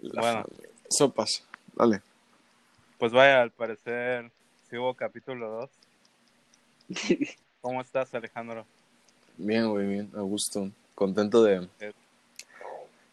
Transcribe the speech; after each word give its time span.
La 0.00 0.20
Bueno. 0.20 0.44
Sopas, 0.88 1.44
dale. 1.74 2.00
Pues 2.98 3.12
vaya, 3.12 3.42
al 3.42 3.50
parecer 3.50 4.30
sí 4.68 4.76
hubo 4.76 4.94
capítulo 4.94 5.70
2. 6.88 6.88
¿Cómo 7.60 7.80
estás, 7.80 8.14
Alejandro? 8.14 8.64
Bien, 9.36 9.68
güey, 9.68 9.86
bien, 9.86 10.10
a 10.16 10.20
gusto. 10.20 10.70
Contento 10.94 11.42
de... 11.42 11.68
Eh. 11.80 11.92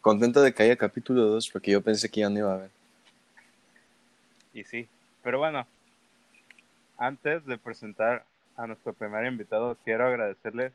Contento 0.00 0.40
de 0.40 0.54
que 0.54 0.62
haya 0.62 0.76
capítulo 0.76 1.26
2, 1.26 1.50
porque 1.50 1.72
yo 1.72 1.82
pensé 1.82 2.08
que 2.08 2.20
ya 2.20 2.30
no 2.30 2.38
iba 2.38 2.52
a 2.52 2.54
haber. 2.54 2.70
Y 4.54 4.64
sí, 4.64 4.88
pero 5.22 5.38
bueno, 5.38 5.66
antes 6.96 7.44
de 7.44 7.58
presentar 7.58 8.24
a 8.56 8.66
nuestro 8.66 8.92
primer 8.92 9.26
invitado, 9.26 9.76
quiero 9.84 10.06
agradecerles. 10.06 10.72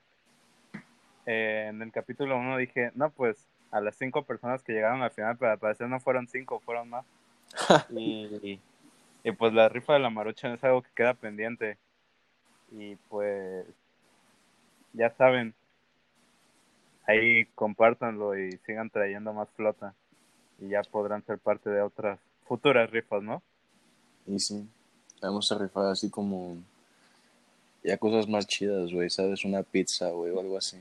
Eh, 1.25 1.67
en 1.69 1.81
el 1.81 1.91
capítulo 1.91 2.37
1 2.37 2.57
dije, 2.57 2.91
no, 2.95 3.09
pues 3.09 3.37
a 3.71 3.81
las 3.81 3.95
cinco 3.95 4.23
personas 4.23 4.61
que 4.63 4.73
llegaron 4.73 5.01
al 5.01 5.11
final, 5.11 5.37
pero 5.37 5.51
al 5.51 5.59
parecer 5.59 5.87
no 5.87 5.99
fueron 5.99 6.27
cinco, 6.27 6.59
fueron 6.59 6.89
más. 6.89 7.05
y, 7.89 8.59
y 9.23 9.31
pues 9.31 9.53
la 9.53 9.69
rifa 9.69 9.93
de 9.93 9.99
la 9.99 10.09
marucha 10.09 10.53
es 10.53 10.63
algo 10.63 10.81
que 10.81 10.89
queda 10.95 11.13
pendiente. 11.13 11.77
Y 12.71 12.95
pues, 13.09 13.65
ya 14.93 15.09
saben, 15.15 15.53
ahí 17.07 17.45
compártanlo 17.55 18.37
y 18.37 18.57
sigan 18.65 18.89
trayendo 18.89 19.33
más 19.33 19.49
flota. 19.51 19.93
Y 20.59 20.69
ya 20.69 20.81
podrán 20.83 21.25
ser 21.25 21.39
parte 21.39 21.69
de 21.69 21.81
otras 21.81 22.19
futuras 22.47 22.89
rifas, 22.89 23.23
¿no? 23.23 23.41
Y 24.27 24.39
sí, 24.39 24.67
vamos 25.21 25.51
a 25.51 25.57
rifar 25.57 25.87
así 25.87 26.09
como... 26.09 26.57
Ya 27.83 27.97
cosas 27.97 28.27
más 28.27 28.45
chidas, 28.45 28.91
güey, 28.91 29.09
¿sabes? 29.09 29.43
Una 29.43 29.63
pizza, 29.63 30.09
güey, 30.09 30.31
o 30.31 30.39
algo 30.39 30.55
así. 30.55 30.77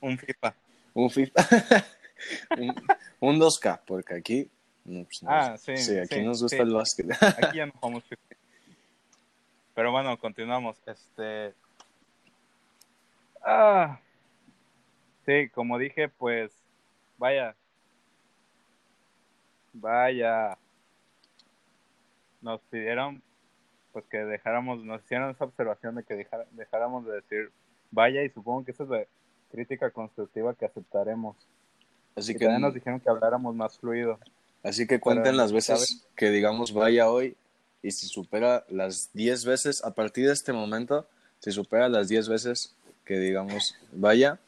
Un 0.00 0.16
FIFA. 0.16 0.54
Un 0.94 1.10
FIFA. 1.10 1.42
un, 2.58 2.74
un 3.20 3.38
2K, 3.40 3.80
porque 3.86 4.14
aquí... 4.14 4.50
no, 4.84 5.04
pues, 5.04 5.20
Ah, 5.26 5.56
sí, 5.58 5.76
Sí, 5.76 5.98
aquí 5.98 6.14
sí, 6.16 6.22
nos 6.22 6.40
gusta 6.42 6.56
sí. 6.56 6.62
el 6.62 6.72
básquet. 6.72 7.10
Aquí 7.22 7.58
ya 7.58 7.66
no 7.66 7.72
jugamos 7.80 8.04
FIFA. 8.04 8.22
Pero 9.74 9.90
bueno, 9.92 10.16
continuamos. 10.18 10.76
Este. 10.86 11.52
Ah. 13.44 13.98
Sí, 15.26 15.48
como 15.50 15.78
dije, 15.78 16.08
pues. 16.08 16.52
Vaya. 17.18 17.56
Vaya. 19.72 20.56
Nos 22.40 22.60
pidieron. 22.70 23.20
Pues 23.92 24.04
que 24.06 24.18
dejáramos. 24.18 24.84
Nos 24.84 25.02
hicieron 25.02 25.30
esa 25.30 25.44
observación 25.44 25.96
de 25.96 26.04
que 26.04 26.14
dejara- 26.14 26.46
dejáramos 26.52 27.04
de 27.06 27.14
decir. 27.14 27.50
Vaya, 27.90 28.22
y 28.22 28.30
supongo 28.30 28.64
que 28.64 28.70
esa 28.70 28.84
es 28.84 28.88
la 28.88 29.04
crítica 29.50 29.90
constructiva 29.90 30.54
que 30.54 30.66
aceptaremos. 30.66 31.36
Así 32.16 32.32
y 32.32 32.34
que, 32.34 32.44
también 32.44 32.62
nos 32.62 32.74
dijeron 32.74 33.00
que 33.00 33.10
habláramos 33.10 33.54
más 33.54 33.78
fluido. 33.78 34.18
así 34.62 34.86
que 34.86 35.00
cuenten 35.00 35.24
Pero, 35.24 35.36
las 35.36 35.52
veces 35.52 35.78
¿sabes? 35.78 36.06
que 36.16 36.30
digamos 36.30 36.72
vaya 36.72 37.10
hoy 37.10 37.36
y 37.82 37.90
si 37.90 38.06
supera 38.06 38.64
las 38.68 39.10
10 39.12 39.44
veces, 39.44 39.84
a 39.84 39.94
partir 39.94 40.26
de 40.26 40.32
este 40.32 40.52
momento, 40.52 41.06
si 41.40 41.52
supera 41.52 41.88
las 41.88 42.08
10 42.08 42.28
veces 42.28 42.74
que 43.04 43.18
digamos 43.18 43.76
vaya, 43.92 44.38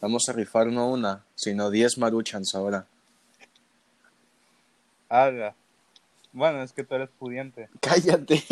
vamos 0.00 0.28
a 0.28 0.34
rifar 0.34 0.66
no 0.66 0.90
una, 0.90 1.24
sino 1.34 1.70
10 1.70 1.98
maruchans 1.98 2.54
ahora. 2.54 2.86
Haga. 5.08 5.54
Bueno, 6.32 6.62
es 6.62 6.72
que 6.72 6.84
tú 6.84 6.94
eres 6.94 7.08
pudiente. 7.18 7.70
¡Cállate! 7.80 8.42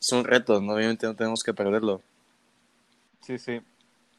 es 0.00 0.12
un 0.12 0.24
reto, 0.24 0.60
¿no? 0.60 0.74
obviamente 0.74 1.06
no 1.06 1.16
tenemos 1.16 1.42
que 1.42 1.52
perderlo. 1.52 2.00
Sí, 3.22 3.36
sí. 3.38 3.60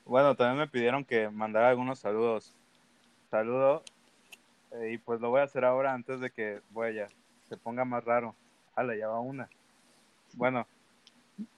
Bueno, 0.05 0.35
también 0.35 0.59
me 0.59 0.67
pidieron 0.67 1.05
que 1.05 1.29
mandara 1.29 1.69
algunos 1.69 1.99
saludos. 1.99 2.53
Saludo. 3.29 3.83
eh, 4.71 4.93
y 4.93 4.97
pues 4.97 5.21
lo 5.21 5.29
voy 5.29 5.41
a 5.41 5.43
hacer 5.43 5.65
ahora 5.65 5.93
antes 5.93 6.19
de 6.19 6.31
que 6.31 6.61
vaya, 6.71 7.09
se 7.49 7.57
ponga 7.57 7.85
más 7.85 8.03
raro. 8.03 8.35
Ala, 8.75 8.95
ya 8.95 9.07
va 9.07 9.19
una. 9.19 9.49
Bueno, 10.33 10.65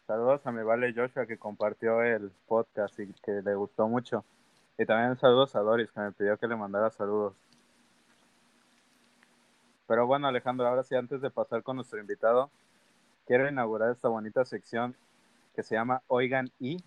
saludos 0.08 0.46
a 0.46 0.52
mi 0.52 0.64
vale 0.64 0.94
Joshua 0.96 1.26
que 1.26 1.38
compartió 1.38 2.02
el 2.02 2.32
podcast 2.48 3.00
y 3.00 3.14
que 3.24 3.42
le 3.44 3.56
gustó 3.56 3.88
mucho. 3.88 4.26
Y 4.78 4.86
también 4.86 5.16
saludos 5.18 5.56
a 5.56 5.59
Doris 5.59 5.92
que 5.92 6.00
me 6.00 6.12
pidió 6.12 6.38
que 6.38 6.48
le 6.48 6.56
mandara 6.56 6.90
saludos. 6.90 7.36
Pero 9.88 10.08
bueno, 10.08 10.28
Alejandro, 10.28 10.68
ahora 10.68 10.84
sí, 10.84 10.96
antes 10.96 11.22
de 11.22 11.30
pasar 11.30 11.62
con 11.62 11.76
nuestro 11.76 12.00
invitado, 12.00 12.50
quiero 13.28 13.48
inaugurar 13.48 13.92
esta 13.92 14.08
bonita 14.08 14.44
sección 14.46 14.96
que 15.56 15.62
se 15.62 15.76
llama 15.76 16.02
Oigan 16.08 16.50
y, 16.59 16.78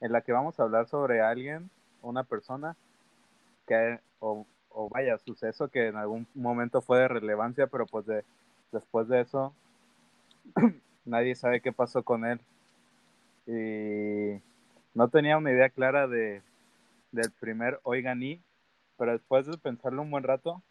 en 0.00 0.12
la 0.12 0.20
que 0.20 0.32
vamos 0.32 0.58
a 0.58 0.64
hablar 0.64 0.86
sobre 0.88 1.20
alguien, 1.20 1.70
una 2.02 2.24
persona, 2.24 2.76
que, 3.66 4.00
o, 4.20 4.46
o 4.70 4.88
vaya, 4.88 5.18
suceso 5.18 5.68
que 5.68 5.88
en 5.88 5.96
algún 5.96 6.26
momento 6.34 6.80
fue 6.80 7.00
de 7.00 7.08
relevancia, 7.08 7.66
pero 7.66 7.86
pues 7.86 8.06
de, 8.06 8.24
después 8.72 9.08
de 9.08 9.20
eso 9.20 9.54
nadie 11.04 11.34
sabe 11.34 11.60
qué 11.60 11.72
pasó 11.72 12.02
con 12.02 12.24
él. 12.24 12.40
Y 13.46 14.40
no 14.94 15.08
tenía 15.08 15.38
una 15.38 15.50
idea 15.50 15.70
clara 15.70 16.06
de 16.06 16.42
del 17.12 17.30
primer 17.40 17.80
Oigan 17.84 18.22
y, 18.22 18.40
pero 18.96 19.12
después 19.12 19.46
de 19.46 19.56
pensarlo 19.58 20.02
un 20.02 20.10
buen 20.10 20.24
rato, 20.24 20.62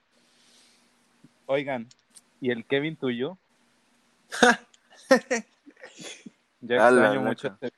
oigan, 1.46 1.88
¿y 2.40 2.52
el 2.52 2.66
Kevin 2.66 2.96
tuyo? 2.96 3.38
La 6.62 6.76
extraño 6.76 7.22
mucho, 7.22 7.50
loca. 7.50 7.70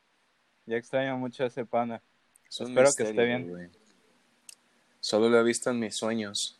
Ya 0.69 0.78
extraño 0.78 1.18
mucho 1.18 1.44
a 1.44 1.47
ese 1.47 1.66
pana. 1.66 2.02
Es 2.47 2.62
Espero 2.62 2.90
que 2.96 3.03
esté 3.03 3.25
bien. 3.25 3.72
Solo 5.00 5.30
lo 5.30 5.40
he 5.40 5.44
visto 5.44 5.69
en 5.72 5.80
mis 5.80 5.96
sueños. 5.96 6.59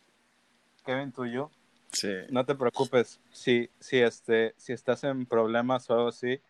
Kevin 0.84 1.12
tuyo, 1.12 1.50
Sí. 1.92 2.08
no 2.30 2.44
te 2.44 2.54
preocupes. 2.54 3.20
Si, 3.32 3.70
si 3.80 3.98
este, 3.98 4.54
si 4.56 4.72
estás 4.72 5.04
en 5.04 5.26
problemas 5.26 5.88
o 5.90 5.94
algo 5.94 6.08
así, 6.08 6.40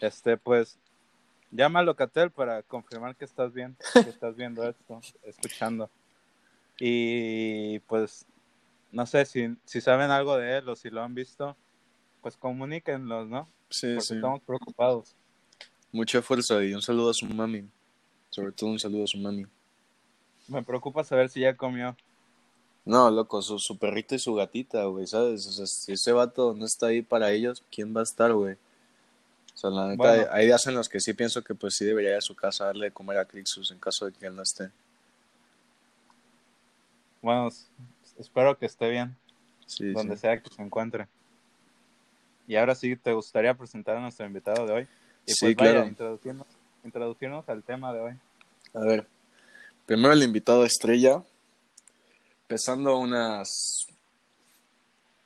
este, 0.00 0.36
pues, 0.36 0.78
llama 1.50 1.80
a 1.80 1.82
Locatel 1.82 2.30
para 2.30 2.62
confirmar 2.62 3.16
que 3.16 3.24
estás 3.24 3.52
bien, 3.52 3.76
que 3.92 4.10
estás 4.10 4.36
viendo 4.36 4.68
esto, 4.68 5.00
escuchando. 5.24 5.90
Y 6.78 7.78
pues, 7.80 8.26
no 8.90 9.06
sé 9.06 9.24
si, 9.24 9.56
si 9.64 9.80
saben 9.80 10.10
algo 10.10 10.36
de 10.36 10.58
él 10.58 10.68
o 10.68 10.76
si 10.76 10.90
lo 10.90 11.02
han 11.02 11.14
visto, 11.14 11.56
pues 12.20 12.36
comuníquenlos, 12.36 13.28
¿no? 13.28 13.48
Sí, 13.70 13.86
Porque 13.94 14.00
sí. 14.06 14.14
estamos 14.16 14.40
preocupados. 14.42 15.14
Mucha 15.92 16.22
fuerza 16.22 16.62
y 16.64 16.74
un 16.74 16.82
saludo 16.82 17.10
a 17.10 17.14
su 17.14 17.26
mami. 17.26 17.68
Sobre 18.30 18.52
todo 18.52 18.70
un 18.70 18.78
saludo 18.78 19.04
a 19.04 19.06
su 19.06 19.18
mami. 19.18 19.46
Me 20.48 20.62
preocupa 20.62 21.04
saber 21.04 21.28
si 21.28 21.40
ya 21.40 21.56
comió. 21.56 21.96
No, 22.84 23.10
loco, 23.10 23.40
su, 23.42 23.58
su 23.58 23.78
perrito 23.78 24.14
y 24.14 24.18
su 24.18 24.34
gatita, 24.34 24.84
güey, 24.86 25.06
¿sabes? 25.06 25.46
O 25.46 25.52
sea, 25.52 25.66
si 25.66 25.92
ese 25.92 26.12
vato 26.12 26.54
no 26.54 26.64
está 26.64 26.86
ahí 26.86 27.02
para 27.02 27.30
ellos, 27.30 27.62
¿quién 27.70 27.94
va 27.94 28.00
a 28.00 28.04
estar, 28.04 28.32
güey? 28.32 28.54
O 29.54 29.56
sea, 29.56 29.70
la 29.70 29.88
neta, 29.88 29.96
Bueno. 29.96 30.26
hay 30.32 30.46
días 30.46 30.66
en 30.66 30.74
los 30.74 30.88
que 30.88 30.98
sí 30.98 31.12
pienso 31.12 31.42
que 31.44 31.54
pues 31.54 31.76
sí 31.76 31.84
debería 31.84 32.10
ir 32.12 32.16
a 32.16 32.20
su 32.22 32.34
casa 32.34 32.64
a 32.64 32.66
darle 32.68 32.86
de 32.86 32.90
comer 32.92 33.18
a 33.18 33.24
Crixus 33.26 33.70
en 33.70 33.78
caso 33.78 34.06
de 34.06 34.12
que 34.12 34.26
él 34.26 34.34
no 34.34 34.42
esté. 34.42 34.70
Bueno, 37.20 37.50
espero 38.18 38.58
que 38.58 38.66
esté 38.66 38.90
bien. 38.90 39.16
Sí, 39.66 39.92
donde 39.92 40.16
sí. 40.16 40.22
sea 40.22 40.40
que 40.42 40.50
se 40.52 40.60
encuentre. 40.62 41.06
Y 42.48 42.56
ahora 42.56 42.74
sí, 42.74 42.96
¿te 42.96 43.12
gustaría 43.12 43.54
presentar 43.54 43.96
a 43.96 44.00
nuestro 44.00 44.26
invitado 44.26 44.66
de 44.66 44.72
hoy? 44.72 44.88
Y 45.26 45.32
Sí, 45.32 45.46
pues 45.46 45.56
vaya, 45.56 45.72
claro. 45.72 45.88
introducirnos, 45.88 46.46
introducirnos 46.84 47.48
al 47.48 47.62
tema 47.62 47.92
de 47.92 48.00
hoy. 48.00 48.12
A 48.74 48.80
ver, 48.80 49.06
primero 49.86 50.12
el 50.12 50.22
invitado 50.22 50.64
estrella, 50.64 51.22
pesando 52.46 52.98
unas 52.98 53.86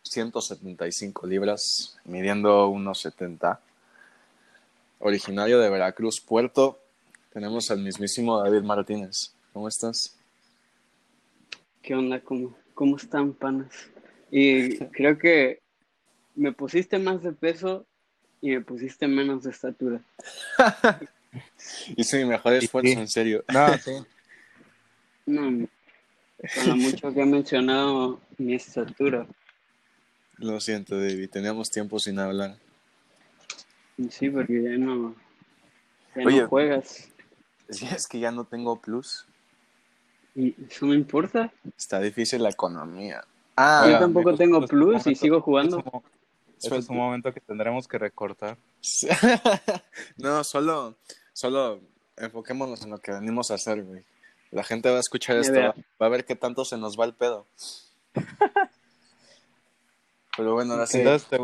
175 0.03 1.27
libras, 1.27 1.97
midiendo 2.05 2.69
unos 2.69 3.01
70. 3.01 3.61
Originario 4.99 5.59
de 5.61 5.69
Veracruz, 5.69 6.21
Puerto, 6.21 6.79
tenemos 7.33 7.71
al 7.71 7.81
mismísimo 7.81 8.41
David 8.43 8.63
Martínez. 8.63 9.35
¿Cómo 9.53 9.69
estás? 9.69 10.17
¿Qué 11.83 11.95
onda? 11.95 12.21
¿Cómo, 12.21 12.57
cómo 12.75 12.97
están, 12.97 13.33
panas? 13.35 13.91
Y 14.31 14.79
creo 14.87 15.19
que 15.19 15.61
me 16.35 16.53
pusiste 16.53 16.99
más 16.99 17.23
de 17.23 17.33
peso 17.33 17.87
y 18.47 18.51
me 18.51 18.61
pusiste 18.61 19.09
menos 19.09 19.43
de 19.43 19.51
estatura. 19.51 20.01
Hice 21.97 22.19
mi 22.23 22.27
mejor 22.31 22.55
esfuerzo, 22.55 22.93
sí. 22.93 22.99
en 22.99 23.09
serio. 23.09 23.45
No, 23.49 23.77
sí. 23.79 23.91
No, 25.27 25.67
con 26.55 26.69
lo 26.69 26.77
mucho 26.77 27.13
que 27.13 27.21
he 27.21 27.27
mencionado 27.27 28.21
mi 28.39 28.55
estatura. 28.55 29.27
Lo 30.39 30.61
siento, 30.61 30.97
David, 30.97 31.29
teníamos 31.31 31.71
tiempo 31.71 31.99
sin 31.99 32.19
hablar. 32.21 32.57
Sí, 34.11 34.31
porque 34.31 34.63
ya 34.63 34.79
no, 34.79 35.15
ya 36.15 36.23
Oye. 36.25 36.43
no 36.43 36.49
juegas. 36.49 37.09
Si 37.69 37.87
es 37.87 38.07
que 38.07 38.21
ya 38.21 38.31
no 38.31 38.45
tengo 38.45 38.81
plus, 38.81 39.27
Y 40.37 40.55
eso 40.71 40.87
no 40.87 40.95
importa. 40.95 41.53
está 41.77 41.99
difícil 42.01 42.43
la 42.43 42.51
economía. 42.51 43.25
Ah, 43.57 43.89
Yo 43.91 43.99
tampoco 43.99 44.37
tengo 44.37 44.65
plus 44.67 45.07
y 45.09 45.15
sigo 45.17 45.41
jugando. 45.41 45.83
Ese 46.59 46.77
es 46.77 46.89
un 46.89 46.97
momento 46.97 47.33
que 47.33 47.41
tendremos 47.41 47.87
que 47.89 47.99
recortar. 47.99 48.57
no, 50.17 50.43
solo, 50.45 50.97
solo 51.33 51.81
enfoquémonos 52.17 52.83
en 52.83 52.91
lo 52.91 52.99
que 52.99 53.13
venimos 53.13 53.51
a 53.51 53.55
hacer, 53.55 53.83
güey. 53.83 54.05
La 54.51 54.63
gente 54.65 54.89
va 54.91 54.97
a 54.97 55.01
escuchar 55.01 55.37
esto, 55.39 55.55
va, 55.61 55.75
va 56.03 56.07
a 56.07 56.11
ver 56.11 56.25
qué 56.25 56.37
tanto 56.37 56.65
se 56.65 56.77
nos 56.79 56.99
va 56.99 57.05
el 57.05 57.15
pedo. 57.15 57.47
Pero 60.37 60.53
bueno, 60.55 60.75
ahora 60.75 60.87
sí. 60.87 60.99
Entonces, 60.99 61.29
¿te, 61.29 61.39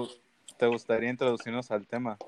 te 0.58 0.66
gustaría 0.66 1.10
introducirnos 1.10 1.70
al 1.70 1.86
tema? 1.86 2.18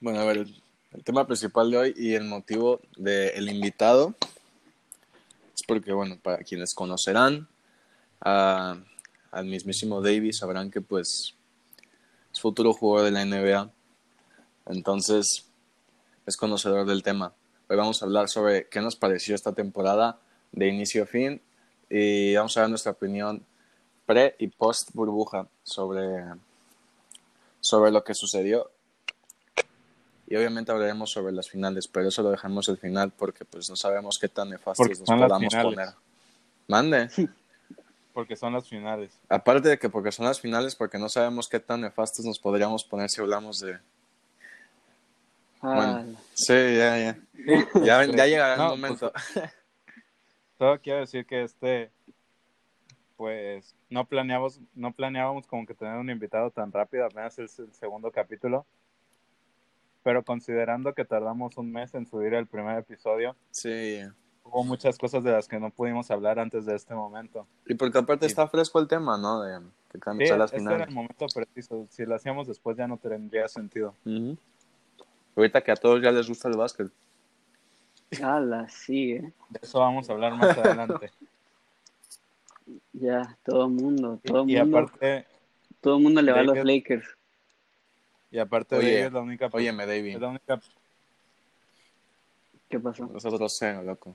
Bueno, 0.00 0.20
a 0.20 0.24
ver, 0.24 0.38
el, 0.38 0.62
el 0.92 1.04
tema 1.04 1.26
principal 1.26 1.70
de 1.70 1.76
hoy 1.78 1.94
y 1.96 2.14
el 2.14 2.24
motivo 2.24 2.80
del 2.96 3.48
invitado 3.48 4.14
es 5.54 5.62
porque, 5.66 5.92
bueno, 5.92 6.18
para 6.20 6.38
quienes 6.38 6.74
conocerán 6.74 7.48
a- 8.20 8.76
al 9.30 9.44
mismísimo 9.46 10.00
Davis, 10.02 10.38
sabrán 10.38 10.70
que, 10.70 10.80
pues, 10.80 11.08
es 11.08 11.34
futuro 12.40 12.72
jugador 12.72 13.06
de 13.06 13.12
la 13.12 13.24
NBA. 13.24 13.70
Entonces, 14.66 15.46
es 16.26 16.36
conocedor 16.36 16.86
del 16.86 17.02
tema. 17.02 17.34
Hoy 17.68 17.76
vamos 17.76 18.02
a 18.02 18.06
hablar 18.06 18.28
sobre 18.28 18.68
qué 18.68 18.80
nos 18.80 18.96
pareció 18.96 19.34
esta 19.34 19.52
temporada 19.52 20.18
de 20.52 20.68
inicio 20.68 21.04
a 21.04 21.06
fin 21.06 21.40
y 21.88 22.34
vamos 22.34 22.56
a 22.56 22.62
dar 22.62 22.70
nuestra 22.70 22.92
opinión 22.92 23.44
pre 24.06 24.34
y 24.38 24.48
post 24.48 24.90
burbuja 24.92 25.46
sobre, 25.62 26.24
sobre 27.60 27.92
lo 27.92 28.02
que 28.02 28.14
sucedió 28.14 28.70
y 30.30 30.36
obviamente 30.36 30.70
hablaremos 30.70 31.10
sobre 31.10 31.32
las 31.32 31.50
finales, 31.50 31.88
pero 31.88 32.08
eso 32.08 32.22
lo 32.22 32.30
dejamos 32.30 32.68
al 32.68 32.78
final 32.78 33.10
porque 33.10 33.44
pues 33.44 33.68
no 33.68 33.74
sabemos 33.74 34.16
qué 34.16 34.28
tan 34.28 34.50
nefastos 34.50 34.86
Porque 34.86 35.00
nos 35.00 35.20
podamos 35.20 35.54
poner. 35.54 35.88
Mande. 36.68 37.10
Porque 38.20 38.36
son 38.36 38.52
las 38.52 38.68
finales. 38.68 39.18
Aparte 39.30 39.66
de 39.70 39.78
que 39.78 39.88
porque 39.88 40.12
son 40.12 40.26
las 40.26 40.38
finales, 40.38 40.76
porque 40.76 40.98
no 40.98 41.08
sabemos 41.08 41.48
qué 41.48 41.58
tan 41.58 41.80
nefastos 41.80 42.22
nos 42.26 42.38
podríamos 42.38 42.84
poner 42.84 43.08
si 43.08 43.18
hablamos 43.22 43.60
de... 43.60 43.78
Ah, 45.62 45.74
Bueno. 46.02 46.18
Sí, 46.34 46.52
ya, 46.52 46.98
ya. 46.98 47.18
Ya, 47.82 48.04
ya 48.04 48.26
llegará 48.26 48.52
el 48.54 48.58
No, 48.58 48.68
momento. 48.76 49.10
Solo 50.58 50.78
quiero 50.82 51.00
decir 51.00 51.24
que 51.24 51.44
este, 51.44 51.90
pues, 53.16 53.74
no 53.88 54.04
planeamos, 54.04 54.60
no 54.74 54.92
planeábamos 54.92 55.46
como 55.46 55.64
que 55.64 55.72
tener 55.72 55.96
un 55.96 56.10
invitado 56.10 56.50
tan 56.50 56.70
rápido, 56.72 57.06
apenas 57.06 57.38
es 57.38 57.58
el 57.58 57.72
segundo 57.72 58.10
capítulo. 58.12 58.66
Pero 60.02 60.22
considerando 60.24 60.92
que 60.92 61.06
tardamos 61.06 61.56
un 61.56 61.72
mes 61.72 61.94
en 61.94 62.06
subir 62.06 62.34
el 62.34 62.46
primer 62.46 62.76
episodio, 62.76 63.34
Sí. 63.50 64.00
Hubo 64.50 64.64
muchas 64.64 64.98
cosas 64.98 65.22
de 65.24 65.32
las 65.32 65.46
que 65.48 65.58
no 65.60 65.70
pudimos 65.70 66.10
hablar 66.10 66.38
antes 66.38 66.66
de 66.66 66.74
este 66.74 66.94
momento. 66.94 67.46
Y 67.66 67.74
porque 67.74 67.98
aparte 67.98 68.26
Sí. 68.26 68.30
está 68.32 68.48
fresco 68.48 68.80
el 68.80 68.88
tema, 68.88 69.16
¿no? 69.16 69.40
De 69.42 69.58
que 69.90 69.98
Sí, 69.98 70.00
cambian 70.00 70.38
las 70.38 70.52
este 70.52 70.62
era 70.74 70.84
el 70.84 70.90
momento 70.94 71.26
preciso. 71.34 71.86
Si 71.90 72.04
lo 72.04 72.14
hacíamos 72.14 72.46
después 72.46 72.76
ya 72.76 72.86
no 72.86 72.96
tendría 72.96 73.48
sentido. 73.48 73.94
Ahorita 75.36 75.60
que 75.62 75.70
a 75.72 75.76
todos 75.76 76.02
ya 76.02 76.10
les 76.10 76.28
gusta 76.28 76.48
el 76.48 76.56
básquet. 76.56 76.88
ala, 78.22 78.68
sí, 78.68 79.12
eh. 79.12 79.32
De 79.50 79.60
eso 79.62 79.78
vamos 79.78 80.08
a 80.08 80.12
hablar 80.12 80.34
más 80.34 80.56
adelante. 80.58 81.10
Ya, 82.92 83.36
todo 83.44 83.64
el 83.66 83.72
mundo, 83.72 84.20
todo 84.24 84.42
el 84.44 84.50
y 84.50 84.56
mundo, 84.60 84.78
aparte, 84.78 85.26
todo 85.80 85.96
el 85.96 86.02
mundo 86.04 86.22
le 86.22 86.30
va 86.32 86.40
a 86.40 86.42
los 86.44 86.58
Lakers- 86.58 87.16
y 88.30 88.38
aparte 88.38 88.76
Oye, 88.76 88.86
de 88.86 88.96
ello, 88.98 89.06
es 89.08 89.12
la 89.12 89.20
única, 89.22 89.48
Óyeme, 89.50 89.86
David. 89.86 90.14
es 90.14 90.20
la 90.20 90.28
única 90.28 90.60
¿Qué 92.68 92.78
pasó? 92.78 93.06
Nosotros 93.06 93.56
cero, 93.58 93.82
loco. 93.82 94.14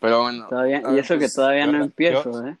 Pero 0.00 0.22
bueno. 0.22 0.48
Todavía, 0.48 0.80
y 0.80 0.84
ver, 0.84 0.98
eso 0.98 1.14
que 1.14 1.20
pues, 1.20 1.34
todavía 1.34 1.66
no 1.66 1.84
empiezo, 1.84 2.30
yo- 2.32 2.46
¿eh? 2.48 2.56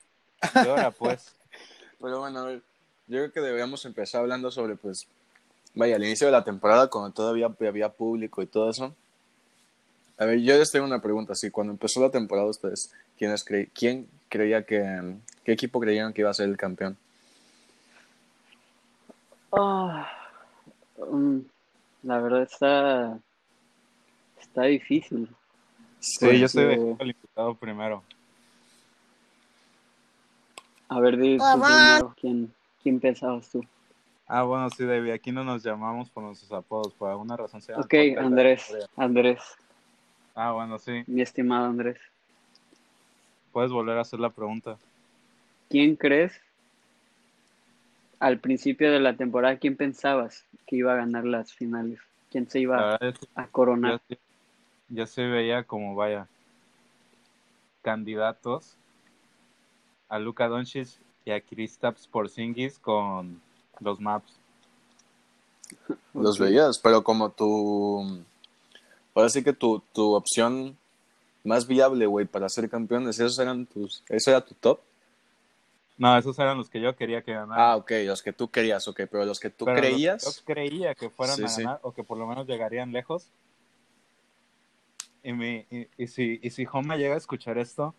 Y 0.54 0.68
ahora 0.68 0.90
pues, 0.90 1.36
Pero 2.00 2.20
bueno, 2.20 2.40
a 2.40 2.44
ver, 2.44 2.62
yo 3.06 3.18
creo 3.18 3.32
que 3.32 3.40
deberíamos 3.40 3.84
empezar 3.84 4.20
hablando 4.20 4.50
sobre, 4.50 4.76
pues, 4.76 5.06
vaya, 5.74 5.96
al 5.96 6.04
inicio 6.04 6.26
de 6.26 6.32
la 6.32 6.44
temporada, 6.44 6.88
cuando 6.88 7.12
todavía 7.12 7.50
había 7.60 7.88
público 7.88 8.42
y 8.42 8.46
todo 8.46 8.70
eso. 8.70 8.94
A 10.18 10.24
ver, 10.24 10.40
yo 10.40 10.56
les 10.56 10.70
tengo 10.70 10.86
una 10.86 11.00
pregunta, 11.02 11.34
sí, 11.34 11.50
cuando 11.50 11.72
empezó 11.72 12.00
la 12.00 12.10
temporada, 12.10 12.48
ustedes, 12.48 12.92
¿quiénes 13.18 13.44
cre 13.44 13.68
¿quién 13.74 14.08
creía 14.28 14.64
que, 14.64 15.16
qué 15.44 15.52
equipo 15.52 15.78
creían 15.80 16.12
que 16.12 16.22
iba 16.22 16.30
a 16.30 16.34
ser 16.34 16.48
el 16.48 16.56
campeón? 16.56 16.96
Ah, 19.52 20.10
mm, 21.10 21.38
la 22.02 22.18
verdad 22.20 22.42
está, 22.42 23.18
está 24.40 24.62
difícil. 24.64 25.28
sí, 26.00 26.38
yo 26.38 26.46
estoy 26.46 26.64
dejando 26.64 26.96
el 27.00 27.10
invitado 27.10 27.54
primero. 27.54 28.02
A 30.88 31.00
ver, 31.00 31.16
primero, 31.16 32.14
¿quién, 32.20 32.52
quién 32.82 33.00
pensabas 33.00 33.50
tú? 33.50 33.64
Ah, 34.28 34.42
bueno, 34.42 34.68
sí, 34.70 34.84
David, 34.84 35.12
aquí 35.12 35.30
no 35.30 35.44
nos 35.44 35.62
llamamos 35.62 36.10
por 36.10 36.22
nuestros 36.24 36.50
apodos, 36.52 36.94
por 36.94 37.10
alguna 37.10 37.36
razón 37.36 37.60
se 37.60 37.72
llama 37.72 37.84
Ok, 37.84 37.94
Andrés. 38.18 38.76
Andrés, 38.96 39.40
Ah, 40.34 40.52
bueno, 40.52 40.78
sí, 40.78 41.02
mi 41.06 41.22
estimado 41.22 41.66
Andrés. 41.66 41.98
puedes 43.52 43.70
volver 43.70 43.96
a 43.98 44.02
hacer 44.02 44.20
la 44.20 44.30
pregunta. 44.30 44.76
¿Quién 45.70 45.96
crees 45.96 46.40
al 48.20 48.38
principio 48.38 48.90
de 48.92 49.00
la 49.00 49.16
temporada, 49.16 49.58
quién 49.58 49.76
pensabas 49.76 50.44
que 50.66 50.76
iba 50.76 50.92
a 50.92 50.96
ganar 50.96 51.24
las 51.24 51.52
finales? 51.52 52.00
¿Quién 52.30 52.48
se 52.48 52.60
iba 52.60 52.98
que 52.98 53.14
a 53.34 53.46
coronar? 53.48 54.00
yo, 54.08 54.16
yo 54.88 55.06
sí 55.06 55.22
veía 55.22 55.64
como, 55.64 55.94
vaya, 55.94 56.28
candidatos 57.82 58.76
a 60.08 60.18
Luka 60.18 60.48
Doncic 60.48 60.88
y 61.24 61.30
a 61.32 61.40
Kristaps 61.40 62.06
Porzingis 62.06 62.78
con 62.78 63.40
los 63.80 64.00
Maps. 64.00 64.32
Los 66.14 66.38
veías, 66.38 66.78
pero 66.78 67.02
como 67.02 67.30
tu... 67.30 68.24
Ahora 69.14 69.28
sí 69.28 69.42
que 69.42 69.52
tu, 69.52 69.82
tu 69.92 70.14
opción 70.14 70.76
más 71.44 71.66
viable, 71.66 72.06
güey, 72.06 72.26
para 72.26 72.48
ser 72.48 72.68
campeones, 72.70 73.18
esos 73.18 73.38
eran 73.38 73.66
tus... 73.66 74.02
¿Eso 74.08 74.30
era 74.30 74.40
tu 74.44 74.54
top? 74.54 74.80
No, 75.98 76.16
esos 76.16 76.38
eran 76.38 76.56
los 76.58 76.70
que 76.70 76.80
yo 76.80 76.94
quería 76.96 77.22
que 77.22 77.32
ganaran. 77.32 77.58
Ah, 77.58 77.76
ok, 77.76 77.90
los 78.04 78.22
que 78.22 78.32
tú 78.32 78.48
querías, 78.48 78.86
ok, 78.88 79.02
pero 79.10 79.24
los 79.24 79.40
que 79.40 79.50
tú 79.50 79.64
Pero 79.64 79.76
los 79.76 79.82
que 79.84 79.88
creías... 79.92 80.36
Yo 80.36 80.44
creía 80.44 80.94
que 80.94 81.10
fueran 81.10 81.36
Sí, 81.36 81.44
a 81.44 81.48
sí. 81.48 81.62
ganar 81.62 81.80
o 81.82 81.92
que 81.92 82.04
por 82.04 82.18
lo 82.18 82.26
menos 82.26 82.46
llegarían 82.46 82.92
lejos. 82.92 83.28
Y, 85.26 85.32
mi, 85.32 85.66
y, 85.70 85.88
y 85.98 86.06
si, 86.06 86.38
y 86.40 86.50
si 86.50 86.66
Homa 86.72 86.96
llega 86.96 87.14
a 87.14 87.18
escuchar 87.18 87.58
esto, 87.58 87.94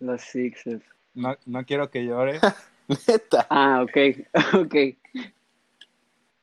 Los 0.00 0.20
Sixers. 0.22 0.84
no, 1.14 1.36
no 1.46 1.64
quiero 1.64 1.90
que 1.90 2.04
llore, 2.04 2.40
Neta. 3.08 3.46
Ah, 3.50 3.82
ok, 3.82 3.96
ok. 4.54 4.74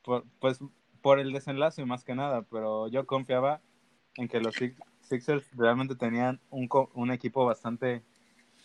por, 0.02 0.24
pues 0.40 0.58
por 1.02 1.18
el 1.18 1.32
desenlace 1.32 1.84
más 1.84 2.04
que 2.04 2.14
nada, 2.14 2.42
pero 2.42 2.88
yo 2.88 3.06
confiaba 3.06 3.60
en 4.16 4.28
que 4.28 4.40
los 4.40 4.54
Six- 4.56 4.76
Sixers 5.02 5.44
realmente 5.56 5.94
tenían 5.96 6.40
un, 6.50 6.68
un 6.94 7.10
equipo 7.10 7.44
bastante 7.44 8.02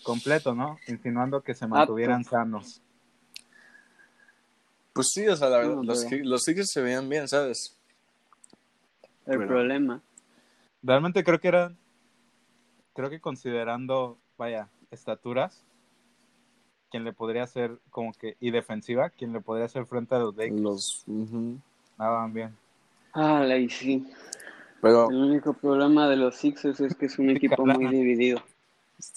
completo, 0.03 0.53
¿no? 0.53 0.77
Insinuando 0.87 1.41
que 1.43 1.53
se 1.55 1.67
mantuvieran 1.67 2.23
sanos. 2.23 2.81
Pues 4.93 5.09
sí, 5.13 5.27
o 5.27 5.35
sea, 5.35 5.49
la 5.49 5.57
verdad, 5.57 5.75
No, 5.75 5.83
los, 5.83 6.05
los 6.11 6.43
Sixers 6.43 6.71
se 6.71 6.81
veían 6.81 7.09
bien, 7.09 7.27
¿sabes? 7.27 7.77
El 9.27 9.45
problema. 9.45 10.01
Realmente 10.85 11.23
creo 11.23 11.39
que 11.39 11.47
eran, 11.47 11.77
creo 12.93 13.09
que 13.09 13.19
considerando, 13.19 14.19
vaya, 14.37 14.69
estaturas, 14.91 15.63
quien 16.91 17.03
le 17.03 17.11
podría 17.11 17.41
hacer 17.43 17.79
como 17.89 18.13
que, 18.13 18.37
y 18.39 18.51
defensiva, 18.51 19.09
quien 19.09 19.33
le 19.33 19.41
podría 19.41 19.65
hacer 19.65 19.87
frente 19.87 20.13
a 20.13 20.19
los 20.19 20.35
Lakers, 20.35 20.61
Los... 20.61 21.03
ujú. 21.07 21.57
nadaban 21.97 22.33
bien. 22.33 22.55
Ah, 23.13 23.43
la 23.43 23.57
y 23.57 23.67
sí. 23.67 24.05
Pero, 24.79 25.09
El 25.09 25.15
único 25.15 25.53
problema 25.53 26.07
de 26.07 26.17
los 26.17 26.35
Sixers 26.35 26.79
es 26.79 26.93
que 26.93 27.07
es 27.07 27.17
un 27.17 27.29
equipo 27.31 27.65
muy 27.65 27.87
dividido. 27.87 28.43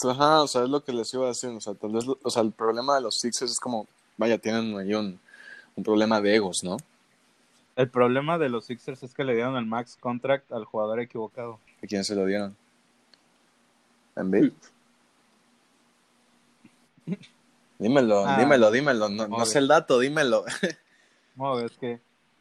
ajá, 0.04 0.42
o 0.42 0.48
sea, 0.48 0.62
es 0.62 0.70
lo 0.70 0.82
que 0.82 0.94
les 0.94 1.12
iba 1.12 1.26
a 1.26 1.28
decir, 1.28 1.50
o 1.50 1.60
sea, 1.60 1.75
tal 1.75 1.92
vez, 1.92 2.06
o 2.08 2.30
sea, 2.30 2.42
el 2.42 2.52
problema 2.52 2.94
de 2.94 3.02
los 3.02 3.20
Sixers 3.20 3.52
es 3.52 3.60
como, 3.60 3.87
vaya, 4.16 4.38
tienen 4.38 4.75
ahí 4.78 4.94
un, 4.94 5.20
un 5.76 5.84
problema 5.84 6.18
de 6.22 6.34
egos, 6.34 6.64
¿no? 6.64 6.78
El 7.78 7.88
problema 7.88 8.38
de 8.38 8.49
los 8.49 8.64
Sixers 8.64 9.04
es 9.04 9.14
que 9.14 9.23
le 9.23 9.35
dieron 9.35 9.56
el 9.56 9.64
max 9.64 9.97
contract 10.00 10.50
al 10.50 10.64
jugador 10.64 10.99
equivocado. 10.99 11.61
¿A 11.80 11.87
quién 11.87 12.02
se 12.02 12.16
lo 12.16 12.26
dieron? 12.26 12.56
¿Embiid? 14.16 14.50
Dímelo, 17.78 18.25
Ah, 18.26 18.40
dímelo, 18.40 18.70
dímelo, 18.73 19.08
no, 19.08 19.28
no 19.28 19.47
sé 19.47 19.58
el 19.61 19.68
dato, 19.68 20.00
dímelo. 20.00 20.44
No, 21.37 21.61
es 21.61 21.70
que, 21.78 22.00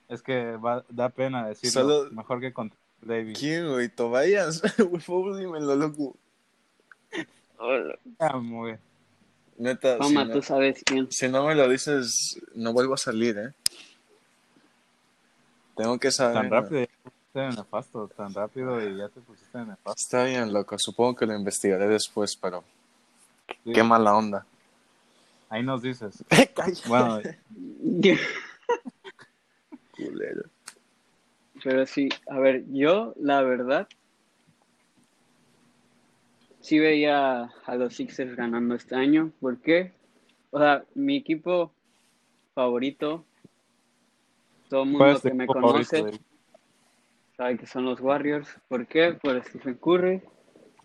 es 0.10 0.24
que 0.24 0.53
va, 0.58 0.84
da 0.89 1.10
pena 1.10 1.48
decirlo. 1.48 1.82
Solo- 2.00 2.12
Mejor 2.12 2.39
que 2.39 2.51
con 2.51 2.74
David. 3.03 3.36
¿Quién, 3.39 3.70
güey? 3.70 3.89
¿Tobayas? 3.89 4.62
Por 4.77 5.01
favor, 5.01 5.38
dímelo, 5.38 5.75
loco. 5.75 6.15
Ah, 8.17 8.38
muy 8.38 8.72
bien. 8.72 8.79
Neta, 9.60 9.94
si 9.98 10.00
Toma, 10.00 10.25
no, 10.25 10.34
tú 10.34 10.41
sabes 10.41 10.82
quién. 10.84 11.12
si 11.12 11.27
no 11.29 11.46
me 11.46 11.53
lo 11.53 11.70
dices, 11.70 12.39
no 12.56 12.74
vuelvo 12.74 12.96
a 12.96 12.98
salir, 12.98 13.38
¿eh? 13.38 13.53
Tengo 15.77 15.98
que 16.00 16.12
saber. 16.12 16.50
Tan 16.50 16.51
rápido 16.51 16.81
ya 16.81 16.88
te 16.88 17.00
pusiste 17.03 17.39
en 17.39 17.50
nefasto, 17.50 18.07
tan 18.07 18.34
rápido 18.34 18.89
y 18.89 18.98
ya 18.98 19.10
te 19.10 19.22
pusiste 19.22 19.57
en 19.57 19.67
nefasto. 19.69 19.93
Está 19.96 20.24
bien, 20.25 20.51
loco. 20.51 20.77
Supongo 20.77 21.15
que 21.15 21.25
lo 21.25 21.36
investigaré 21.36 21.88
después, 21.88 22.36
pero 22.36 22.63
Sí, 23.63 23.72
qué 23.74 23.84
mala 23.84 24.15
onda. 24.15 24.46
Ahí 25.50 25.63
nos 25.63 25.81
dices. 25.81 26.24
Bueno, 26.88 27.22
culero. 29.96 30.43
Pero 31.63 31.86
sí, 31.86 32.10
a 32.29 32.39
ver, 32.39 32.65
yo 32.72 33.13
la 33.17 33.41
verdad 33.41 33.88
sí 36.60 36.79
veía 36.79 37.43
a 37.65 37.75
los 37.75 37.96
Sixers 37.96 38.36
ganando 38.36 38.75
este 38.75 38.96
año. 38.96 39.31
¿Por 39.39 39.60
qué? 39.60 39.93
O 40.51 40.60
sea, 40.60 40.84
mi 40.93 41.15
equipo 41.17 41.72
favorito, 42.53 43.24
todo 44.69 44.83
el 44.83 44.89
mundo 44.89 45.19
que 45.21 45.33
me 45.33 45.47
conoce 45.47 46.19
sabe 47.38 47.57
que 47.57 47.67
son 47.67 47.86
los 47.86 48.01
Warriors. 48.01 48.50
¿Por 48.67 48.88
qué? 48.88 49.13
Por 49.13 49.41
Stephen 49.43 49.75
Curry. 49.75 50.21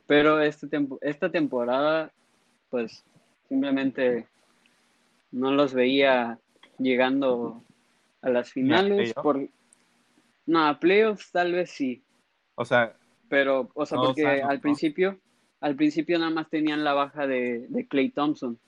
Pero 0.07 0.41
este 0.41 0.69
esta 1.01 1.31
temporada, 1.31 2.13
pues 2.71 3.05
simplemente 3.49 4.27
no 5.31 5.53
los 5.53 5.73
veía 5.73 6.39
llegando 6.79 7.63
a 8.21 8.29
las 8.29 8.53
finales. 8.53 9.15
Por... 9.15 9.49
No, 10.47 10.67
a 10.67 10.79
playoffs 10.79 11.33
tal 11.33 11.53
vez 11.53 11.71
sí. 11.71 12.03
O 12.55 12.65
sea, 12.65 12.95
pero, 13.29 13.71
o 13.75 13.87
sea, 13.87 13.99
porque 13.99 14.43
al 14.43 14.61
principio, 14.61 15.19
al 15.61 15.75
principio 15.75 16.19
nada 16.19 16.31
más 16.31 16.51
tenían 16.51 16.85
la 16.85 16.93
baja 16.93 17.27
de, 17.27 17.67
de 17.69 17.87
Clay 17.87 18.11
Thompson, 18.11 18.59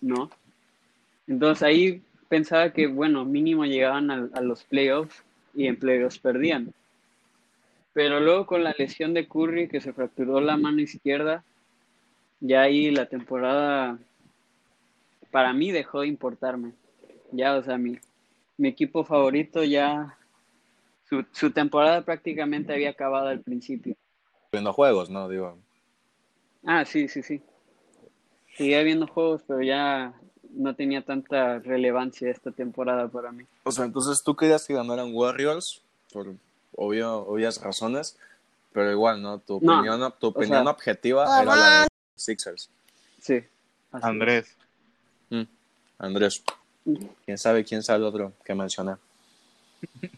¿no? 0.00 0.30
Entonces 1.26 1.62
ahí 1.62 2.02
pensaba 2.28 2.72
que, 2.72 2.86
bueno, 2.86 3.24
mínimo 3.24 3.64
llegaban 3.64 4.10
a, 4.10 4.40
los 4.40 4.64
playoffs 4.64 5.24
y 5.54 5.66
en 5.66 5.78
playoffs 5.78 6.18
perdían. 6.18 6.72
Pero 7.92 8.20
luego 8.20 8.46
con 8.46 8.62
la 8.62 8.74
lesión 8.78 9.14
de 9.14 9.26
Curry, 9.26 9.68
que 9.68 9.80
se 9.80 9.92
fracturó 9.92 10.40
la 10.40 10.56
mano 10.56 10.80
izquierda, 10.80 11.42
ya 12.40 12.62
ahí 12.62 12.90
la 12.90 13.06
temporada 13.06 13.98
para 15.30 15.52
mí 15.52 15.72
dejó 15.72 16.02
de 16.02 16.08
importarme. 16.08 16.72
Ya, 17.32 17.56
o 17.56 17.62
sea, 17.62 17.76
mi, 17.76 17.98
mi 18.56 18.68
equipo 18.68 19.04
favorito 19.04 19.64
ya 19.64 20.16
su, 21.08 21.24
su 21.32 21.50
temporada 21.50 22.02
prácticamente 22.02 22.72
había 22.72 22.90
acabado 22.90 23.28
al 23.28 23.40
principio. 23.40 23.96
Viendo 24.52 24.72
juegos, 24.72 25.10
¿no? 25.10 25.28
Digo. 25.28 25.58
Ah, 26.64 26.84
sí, 26.84 27.08
sí, 27.08 27.22
sí. 27.22 27.42
Seguía 28.56 28.82
viendo 28.82 29.06
juegos, 29.06 29.42
pero 29.46 29.62
ya 29.62 30.12
no 30.50 30.74
tenía 30.74 31.02
tanta 31.02 31.58
relevancia 31.58 32.30
esta 32.30 32.50
temporada 32.50 33.08
para 33.08 33.32
mí. 33.32 33.44
O 33.64 33.72
sea, 33.72 33.84
entonces 33.84 34.22
tú 34.22 34.36
querías 34.36 34.66
que 34.66 34.74
ganaran 34.74 35.14
Warriors 35.14 35.82
por 36.12 36.34
obvio, 36.74 37.26
obvias 37.26 37.60
razones, 37.60 38.16
pero 38.72 38.90
igual, 38.90 39.20
¿no? 39.20 39.38
Tu 39.38 39.56
opinión, 39.56 40.12
tu 40.18 40.28
opinión 40.28 40.66
objetiva 40.68 41.42
era 41.42 41.56
la 41.56 41.82
de 41.82 41.88
Sixers. 42.16 42.70
Sí. 43.20 43.44
Andrés. 43.92 44.54
Mm, 45.30 45.42
Andrés. 45.98 46.42
Mm. 46.84 46.96
¿Quién 47.24 47.38
sabe 47.38 47.64
quién 47.64 47.82
sabe 47.82 47.98
el 47.98 48.04
otro 48.04 48.32
que 48.44 48.54
mencioné? 48.54 48.96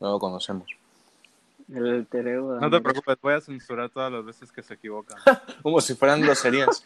No 0.00 0.10
lo 0.10 0.18
conocemos. 0.18 0.68
El 1.72 2.06
tereo, 2.06 2.60
no 2.60 2.70
te 2.70 2.80
preocupes, 2.80 3.16
voy 3.22 3.34
a 3.34 3.40
censurar 3.40 3.88
todas 3.88 4.12
las 4.12 4.24
veces 4.24 4.52
que 4.52 4.62
se 4.62 4.74
equivocan. 4.74 5.18
Como 5.62 5.80
si 5.80 5.94
fueran 5.94 6.20
groserías. 6.20 6.84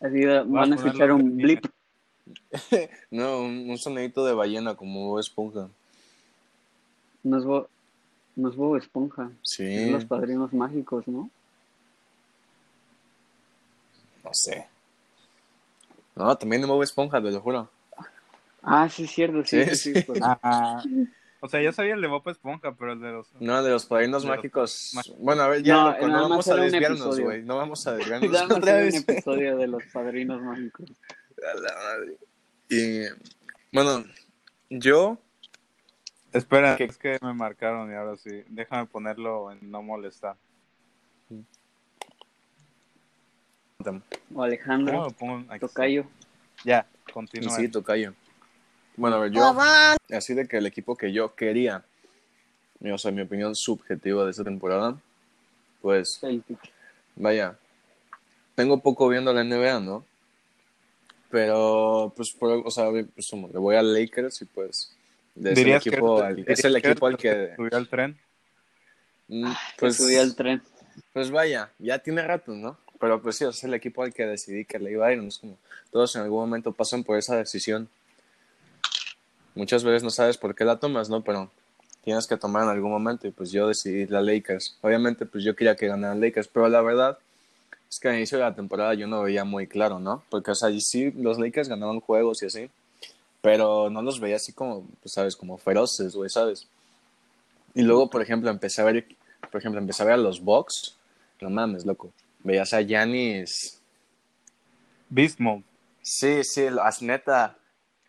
Así 0.00 0.24
van 0.24 0.72
a 0.72 0.76
escuchar 0.76 1.12
un 1.12 1.36
blip. 1.36 1.66
no, 3.10 3.40
un, 3.40 3.76
sonidito 3.78 4.24
de 4.24 4.32
ballena 4.32 4.74
como 4.74 5.08
Bob 5.08 5.18
Esponja. 5.18 5.68
No 7.22 7.38
es, 7.38 7.44
Bo, 7.44 7.68
no 8.36 8.48
es 8.48 8.56
Bob 8.56 8.76
Esponja. 8.76 9.30
Sí. 9.42 9.90
los 9.90 10.04
padrinos 10.04 10.52
mágicos, 10.52 11.06
¿no? 11.08 11.30
No 14.24 14.30
sé. 14.32 14.66
No, 16.14 16.36
también 16.36 16.62
de 16.62 16.68
Bob 16.68 16.82
Esponja, 16.82 17.22
te 17.22 17.30
lo 17.30 17.40
juro. 17.40 17.68
Ah, 18.62 18.88
sí, 18.88 19.04
es 19.04 19.10
cierto, 19.10 19.44
sí. 19.44 19.64
sí, 19.74 19.92
pues. 20.06 20.20
ah, 20.22 20.82
o 21.44 21.48
sea, 21.48 21.60
yo 21.60 21.72
sabía 21.72 21.94
el 21.94 22.00
de 22.00 22.06
Bob 22.06 22.28
Esponja, 22.28 22.72
pero 22.76 22.92
el 22.92 23.00
de 23.00 23.10
los... 23.10 23.28
No, 23.40 23.64
de 23.64 23.70
los 23.72 23.86
padrinos 23.86 24.24
mágicos. 24.24 24.96
Bueno, 25.18 25.42
a 25.42 25.48
ver, 25.48 25.64
ya 25.64 25.98
no, 26.00 26.06
no 26.06 26.28
vamos 26.28 26.46
a 26.46 26.54
desviarnos, 26.54 27.18
güey. 27.18 27.42
No 27.42 27.56
vamos 27.56 27.84
a 27.84 27.96
desviarnos. 27.96 28.30
Vamos 28.30 28.50
otra 28.58 28.74
vez. 28.76 28.94
un 28.94 29.00
episodio 29.00 29.56
de 29.56 29.66
los 29.66 29.82
padrinos 29.92 30.40
mágicos. 30.40 30.88
A 31.38 31.58
la 31.58 31.74
madre. 31.74 32.16
Y, 32.70 33.02
bueno, 33.72 34.04
yo... 34.70 35.18
Espera, 36.32 36.76
es 36.76 36.96
que 36.96 37.18
me 37.20 37.34
marcaron 37.34 37.90
y 37.90 37.94
ahora 37.94 38.16
sí. 38.16 38.44
Déjame 38.48 38.86
ponerlo 38.86 39.50
en 39.50 39.68
no 39.68 39.82
molestar. 39.82 40.36
O 44.32 44.42
Alejandro, 44.44 45.08
Tocayo. 45.58 46.06
Ya, 46.64 46.86
continúa. 47.12 47.56
Sí, 47.56 47.68
Tocayo. 47.68 48.14
Bueno, 48.96 49.16
a 49.16 49.20
ver, 49.20 49.32
yo, 49.32 49.56
así 50.10 50.34
de 50.34 50.46
que 50.46 50.58
el 50.58 50.66
equipo 50.66 50.96
que 50.96 51.12
yo 51.12 51.34
quería, 51.34 51.84
o 52.80 52.98
sea, 52.98 53.10
mi 53.10 53.22
opinión 53.22 53.54
subjetiva 53.54 54.24
de 54.24 54.30
esta 54.30 54.44
temporada, 54.44 54.98
pues, 55.80 56.20
vaya, 57.16 57.56
tengo 58.54 58.80
poco 58.80 59.08
viendo 59.08 59.32
la 59.32 59.44
NBA, 59.44 59.80
¿no? 59.80 60.04
Pero, 61.30 62.12
pues, 62.14 62.32
por, 62.32 62.50
o 62.66 62.70
sea, 62.70 62.90
pues, 62.90 63.32
le 63.32 63.58
voy 63.58 63.76
a 63.76 63.82
Lakers 63.82 64.42
y 64.42 64.44
pues, 64.44 64.94
equipo, 65.36 66.18
que, 66.18 66.24
al, 66.24 66.44
es 66.46 66.64
el 66.64 66.76
equipo 66.76 67.06
al 67.06 67.16
que... 67.16 67.54
¿Subió 67.56 67.76
al 67.76 67.88
tren? 67.88 68.18
Mm, 69.28 69.52
pues, 69.78 69.96
subió 69.96 70.20
al 70.20 70.36
tren. 70.36 70.62
Pues 71.14 71.30
vaya, 71.30 71.70
ya 71.78 71.98
tiene 71.98 72.22
rato, 72.22 72.52
¿no? 72.52 72.78
Pero 73.00 73.20
pues 73.20 73.36
sí, 73.36 73.44
es 73.44 73.64
el 73.64 73.74
equipo 73.74 74.02
al 74.02 74.12
que 74.12 74.24
decidí 74.26 74.64
que 74.64 74.78
le 74.78 74.92
iba 74.92 75.06
a 75.06 75.12
ir, 75.12 75.18
¿no? 75.18 75.28
Es 75.28 75.38
como, 75.38 75.58
todos 75.90 76.14
en 76.14 76.22
algún 76.22 76.40
momento 76.40 76.72
pasan 76.72 77.02
por 77.02 77.18
esa 77.18 77.36
decisión 77.36 77.88
muchas 79.54 79.84
veces 79.84 80.02
no 80.02 80.10
sabes 80.10 80.38
por 80.38 80.54
qué 80.54 80.64
la 80.64 80.78
tomas, 80.78 81.08
¿no? 81.08 81.22
Pero 81.22 81.50
tienes 82.04 82.26
que 82.26 82.36
tomar 82.36 82.64
en 82.64 82.70
algún 82.70 82.90
momento 82.90 83.26
y 83.26 83.30
pues 83.30 83.50
yo 83.50 83.68
decidí 83.68 84.06
la 84.06 84.20
Lakers. 84.20 84.78
Obviamente 84.80 85.26
pues 85.26 85.44
yo 85.44 85.54
quería 85.54 85.76
que 85.76 85.86
ganaran 85.86 86.20
Lakers, 86.20 86.48
pero 86.48 86.68
la 86.68 86.82
verdad 86.82 87.18
es 87.88 88.00
que 88.00 88.08
al 88.08 88.16
inicio 88.16 88.38
de 88.38 88.44
la 88.44 88.54
temporada 88.54 88.94
yo 88.94 89.06
no 89.06 89.22
veía 89.22 89.44
muy 89.44 89.66
claro, 89.66 89.98
¿no? 89.98 90.22
Porque 90.30 90.50
o 90.50 90.54
sea, 90.54 90.70
sí 90.80 91.10
los 91.12 91.38
Lakers 91.38 91.68
ganaban 91.68 92.00
juegos 92.00 92.42
y 92.42 92.46
así, 92.46 92.70
pero 93.40 93.90
no 93.90 94.02
los 94.02 94.20
veía 94.20 94.36
así 94.36 94.52
como, 94.52 94.86
pues 95.02 95.12
sabes, 95.12 95.36
como 95.36 95.58
feroces, 95.58 96.14
güey, 96.14 96.30
¿sabes? 96.30 96.66
Y 97.74 97.82
luego, 97.82 98.08
por 98.08 98.22
ejemplo, 98.22 98.50
empecé 98.50 98.82
a 98.82 98.84
ver, 98.84 99.06
por 99.50 99.60
ejemplo, 99.60 99.80
empecé 99.80 100.02
a 100.02 100.06
ver 100.06 100.14
a 100.14 100.18
los 100.18 100.40
Bucks, 100.40 100.96
no 101.40 101.50
mames, 101.50 101.84
loco. 101.84 102.12
Veías 102.44 102.72
a 102.72 102.80
Beast 105.08 105.40
Mode. 105.40 105.64
Sí, 106.02 106.42
sí, 106.44 106.70
las 106.70 107.02
neta, 107.02 107.56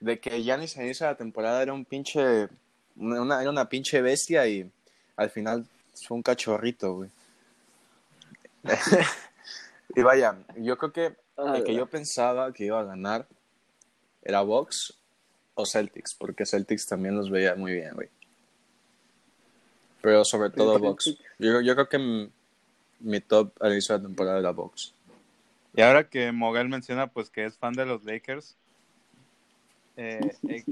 de 0.04 0.20
que 0.20 0.44
Giannis 0.44 0.76
en 0.76 0.90
esa 0.90 1.16
temporada 1.16 1.62
era 1.62 1.74
un 1.74 1.86
pinche, 1.86 2.50
una, 2.98 3.42
era 3.42 3.50
una 3.50 3.70
pinche 3.70 4.02
bestia 4.02 4.46
y 4.48 4.70
al 5.16 5.30
final 5.30 5.66
fue 6.06 6.18
un 6.18 6.24
cachorrito, 6.24 6.96
güey. 6.96 7.10
y 9.96 10.02
vaya, 10.02 10.38
yo 10.58 10.78
creo 10.78 10.92
que 10.92 11.16
el 11.38 11.64
que 11.64 11.74
yo 11.74 11.86
pensaba 11.86 12.52
que 12.52 12.66
iba 12.66 12.82
a 12.82 12.84
ganar 12.84 13.26
era 14.22 14.42
Box 14.42 14.94
o 15.56 15.66
Celtics, 15.66 16.14
porque 16.14 16.46
Celtics 16.46 16.86
también 16.86 17.16
los 17.16 17.30
veía 17.30 17.56
muy 17.56 17.72
bien, 17.72 17.94
güey. 17.94 18.10
Pero 20.02 20.26
sobre 20.26 20.50
todo 20.50 20.80
Box. 20.80 21.16
Yo, 21.40 21.62
yo 21.62 21.76
creo 21.76 21.88
que 21.88 22.30
mi, 23.00 23.22
top 23.22 23.54
al 23.62 23.72
inicio 23.72 23.96
de 23.96 24.02
la 24.02 24.08
temporada 24.10 24.40
era 24.40 24.52
Box. 24.52 24.94
Y 25.74 25.82
ahora 25.82 26.10
que 26.10 26.34
Mogel 26.34 26.68
menciona 26.68 27.08
pues 27.08 27.30
que 27.30 27.46
es 27.46 27.58
fan 27.58 27.74
de 27.74 27.86
los 27.86 28.04
Lakers, 28.04 28.58
eh, 29.96 30.36
eh, 30.50 30.64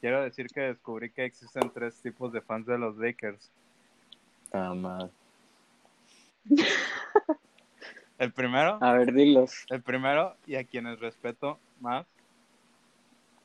quiero 0.00 0.22
decir 0.22 0.46
que 0.48 0.60
descubrí 0.60 1.10
que 1.10 1.24
existen 1.24 1.70
tres 1.70 2.00
tipos 2.00 2.32
de 2.32 2.40
fans 2.40 2.66
de 2.66 2.78
los 2.78 2.96
Lakers. 2.96 3.50
Ah, 4.52 4.74
mal. 4.74 5.10
El 8.18 8.32
primero. 8.32 8.78
A 8.80 8.92
ver, 8.94 9.12
dilos. 9.12 9.64
El 9.70 9.82
primero, 9.82 10.36
y 10.46 10.56
a 10.56 10.64
quienes 10.64 11.00
respeto 11.00 11.58
más, 11.80 12.06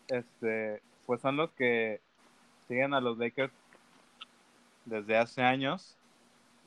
este, 0.07 0.81
pues 1.05 1.21
son 1.21 1.37
los 1.37 1.51
que 1.51 2.01
siguen 2.67 2.93
a 2.93 3.01
los 3.01 3.17
Lakers 3.17 3.53
desde 4.85 5.17
hace 5.17 5.41
años 5.41 5.95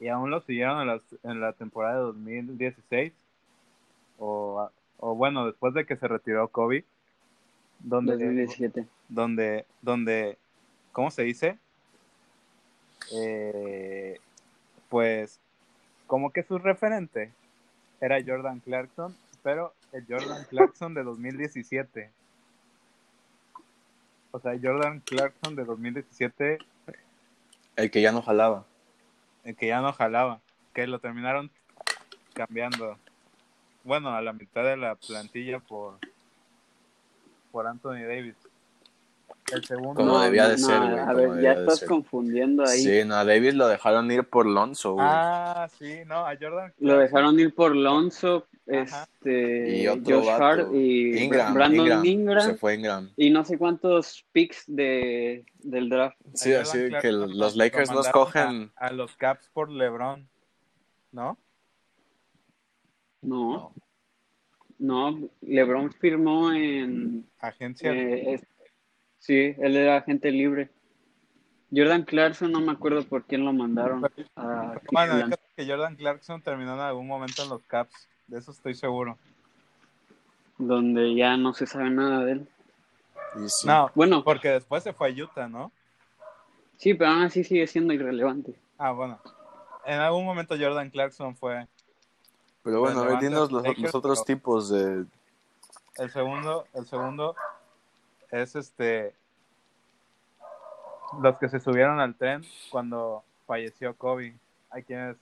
y 0.00 0.08
aún 0.08 0.30
los 0.30 0.44
siguieron 0.44 0.80
en 0.80 0.86
la, 0.86 1.00
en 1.24 1.40
la 1.40 1.52
temporada 1.52 1.96
de 1.96 2.02
2016 2.02 3.12
o, 4.18 4.70
o 4.98 5.14
bueno, 5.14 5.46
después 5.46 5.74
de 5.74 5.86
que 5.86 5.96
se 5.96 6.08
retiró 6.08 6.48
Kobe 6.48 6.84
donde, 7.78 8.86
Donde, 9.08 9.66
donde, 9.82 10.38
¿cómo 10.92 11.10
se 11.10 11.22
dice? 11.22 11.58
Eh, 13.12 14.18
pues, 14.88 15.40
como 16.06 16.30
que 16.30 16.42
su 16.42 16.58
referente 16.58 17.32
era 18.00 18.18
Jordan 18.24 18.60
Clarkson, 18.60 19.16
pero 19.42 19.72
el 19.92 20.04
Jordan 20.06 20.44
Clarkson 20.48 20.94
de 20.94 21.02
2017. 21.02 22.10
O 24.30 24.40
sea, 24.40 24.58
Jordan 24.60 25.00
Clarkson 25.00 25.56
de 25.56 25.64
2017. 25.64 26.58
El 27.76 27.90
que 27.90 28.02
ya 28.02 28.12
no 28.12 28.22
jalaba. 28.22 28.64
El 29.44 29.56
que 29.56 29.68
ya 29.68 29.80
no 29.80 29.92
jalaba. 29.92 30.40
Que 30.74 30.86
lo 30.86 30.98
terminaron 30.98 31.50
cambiando. 32.34 32.98
Bueno, 33.84 34.14
a 34.14 34.20
la 34.20 34.32
mitad 34.32 34.64
de 34.64 34.76
la 34.76 34.96
plantilla 34.96 35.60
por 35.60 35.98
por 37.58 37.66
Anthony 37.66 38.06
Davis. 38.06 38.36
el 39.52 39.64
segundo. 39.64 39.94
Como 39.94 40.20
debía 40.20 40.48
de 40.48 40.58
ser, 40.58 40.78
güey. 40.78 40.96
A 40.96 41.12
ver, 41.12 41.40
ya 41.42 41.52
estás 41.54 41.82
confundiendo 41.82 42.62
ahí. 42.64 42.78
Sí, 42.78 43.04
no, 43.04 43.16
a 43.16 43.24
Davis 43.24 43.52
lo 43.54 43.66
dejaron 43.66 44.08
ir 44.12 44.28
por 44.28 44.46
Lonzo, 44.46 44.92
güey. 44.92 45.04
Ah, 45.08 45.68
sí, 45.76 46.02
no, 46.06 46.24
a 46.24 46.36
Jordan. 46.40 46.72
Lo 46.78 46.98
dejaron 46.98 47.40
ir 47.40 47.52
por 47.52 47.74
Lonzo, 47.74 48.46
este, 48.64 49.76
y 49.76 49.88
otro 49.88 50.20
Josh 50.20 50.28
Hart 50.28 50.68
y 50.72 51.18
Ingram, 51.18 51.52
Brandon 51.52 52.06
Ingram, 52.06 52.46
Se 52.46 52.54
fue 52.54 52.76
Ingram. 52.76 53.10
Y 53.16 53.30
no 53.30 53.44
sé 53.44 53.58
cuántos 53.58 54.24
picks 54.30 54.62
de, 54.68 55.44
del 55.58 55.88
draft. 55.88 56.16
Sí, 56.34 56.54
así 56.54 56.90
que 57.02 57.10
los 57.10 57.56
Lakers 57.56 57.90
los 57.90 58.08
cogen. 58.10 58.70
A, 58.76 58.92
los 58.92 59.16
Caps 59.16 59.50
por 59.52 59.68
LeBron, 59.68 60.28
¿no? 61.10 61.36
No. 63.20 63.58
No, 63.58 63.72
LeBron 64.78 65.92
firmó 65.92 66.52
en. 66.52 67.26
Agencia. 67.40 67.92
Eh, 67.92 68.40
sí, 69.18 69.54
él 69.58 69.76
era 69.76 69.96
agente 69.96 70.30
libre. 70.30 70.70
Jordan 71.74 72.02
Clarkson, 72.04 72.50
no 72.50 72.60
me 72.60 72.72
acuerdo 72.72 73.04
por 73.04 73.24
quién 73.24 73.44
lo 73.44 73.52
mandaron. 73.52 74.00
bueno, 74.92 75.36
que 75.54 75.66
Jordan 75.66 75.96
Clarkson 75.96 76.40
terminó 76.40 76.74
en 76.74 76.80
algún 76.80 77.06
momento 77.06 77.42
en 77.42 77.50
los 77.50 77.62
Caps, 77.64 78.08
de 78.26 78.38
eso 78.38 78.52
estoy 78.52 78.74
seguro. 78.74 79.18
Donde 80.56 81.14
ya 81.14 81.36
no 81.36 81.52
se 81.52 81.66
sabe 81.66 81.90
nada 81.90 82.24
de 82.24 82.32
él. 82.32 82.48
No, 83.64 83.90
bueno, 83.94 84.24
porque 84.24 84.48
después 84.48 84.82
se 84.82 84.92
fue 84.92 85.10
a 85.10 85.12
Utah, 85.12 85.48
¿no? 85.48 85.70
Sí, 86.78 86.94
pero 86.94 87.10
aún 87.10 87.22
así 87.22 87.44
sigue 87.44 87.66
siendo 87.66 87.92
irrelevante. 87.92 88.54
Ah, 88.78 88.92
bueno. 88.92 89.20
En 89.84 90.00
algún 90.00 90.24
momento 90.24 90.56
Jordan 90.58 90.90
Clarkson 90.90 91.36
fue 91.36 91.66
pero 92.68 92.80
bueno, 92.80 93.00
a 93.00 93.18
ver, 93.18 93.32
los, 93.32 93.94
otros 93.94 94.26
tipos 94.26 94.68
de... 94.68 95.06
El 95.96 96.10
segundo, 96.10 96.66
el 96.74 96.86
segundo 96.86 97.34
es 98.30 98.54
este... 98.56 99.14
Los 101.22 101.38
que 101.38 101.48
se 101.48 101.60
subieron 101.60 101.98
al 101.98 102.14
tren 102.14 102.44
cuando 102.70 103.24
falleció 103.46 103.96
Kobe. 103.96 104.38
Hay 104.68 104.82
quienes... 104.82 105.16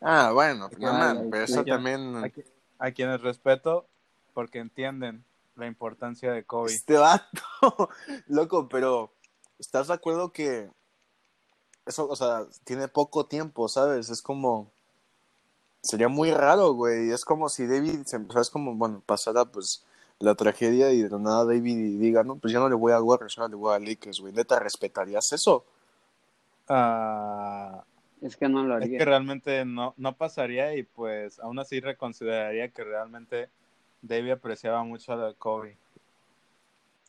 Ah, 0.00 0.30
bueno, 0.32 0.70
pero 0.70 1.44
eso 1.44 1.62
también... 1.66 2.32
Hay, 2.78 2.94
quienes 2.94 3.20
respeto 3.20 3.84
porque 4.32 4.58
entienden 4.58 5.22
la 5.54 5.66
importancia 5.66 6.32
de 6.32 6.44
Kobe. 6.44 6.72
Este 6.72 6.96
vato, 6.96 7.90
loco, 8.26 8.70
pero 8.70 9.12
¿estás 9.58 9.88
de 9.88 9.94
acuerdo 9.94 10.32
que 10.32 10.70
eso, 11.84 12.08
o 12.08 12.16
sea, 12.16 12.46
tiene 12.64 12.88
poco 12.88 13.26
tiempo, 13.26 13.68
¿sabes? 13.68 14.08
Es 14.08 14.22
como 14.22 14.72
sería 15.86 16.08
muy 16.08 16.30
raro, 16.30 16.72
güey. 16.72 17.10
Es 17.10 17.24
como 17.24 17.48
si 17.48 17.66
David, 17.66 18.00
es 18.40 18.50
como, 18.50 18.74
bueno, 18.74 19.02
pasara 19.06 19.44
pues 19.44 19.84
la 20.18 20.34
tragedia 20.34 20.92
y 20.92 21.02
de 21.02 21.18
nada 21.18 21.44
David 21.44 21.98
diga, 21.98 22.24
no, 22.24 22.36
pues 22.36 22.52
ya 22.52 22.58
no 22.58 22.68
le 22.68 22.74
voy 22.74 22.92
a 22.92 23.02
Warriors, 23.02 23.38
ahora 23.38 23.50
le 23.50 23.56
voy 23.56 23.74
a 23.74 23.78
Lakers, 23.78 24.20
güey. 24.20 24.32
¿Neta 24.32 24.58
respetarías 24.58 25.32
eso? 25.32 25.64
Ah, 26.68 27.84
es 28.20 28.36
que 28.36 28.48
no 28.48 28.64
lo 28.64 28.74
haría. 28.74 28.88
Es 28.88 28.98
que 28.98 29.04
realmente 29.04 29.64
no, 29.64 29.94
no 29.96 30.16
pasaría 30.16 30.74
y 30.74 30.82
pues 30.82 31.38
aún 31.38 31.58
así 31.58 31.80
reconsideraría 31.80 32.68
que 32.68 32.82
realmente 32.82 33.48
David 34.02 34.32
apreciaba 34.32 34.82
mucho 34.82 35.12
a 35.12 35.34
Kobe. 35.34 35.76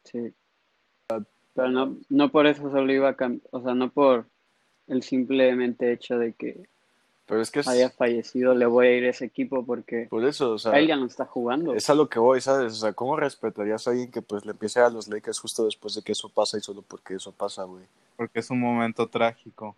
Sí. 0.04 0.34
Pero 1.08 1.70
no, 1.70 1.98
no 2.10 2.30
por 2.30 2.46
eso 2.46 2.70
solo 2.70 2.94
iba 2.94 3.10
a 3.10 3.16
cambiar, 3.16 3.48
o 3.52 3.62
sea, 3.62 3.74
no 3.74 3.90
por 3.90 4.26
el 4.88 5.02
simplemente 5.02 5.92
hecho 5.92 6.20
de 6.20 6.34
que 6.34 6.68
pero 7.28 7.42
es 7.42 7.52
que 7.52 7.62
haya 7.66 7.90
fallecido, 7.90 8.56
le 8.56 8.66
voy 8.66 8.88
a 8.88 8.98
ir 8.98 9.06
a 9.06 9.10
ese 9.10 9.26
equipo 9.26 9.66
porque 9.66 10.08
por 10.10 10.24
eso, 10.24 10.54
o 10.54 10.58
sea, 10.58 10.72
él 10.80 10.88
ya 10.88 10.96
no 10.96 11.06
está 11.06 11.26
jugando. 11.26 11.74
Es 11.74 11.90
a 11.90 11.94
lo 11.94 12.08
que 12.08 12.20
voy, 12.20 12.40
¿sabes? 12.40 12.72
O 12.72 12.76
sea, 12.76 12.94
¿cómo 12.94 13.18
respetarías 13.18 13.86
a 13.86 13.92
alguien 13.92 14.10
que 14.10 14.22
pues 14.22 14.46
le 14.46 14.52
empiece 14.52 14.80
a 14.80 14.90
los 14.90 15.10
Lakers 15.10 15.40
justo 15.40 15.66
después 15.66 15.94
de 15.94 16.02
que 16.02 16.14
eso 16.14 16.30
pasa 16.30 16.58
y 16.58 16.62
solo 16.62 16.82
porque 16.82 17.16
eso 17.16 17.34
pasa, 17.34 17.64
güey? 17.64 17.84
Porque 18.16 18.40
es 18.40 18.50
un 18.50 18.62
momento 18.62 19.08
trágico. 19.08 19.76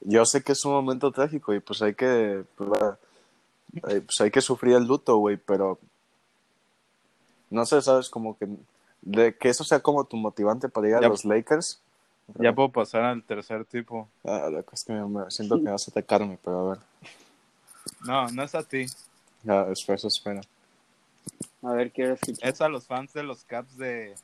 Yo 0.00 0.24
sé 0.26 0.42
que 0.42 0.52
es 0.52 0.64
un 0.64 0.72
momento 0.72 1.12
trágico 1.12 1.54
y 1.54 1.60
pues 1.60 1.80
hay 1.82 1.94
que 1.94 2.42
pues, 2.56 2.70
pues 3.80 4.20
hay 4.20 4.32
que 4.32 4.40
sufrir 4.40 4.74
el 4.74 4.84
luto, 4.84 5.16
güey, 5.18 5.36
pero 5.36 5.78
no 7.48 7.64
sé, 7.64 7.80
¿sabes? 7.80 8.10
Como 8.10 8.36
que 8.36 8.48
de 9.02 9.36
que 9.36 9.50
eso 9.50 9.62
sea 9.62 9.78
como 9.78 10.04
tu 10.04 10.16
motivante 10.16 10.68
para 10.68 10.88
ir 10.88 10.94
a 10.96 11.00
los 11.00 11.24
Lakers 11.24 11.80
ya 12.38 12.54
puedo 12.54 12.70
pasar 12.70 13.02
al 13.02 13.22
tercer 13.22 13.64
tipo. 13.64 14.08
Ah, 14.24 14.48
la 14.50 14.62
cosa 14.62 14.74
es 14.74 14.84
que 14.84 14.92
me, 14.92 15.30
siento 15.30 15.62
que 15.62 15.70
vas 15.70 15.88
a 15.88 15.90
atacarme, 15.90 16.38
pero 16.42 16.60
a 16.60 16.68
ver. 16.70 16.78
No, 18.06 18.28
no 18.28 18.42
es 18.42 18.54
a 18.54 18.62
ti. 18.62 18.86
Ya, 19.42 19.66
eso 19.70 20.08
espera. 20.08 20.40
A 21.62 21.72
ver, 21.72 21.92
quiero 21.92 22.14
escuchar. 22.14 22.48
Es 22.48 22.60
a 22.60 22.68
los 22.68 22.86
fans 22.86 23.12
de 23.12 23.22
los 23.22 23.44
Caps 23.44 23.76
de, 23.76 24.14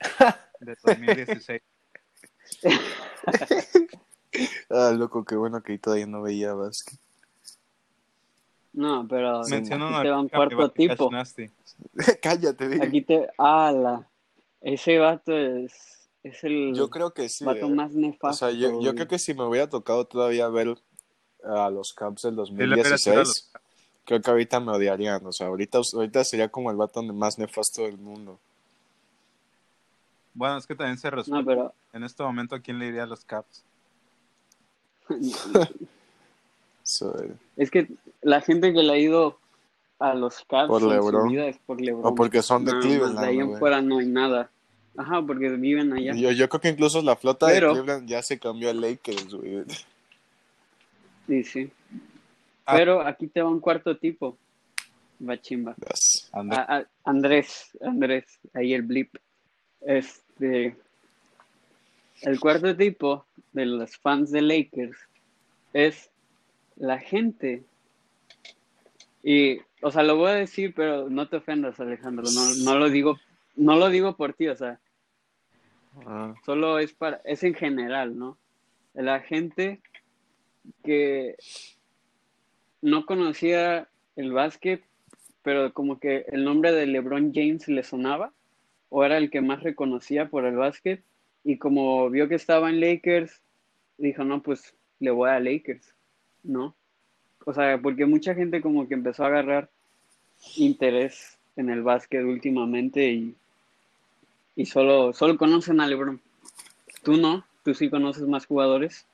de 0.60 0.76
2016. 0.84 1.62
ah, 4.70 4.92
loco, 4.96 5.24
qué 5.24 5.36
bueno 5.36 5.62
que 5.62 5.78
todavía 5.78 6.06
no 6.06 6.22
veía 6.22 6.54
básquet. 6.54 6.98
No, 8.72 9.06
pero 9.08 9.42
Menciona 9.44 10.02
te 10.02 10.10
va 10.10 10.20
un 10.20 10.28
cuarto 10.28 10.70
tipo. 10.70 11.10
Cállate, 12.22 12.82
Aquí 12.82 13.02
te... 13.02 13.28
¡Hala! 13.36 14.06
Ese 14.60 14.98
vato 14.98 15.36
es 15.36 15.97
es 16.22 16.44
el 16.44 16.74
yo 16.74 16.90
creo 16.90 17.12
que 17.12 17.28
sí, 17.28 17.44
vato 17.44 17.66
eh. 17.66 17.70
más 17.70 17.92
nefasto. 17.92 18.46
O 18.46 18.50
sea, 18.50 18.58
yo, 18.58 18.80
yo, 18.80 18.94
creo 18.94 19.08
que 19.08 19.18
si 19.18 19.34
me 19.34 19.44
hubiera 19.44 19.68
tocado 19.68 20.04
todavía 20.04 20.48
ver 20.48 20.76
a 21.44 21.70
los 21.70 21.92
Caps 21.92 22.22
del 22.22 22.36
2016, 22.36 23.50
creo 24.04 24.20
que 24.20 24.30
ahorita 24.30 24.60
me 24.60 24.72
odiarían. 24.72 25.24
O 25.24 25.32
sea, 25.32 25.46
ahorita, 25.46 25.80
ahorita 25.94 26.24
sería 26.24 26.48
como 26.48 26.70
el 26.70 26.76
vato 26.76 27.02
más 27.02 27.38
nefasto 27.38 27.82
del 27.82 27.98
mundo. 27.98 28.38
Bueno, 30.34 30.56
es 30.56 30.66
que 30.66 30.74
también 30.74 30.98
se. 30.98 31.10
No, 31.30 31.44
pero... 31.44 31.72
En 31.92 32.04
este 32.04 32.22
momento, 32.22 32.54
¿a 32.54 32.60
quién 32.60 32.78
le 32.78 32.86
iría 32.86 33.04
a 33.04 33.06
los 33.06 33.24
Caps? 33.24 33.64
Es 37.56 37.70
que 37.70 37.86
la 38.22 38.40
gente 38.40 38.72
que 38.72 38.82
le 38.82 38.92
ha 38.92 38.96
ido 38.96 39.36
a 39.98 40.14
los 40.14 40.42
Caps 40.48 40.68
por 40.68 40.82
en 40.82 41.02
su 41.02 41.22
vida 41.24 41.46
es 41.46 41.58
por 41.58 41.80
LeBron. 41.80 42.06
O 42.06 42.14
porque 42.14 42.40
son 42.40 42.64
de 42.64 42.72
Cleveland. 42.78 43.20
De 43.20 43.26
ahí 43.26 43.38
en 43.40 43.58
fuera 43.58 43.82
no 43.82 43.98
hay 43.98 44.06
nada. 44.06 44.50
Ajá, 44.98 45.22
porque 45.22 45.48
viven 45.50 45.92
allá. 45.92 46.12
Yo, 46.12 46.32
yo 46.32 46.48
creo 46.48 46.60
que 46.60 46.68
incluso 46.70 47.00
la 47.02 47.14
flota 47.14 47.46
de 47.46 47.60
Cleveland 47.60 48.08
ya 48.08 48.20
se 48.20 48.36
cambió 48.36 48.68
a 48.68 48.74
Lakers, 48.74 49.32
güey. 49.32 49.62
Sí, 51.28 51.44
sí. 51.44 51.70
Ah. 52.66 52.74
Pero 52.76 53.00
aquí 53.02 53.28
te 53.28 53.40
va 53.40 53.48
un 53.48 53.60
cuarto 53.60 53.96
tipo. 53.96 54.36
Bachimba. 55.20 55.76
Andrés, 57.04 57.70
Andrés, 57.80 58.24
ahí 58.54 58.74
el 58.74 58.82
blip. 58.82 59.14
Este. 59.82 60.76
El 62.22 62.40
cuarto 62.40 62.76
tipo 62.76 63.24
de 63.52 63.66
los 63.66 63.96
fans 63.98 64.32
de 64.32 64.42
Lakers 64.42 64.98
es 65.74 66.10
la 66.74 66.98
gente. 66.98 67.62
Y, 69.22 69.60
o 69.80 69.92
sea, 69.92 70.02
lo 70.02 70.16
voy 70.16 70.30
a 70.30 70.34
decir, 70.34 70.74
pero 70.74 71.08
no 71.08 71.28
te 71.28 71.36
ofendas, 71.36 71.78
Alejandro. 71.78 72.24
No, 72.34 72.54
no 72.64 72.78
lo 72.80 72.90
digo, 72.90 73.16
no 73.54 73.76
lo 73.76 73.90
digo 73.90 74.16
por 74.16 74.32
ti, 74.32 74.48
o 74.48 74.56
sea, 74.56 74.80
Solo 76.44 76.78
es 76.78 76.92
para, 76.92 77.20
es 77.24 77.42
en 77.42 77.54
general, 77.54 78.18
¿no? 78.18 78.38
La 78.94 79.20
gente 79.20 79.80
que 80.84 81.36
no 82.82 83.06
conocía 83.06 83.88
el 84.16 84.32
básquet, 84.32 84.82
pero 85.42 85.72
como 85.72 85.98
que 85.98 86.26
el 86.28 86.44
nombre 86.44 86.72
de 86.72 86.86
LeBron 86.86 87.32
James 87.34 87.68
le 87.68 87.82
sonaba, 87.82 88.32
o 88.90 89.04
era 89.04 89.18
el 89.18 89.30
que 89.30 89.40
más 89.40 89.62
reconocía 89.62 90.28
por 90.28 90.44
el 90.44 90.56
básquet, 90.56 91.02
y 91.44 91.58
como 91.58 92.10
vio 92.10 92.28
que 92.28 92.34
estaba 92.34 92.70
en 92.70 92.80
Lakers, 92.80 93.42
dijo, 93.96 94.24
no, 94.24 94.42
pues 94.42 94.74
le 95.00 95.10
voy 95.10 95.30
a 95.30 95.40
Lakers, 95.40 95.94
¿no? 96.42 96.74
O 97.44 97.52
sea, 97.52 97.78
porque 97.80 98.06
mucha 98.06 98.34
gente 98.34 98.60
como 98.60 98.88
que 98.88 98.94
empezó 98.94 99.24
a 99.24 99.28
agarrar 99.28 99.70
interés 100.56 101.38
en 101.56 101.70
el 101.70 101.82
básquet 101.82 102.24
últimamente 102.24 103.10
y 103.10 103.34
y 104.58 104.66
solo, 104.66 105.12
solo 105.12 105.38
conocen 105.38 105.80
a 105.80 105.86
LeBron. 105.86 106.20
Tú 107.04 107.16
no, 107.16 107.46
tú 107.62 107.74
sí 107.74 107.88
conoces 107.88 108.24
más 108.24 108.44
jugadores. 108.44 109.06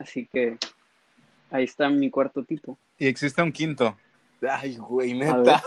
Así 0.00 0.26
que 0.26 0.58
ahí 1.48 1.62
está 1.62 1.88
mi 1.88 2.10
cuarto 2.10 2.42
tipo. 2.42 2.76
Y 2.98 3.06
existe 3.06 3.40
un 3.40 3.52
quinto. 3.52 3.96
Ay, 4.50 4.76
güey, 4.78 5.14
neta. 5.14 5.62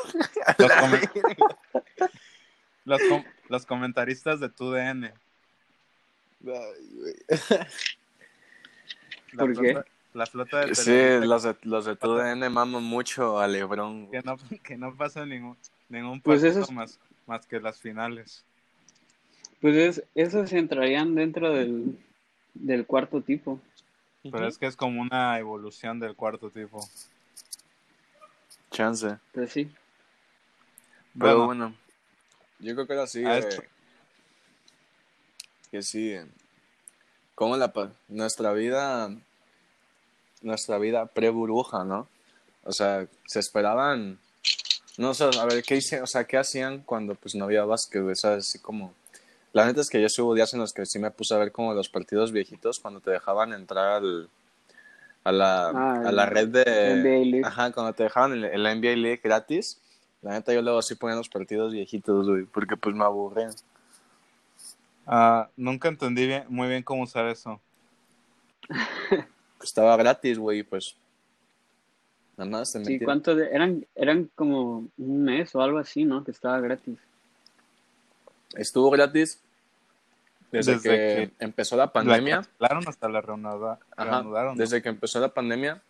Los, 2.84 3.02
los, 3.48 3.66
comentaristas 3.66 4.42
de 4.42 4.50
tu 4.50 4.72
DN. 4.72 5.06
Ay, 5.06 5.14
güey. 6.44 7.16
¿Por 9.38 9.62
qué? 9.62 9.84
La 10.14 10.26
flota 10.26 10.66
de 10.66 10.76
Sí, 10.76 11.26
los 11.26 11.44
de, 11.44 11.56
los 11.64 11.86
de 11.86 11.96
tu 11.96 12.14
DN 12.14 12.50
maman 12.50 12.84
mucho 12.84 13.40
a 13.40 13.48
LeBron. 13.48 14.12
Que 14.12 14.22
no, 14.22 14.38
que 14.64 14.78
no 14.78 14.96
pasa 14.96 15.26
ningún, 15.26 15.58
ningún 15.90 16.20
pues 16.20 16.44
eso 16.44 16.70
más 16.74 17.00
más 17.28 17.46
que 17.46 17.60
las 17.60 17.80
finales. 17.80 18.44
Pues 19.62 20.04
esos 20.16 20.54
entrarían 20.54 21.16
dentro 21.16 21.54
del, 21.54 21.98
del 22.54 22.86
cuarto 22.86 23.22
tipo. 23.22 23.60
Pero 24.24 24.48
es 24.48 24.58
que 24.58 24.66
es 24.66 24.76
como 24.76 25.02
una 25.02 25.40
evolución 25.40 26.00
del 26.00 26.16
cuarto 26.16 26.50
tipo. 26.50 26.80
Chance. 28.72 29.18
Pues 29.34 29.52
sí. 29.52 29.72
Pero 31.18 31.46
bueno, 31.46 31.74
yo 32.60 32.76
creo 32.76 32.88
que 32.88 32.94
era 32.94 33.04
así. 33.04 33.24
que 35.72 35.82
sí. 35.82 36.16
Como 37.34 37.58
la, 37.58 37.72
nuestra 38.08 38.54
vida, 38.54 39.10
nuestra 40.42 40.78
vida 40.78 41.06
pre-burbuja, 41.08 41.84
¿no? 41.84 42.08
O 42.64 42.72
sea, 42.72 43.08
se 43.26 43.40
esperaban, 43.40 44.20
no 44.98 45.14
sé, 45.14 45.26
a 45.26 45.46
ver, 45.46 45.64
¿qué, 45.64 45.78
hice, 45.78 46.02
o 46.02 46.08
sea, 46.08 46.26
¿qué 46.26 46.38
hacían 46.38 46.80
cuando 46.80 47.16
pues 47.16 47.36
no 47.36 47.46
había 47.46 47.66
básquet, 47.66 48.02
güey? 48.02 48.16
¿Sabes? 48.16 48.48
Así 48.48 48.60
como, 48.60 48.94
la 49.54 49.66
neta 49.66 49.82
es 49.82 49.90
que 49.90 50.02
yo 50.02 50.24
hubo 50.24 50.34
días 50.34 50.54
en 50.54 50.60
los 50.60 50.74
que 50.74 50.86
sí 50.86 51.00
me 51.00 51.12
puse 51.12 51.34
a 51.34 51.38
ver 51.38 51.52
como 51.52 51.74
los 51.74 51.90
partidos 51.90 52.32
viejitos 52.32 52.80
cuando 52.80 53.00
te 53.00 53.12
dejaban 53.12 53.54
entrar 53.54 54.04
al, 54.04 54.30
a, 55.24 55.32
la, 55.32 55.70
ah, 55.70 56.04
a 56.06 56.12
la 56.12 56.26
red 56.26 56.48
de... 56.48 57.42
Ajá, 57.44 57.72
cuando 57.72 57.94
te 57.94 58.04
dejaban 58.04 58.34
el, 58.34 58.46
el 58.46 58.64
NBA 58.64 58.96
League 58.96 59.22
gratis. 59.24 59.80
La 60.22 60.32
neta 60.32 60.54
yo 60.54 60.62
luego 60.62 60.82
sí 60.82 60.96
ponía 60.96 61.16
los 61.16 61.30
partidos 61.30 61.74
viejitos, 61.74 62.28
güey, 62.28 62.46
porque 62.46 62.76
pues 62.76 62.96
me 62.96 63.04
aburrían. 63.04 63.54
Ah, 65.06 65.50
nunca 65.56 65.88
entendí 65.88 66.26
bien, 66.26 66.46
muy 66.50 66.68
bien 66.68 66.84
cómo 66.84 67.04
usar 67.04 67.28
eso. 67.28 67.62
Estaba 69.64 69.96
gratis, 69.96 70.38
güey, 70.38 70.64
pues. 70.64 70.96
Nada 72.38 72.52
más 72.52 72.72
te 72.72 72.86
Sí, 72.86 73.00
¿cuánto 73.00 73.38
eran, 73.38 73.86
eran 73.96 74.30
como 74.36 74.88
un 74.98 75.24
mes 75.24 75.54
o 75.56 75.62
algo 75.62 75.80
así, 75.80 76.06
¿no? 76.06 76.24
Que 76.24 76.32
estaba 76.32 76.60
gratis. 76.60 76.98
Estuvo 78.56 78.90
gratis 78.92 79.42
desde, 80.52 80.80
que, 80.80 81.32
empezó 81.40 81.76
la 81.76 81.92
pandemia. 81.92 82.44
Claro, 82.58 82.80
hasta 82.86 83.10
la 83.10 83.22
reanudaron. 83.22 84.56
Desde 84.56 84.82
que 84.82 84.90
empezó 84.90 85.20
la 85.20 85.34
pandemia 85.34 85.82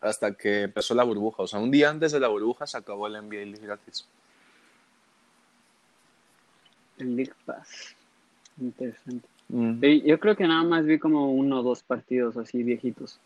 hasta 0.00 0.32
que 0.32 0.62
empezó 0.62 0.94
la 0.94 1.02
burbuja. 1.02 1.42
O 1.42 1.46
sea, 1.46 1.58
un 1.58 1.70
día 1.70 1.90
antes 1.90 2.12
de 2.12 2.20
la 2.20 2.28
burbuja 2.28 2.66
se 2.66 2.78
acabó 2.78 3.06
el 3.06 3.14
NBA 3.14 3.58
gratis. 3.60 4.06
El 6.98 7.16
League 7.16 7.34
Pass. 7.44 7.94
Interesante. 8.60 9.28
Mm. 9.50 9.80
yo 9.80 10.20
creo 10.20 10.36
que 10.36 10.46
nada 10.46 10.62
más 10.62 10.84
vi 10.84 10.98
como 10.98 11.32
uno 11.32 11.60
o 11.60 11.62
dos 11.62 11.82
partidos 11.82 12.36
así 12.36 12.62
viejitos. 12.62 13.18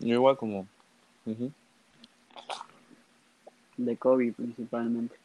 Yo 0.00 0.14
igual 0.14 0.36
como... 0.36 0.66
De 3.76 3.96
Kobe 3.96 4.32
principalmente. 4.32 5.16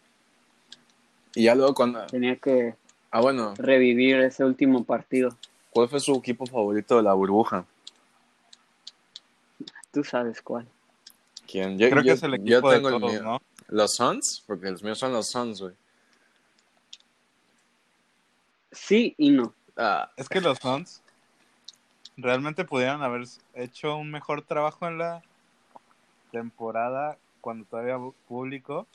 Y 1.36 1.44
ya 1.44 1.56
luego 1.56 1.74
cuando... 1.74 2.06
Tenía 2.08 2.36
que 2.38 2.76
ah, 3.12 3.22
bueno. 3.22 3.54
revivir 3.58 4.20
ese 4.22 4.44
último 4.44 4.84
partido. 4.84 5.30
¿Cuál 5.72 5.88
fue 5.88 6.00
su 6.00 6.16
equipo 6.16 6.46
favorito 6.46 6.98
de 6.98 7.04
la 7.04 7.14
burbuja? 7.14 7.66
Tú 9.92 10.04
sabes 10.04 10.42
cuál. 10.42 10.68
¿Quién? 11.48 11.78
Yo, 11.78 11.90
creo 11.90 12.04
que 12.04 12.12
es 12.12 12.24
el 12.24 12.36
equipo 12.36 12.72
de 12.72 12.80
todos, 12.80 13.22
¿no? 13.22 13.42
¿Los 13.68 13.96
Suns? 13.96 14.44
Porque 14.46 14.70
los 14.72 14.84
míos 14.84 14.98
son 14.98 15.14
los 15.14 15.28
Suns, 15.28 15.62
güey. 15.62 15.74
Sí 18.72 19.16
y 19.18 19.32
no. 19.32 19.54
Ah. 19.76 20.12
Es 20.16 20.30
que 20.30 20.42
los 20.42 20.58
Suns 20.60 21.02
realmente 22.18 22.66
pudieran 22.66 23.02
haber 23.02 23.26
hecho 23.54 23.96
un 23.96 24.12
mejor 24.12 24.42
trabajo 24.42 24.88
en 24.88 24.98
la 24.98 25.24
temporada 26.32 27.18
cuando 27.42 27.66
todavía 27.66 27.98
público, 28.28 28.88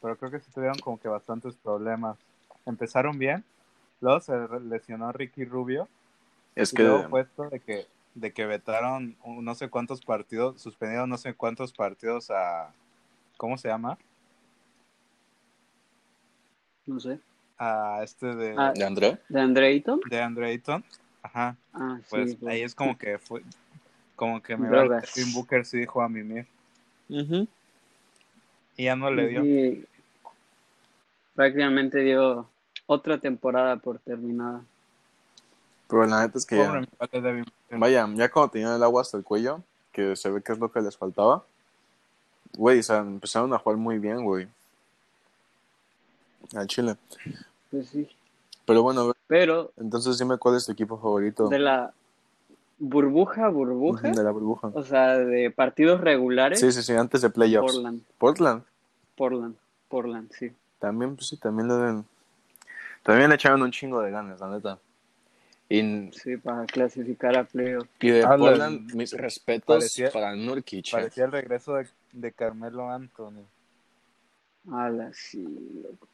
pero 0.00 0.16
creo 0.16 0.30
que 0.30 0.40
sí 0.40 0.50
tuvieron 0.52 0.78
como 0.78 1.00
que 1.00 1.08
bastantes 1.08 1.56
problemas. 1.56 2.18
Empezaron 2.66 3.18
bien, 3.18 3.44
luego 4.00 4.20
se 4.20 4.34
lesionó 4.60 5.12
Ricky 5.12 5.44
Rubio. 5.44 5.88
Es 6.54 6.72
que 6.72 6.82
luego 6.82 7.08
fue 7.08 7.22
esto 7.22 7.48
de 7.48 7.60
que 7.60 7.86
de 8.14 8.32
que 8.32 8.44
vetaron 8.44 9.16
no 9.24 9.54
sé 9.54 9.68
cuántos 9.68 10.04
partidos, 10.04 10.60
suspendieron 10.60 11.08
no 11.08 11.16
sé 11.16 11.34
cuántos 11.34 11.72
partidos 11.72 12.30
a 12.30 12.72
¿cómo 13.36 13.56
se 13.56 13.68
llama? 13.68 13.98
No 16.86 16.98
sé 16.98 17.20
a 17.60 18.00
este 18.02 18.34
de... 18.34 18.54
Ah, 18.56 18.72
¿De 18.74 18.84
André? 18.84 19.18
¿De 19.28 19.40
Andreito? 19.40 20.00
De 20.08 20.18
ajá. 21.22 21.56
Ah, 21.74 21.98
pues, 22.08 22.34
pues, 22.36 22.50
ahí 22.50 22.62
es 22.62 22.74
como 22.74 22.96
que 22.96 23.18
fue, 23.18 23.42
como 24.20 24.42
que 24.42 24.54
me 24.54 24.68
va 24.68 25.00
Tim 25.00 25.32
Booker 25.32 25.64
sí 25.64 25.78
dijo 25.78 26.02
a 26.02 26.08
mimir. 26.10 26.46
Uh 27.08 27.46
Y 28.76 28.84
ya 28.84 28.94
no 28.94 29.10
le 29.10 29.28
dio. 29.28 29.42
Y 29.42 29.86
prácticamente 31.34 32.00
dio 32.00 32.46
otra 32.84 33.16
temporada 33.16 33.76
por 33.76 33.98
terminada. 33.98 34.62
Pero 35.88 36.04
la 36.04 36.20
neta 36.20 36.36
es 36.36 36.44
que 36.44 36.58
ya, 36.58 36.86
vaya, 37.70 38.06
ya 38.14 38.30
cuando 38.30 38.50
tenían 38.50 38.74
el 38.74 38.82
agua 38.82 39.00
hasta 39.00 39.16
el 39.16 39.24
cuello, 39.24 39.62
que 39.90 40.14
se 40.16 40.30
ve 40.30 40.42
que 40.42 40.52
es 40.52 40.58
lo 40.58 40.70
que 40.70 40.82
les 40.82 40.98
faltaba, 40.98 41.42
güey, 42.52 42.80
o 42.80 42.82
sea, 42.82 42.98
empezaron 42.98 43.54
a 43.54 43.58
jugar 43.58 43.78
muy 43.78 43.98
bien, 43.98 44.22
güey. 44.22 44.46
Al 46.54 46.66
Chile. 46.66 46.96
Pues 47.70 47.88
sí. 47.88 48.06
Pero 48.66 48.82
bueno, 48.82 49.14
pero 49.26 49.72
entonces 49.78 50.18
dime 50.18 50.36
cuál 50.36 50.56
es 50.56 50.66
tu 50.66 50.72
equipo 50.72 50.98
favorito. 50.98 51.48
De 51.48 51.58
la 51.58 51.94
burbuja, 52.80 53.48
burbuja. 53.48 54.10
De 54.10 54.24
la 54.24 54.32
burbuja. 54.32 54.72
O 54.74 54.82
sea, 54.82 55.18
de 55.18 55.50
partidos 55.52 56.00
regulares. 56.00 56.58
Sí, 56.58 56.72
sí, 56.72 56.82
sí, 56.82 56.92
antes 56.94 57.22
de 57.22 57.30
playoffs. 57.30 57.74
Portland. 57.74 58.02
Portland. 58.18 58.64
Portland, 59.16 59.56
Portland, 59.88 60.32
sí. 60.32 60.50
También, 60.80 61.14
pues 61.14 61.28
sí, 61.28 61.36
también 61.36 61.68
le 61.68 61.74
den... 61.74 62.04
También 63.04 63.28
le 63.28 63.36
echaron 63.36 63.62
un 63.62 63.70
chingo 63.70 64.02
de 64.02 64.10
ganas, 64.10 64.40
la 64.40 64.48
neta. 64.48 64.78
Y... 65.68 66.10
Sí, 66.12 66.36
para 66.36 66.66
clasificar 66.66 67.36
a 67.36 67.44
playoffs. 67.44 67.88
Y 68.00 68.10
de 68.10 68.26
Portland, 68.26 68.92
mis 68.94 69.12
respetos 69.12 69.96
para 70.12 70.34
Nurkic. 70.34 70.88
Eh. 70.88 70.90
Parecía 70.90 71.26
el 71.26 71.32
regreso 71.32 71.74
de, 71.74 71.86
de 72.12 72.32
Carmelo 72.32 72.90
Anthony. 72.90 73.44
Ala, 74.70 75.10
sí, 75.12 75.46
loco 75.82 76.08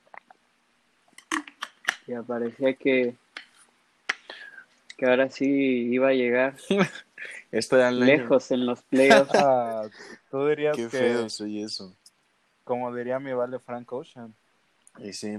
y 2.07 2.15
parecía 2.23 2.75
que 2.75 3.17
que 4.97 5.07
ahora 5.07 5.31
sí 5.31 5.47
iba 5.47 6.09
a 6.09 6.15
llegar 6.15 6.57
lejos 7.93 8.51
en 8.51 8.67
los 8.67 8.83
playoffs. 8.83 9.31
Ah, 9.35 9.89
tú 10.31 10.47
dirías 10.47 10.77
Qué 10.77 10.89
feo 10.89 11.29
soy 11.29 11.63
eso. 11.63 11.95
Como 12.65 12.95
diría 12.95 13.19
mi 13.19 13.33
vale 13.33 13.59
Frank 13.59 13.93
Ocean. 13.93 14.35
Y 14.99 15.13
sí. 15.13 15.39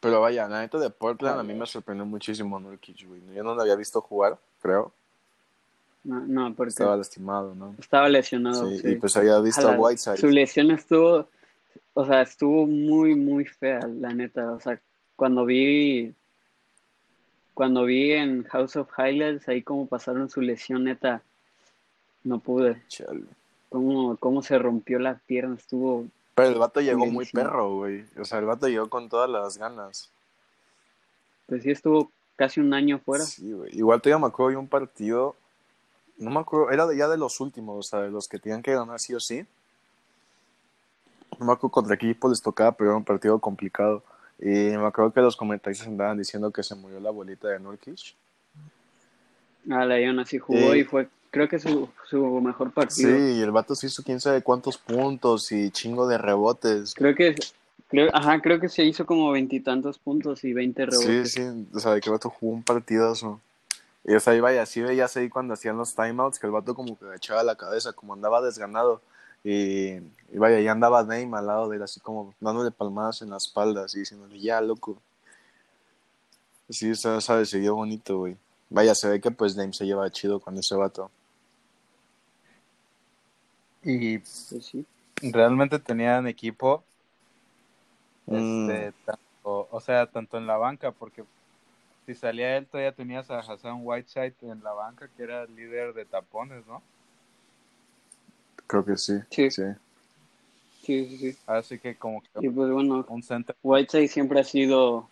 Pero 0.00 0.20
vaya, 0.20 0.46
la 0.48 0.60
neta 0.60 0.78
de 0.78 0.90
Portland 0.90 1.40
a 1.40 1.42
mí 1.42 1.54
me 1.54 1.66
sorprendió 1.66 2.04
muchísimo 2.04 2.60
Nurkic, 2.60 3.06
güey. 3.08 3.22
Yo 3.34 3.42
no 3.42 3.54
lo 3.54 3.62
había 3.62 3.74
visto 3.74 4.00
jugar, 4.00 4.38
creo. 4.60 4.92
No, 6.04 6.20
no, 6.20 6.54
porque 6.54 6.68
estaba 6.68 6.96
lastimado, 6.96 7.54
¿no? 7.54 7.74
Estaba 7.78 8.10
lesionado. 8.10 8.68
Sí, 8.68 8.82
y 8.84 8.96
pues 8.96 9.16
había 9.16 9.40
visto 9.40 9.66
a, 9.66 9.74
a 9.74 9.78
Whiteside. 9.78 10.18
Su 10.18 10.28
lesión 10.28 10.70
estuvo, 10.70 11.26
o 11.94 12.06
sea, 12.06 12.20
estuvo 12.20 12.66
muy, 12.66 13.14
muy 13.14 13.46
fea, 13.46 13.80
la 13.86 14.12
neta. 14.12 14.52
O 14.52 14.60
sea, 14.60 14.78
cuando 15.16 15.46
vi 15.46 16.14
cuando 17.54 17.84
vi 17.84 18.12
en 18.12 18.44
House 18.44 18.76
of 18.76 18.90
Highlights 18.98 19.48
ahí 19.48 19.62
cómo 19.62 19.86
pasaron 19.86 20.28
su 20.28 20.40
lesión 20.40 20.84
neta 20.84 21.22
no 22.24 22.40
pude. 22.40 22.82
Cómo, 23.68 24.16
cómo 24.16 24.42
se 24.42 24.58
rompió 24.58 24.98
la 24.98 25.14
pierna 25.26 25.56
estuvo 25.56 26.06
pero 26.34 26.48
el 26.48 26.58
vato 26.58 26.80
llegó 26.80 27.06
muy 27.06 27.26
perro 27.26 27.76
güey. 27.76 28.04
O 28.18 28.24
sea 28.24 28.38
el 28.38 28.46
vato 28.46 28.68
llegó 28.68 28.88
con 28.88 29.08
todas 29.08 29.30
las 29.30 29.56
ganas. 29.56 30.10
Pues 31.46 31.62
sí 31.62 31.70
estuvo 31.70 32.10
casi 32.36 32.60
un 32.60 32.74
año 32.74 32.98
fuera. 32.98 33.24
Sí 33.24 33.52
güey. 33.52 33.76
Igual 33.76 34.02
todavía 34.02 34.20
me 34.20 34.26
acuerdo 34.26 34.50
de 34.50 34.56
un 34.56 34.68
partido 34.68 35.36
no 36.16 36.30
me 36.30 36.40
acuerdo 36.40 36.70
era 36.70 36.92
ya 36.94 37.08
de 37.08 37.16
los 37.16 37.40
últimos 37.40 37.78
o 37.78 37.82
sea 37.82 38.00
de 38.00 38.10
los 38.10 38.28
que 38.28 38.38
tenían 38.38 38.62
que 38.62 38.74
ganar 38.74 38.98
sí 38.98 39.14
o 39.14 39.20
sí. 39.20 39.46
No 41.38 41.46
me 41.46 41.52
acuerdo 41.52 41.70
contra 41.72 41.96
qué 41.96 42.10
equipo 42.10 42.28
les 42.28 42.42
tocaba 42.42 42.72
pero 42.72 42.90
era 42.90 42.96
un 42.96 43.04
partido 43.04 43.38
complicado 43.38 44.02
y 44.38 44.48
me 44.48 44.86
acuerdo 44.86 45.12
que 45.12 45.20
los 45.20 45.36
comentarios 45.36 45.86
andaban 45.86 46.18
diciendo 46.18 46.50
que 46.50 46.62
se 46.62 46.74
murió 46.74 47.00
la 47.00 47.10
abuelita 47.10 47.48
de 47.48 47.60
Nurkic. 47.60 48.14
Ah, 49.70 49.84
León 49.84 50.18
así 50.18 50.38
jugó 50.38 50.74
y 50.74 50.84
fue, 50.84 51.08
creo 51.30 51.48
que 51.48 51.58
su, 51.58 51.88
su 52.08 52.40
mejor 52.40 52.72
partido. 52.72 53.16
Sí, 53.16 53.38
y 53.38 53.40
el 53.40 53.50
vato 53.50 53.74
se 53.74 53.86
hizo 53.86 54.02
quién 54.02 54.20
sabe 54.20 54.42
cuántos 54.42 54.76
puntos 54.76 55.50
y 55.52 55.70
chingo 55.70 56.06
de 56.06 56.18
rebotes. 56.18 56.94
Creo 56.94 57.14
que, 57.14 57.34
creo, 57.88 58.10
ajá, 58.12 58.40
creo 58.42 58.60
que 58.60 58.68
se 58.68 58.84
hizo 58.84 59.06
como 59.06 59.30
veintitantos 59.30 59.98
puntos 59.98 60.44
y 60.44 60.52
veinte 60.52 60.84
rebotes. 60.84 61.32
Sí, 61.32 61.42
sí, 61.42 61.68
o 61.72 61.78
sea, 61.78 61.98
que 61.98 62.10
el 62.10 62.12
vato 62.12 62.28
jugó 62.28 62.52
un 62.52 62.62
partidazo. 62.62 63.40
Y 64.06 64.14
o 64.14 64.20
sea, 64.20 64.34
iba 64.34 64.52
y 64.52 64.58
así 64.58 64.82
veías 64.82 65.16
ahí 65.16 65.30
cuando 65.30 65.54
hacían 65.54 65.78
los 65.78 65.94
timeouts 65.94 66.38
que 66.38 66.46
el 66.46 66.52
vato 66.52 66.74
como 66.74 66.98
que 66.98 67.06
echaba 67.16 67.42
la 67.42 67.56
cabeza, 67.56 67.94
como 67.94 68.12
andaba 68.12 68.42
desganado. 68.42 69.00
Y, 69.44 70.00
vaya, 70.32 70.58
ya 70.60 70.72
andaba 70.72 71.04
Dame 71.04 71.36
al 71.36 71.46
lado 71.46 71.68
de 71.68 71.76
él, 71.76 71.82
así 71.82 72.00
como 72.00 72.34
dándole 72.40 72.70
palmadas 72.70 73.20
en 73.20 73.30
la 73.30 73.36
espaldas 73.36 73.94
y 73.94 74.00
diciéndole, 74.00 74.40
ya, 74.40 74.60
loco. 74.62 74.96
Sí, 76.70 76.94
sabes, 76.94 77.50
se 77.50 77.58
vio 77.58 77.74
bonito, 77.74 78.18
güey. 78.18 78.36
Vaya, 78.70 78.94
se 78.94 79.08
ve 79.08 79.20
que 79.20 79.30
pues 79.30 79.54
Dame 79.54 79.74
se 79.74 79.84
lleva 79.84 80.10
chido 80.10 80.40
con 80.40 80.56
ese 80.56 80.74
vato. 80.74 81.10
Y 83.82 84.18
pues, 84.18 84.56
sí. 84.62 84.86
realmente 85.20 85.78
tenían 85.78 86.26
equipo, 86.26 86.82
mm. 88.24 88.70
este, 88.70 88.92
tanto, 89.04 89.68
o 89.70 89.80
sea, 89.80 90.06
tanto 90.06 90.38
en 90.38 90.46
la 90.46 90.56
banca, 90.56 90.90
porque 90.90 91.22
si 92.06 92.14
salía 92.14 92.56
él 92.56 92.66
todavía 92.66 92.92
tenías 92.92 93.30
a 93.30 93.40
Hassan 93.40 93.80
Whiteside 93.82 94.34
en 94.40 94.62
la 94.62 94.72
banca, 94.72 95.08
que 95.14 95.22
era 95.22 95.42
el 95.42 95.54
líder 95.54 95.92
de 95.92 96.06
tapones, 96.06 96.66
¿no? 96.66 96.82
Creo 98.66 98.84
que 98.84 98.96
sí. 98.96 99.14
Sí. 99.30 99.50
Sí, 99.50 101.08
sí, 101.08 101.18
sí. 101.18 101.38
Así 101.46 101.78
que 101.78 101.96
como 101.96 102.22
que 102.22 102.28
y 102.46 102.48
pues 102.50 102.70
bueno, 102.70 103.06
un 103.08 103.24
Whiteside 103.62 104.08
siempre 104.08 104.40
ha 104.40 104.44
sido 104.44 105.08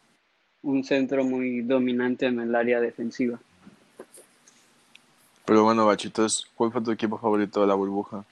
un 0.63 0.85
centro 0.85 1.25
muy 1.25 1.63
dominante 1.63 2.27
en 2.27 2.41
el 2.41 2.55
área 2.55 2.81
defensiva. 2.81 3.39
Pero 5.45 5.65
bueno, 5.65 5.87
Bachitos, 5.87 6.47
¿cuál 6.55 6.73
fue 6.73 6.83
tu 6.83 6.91
equipo 6.93 7.19
favorito 7.19 7.63
de 7.63 7.67
la 7.67 7.75
burbuja? 7.75 8.25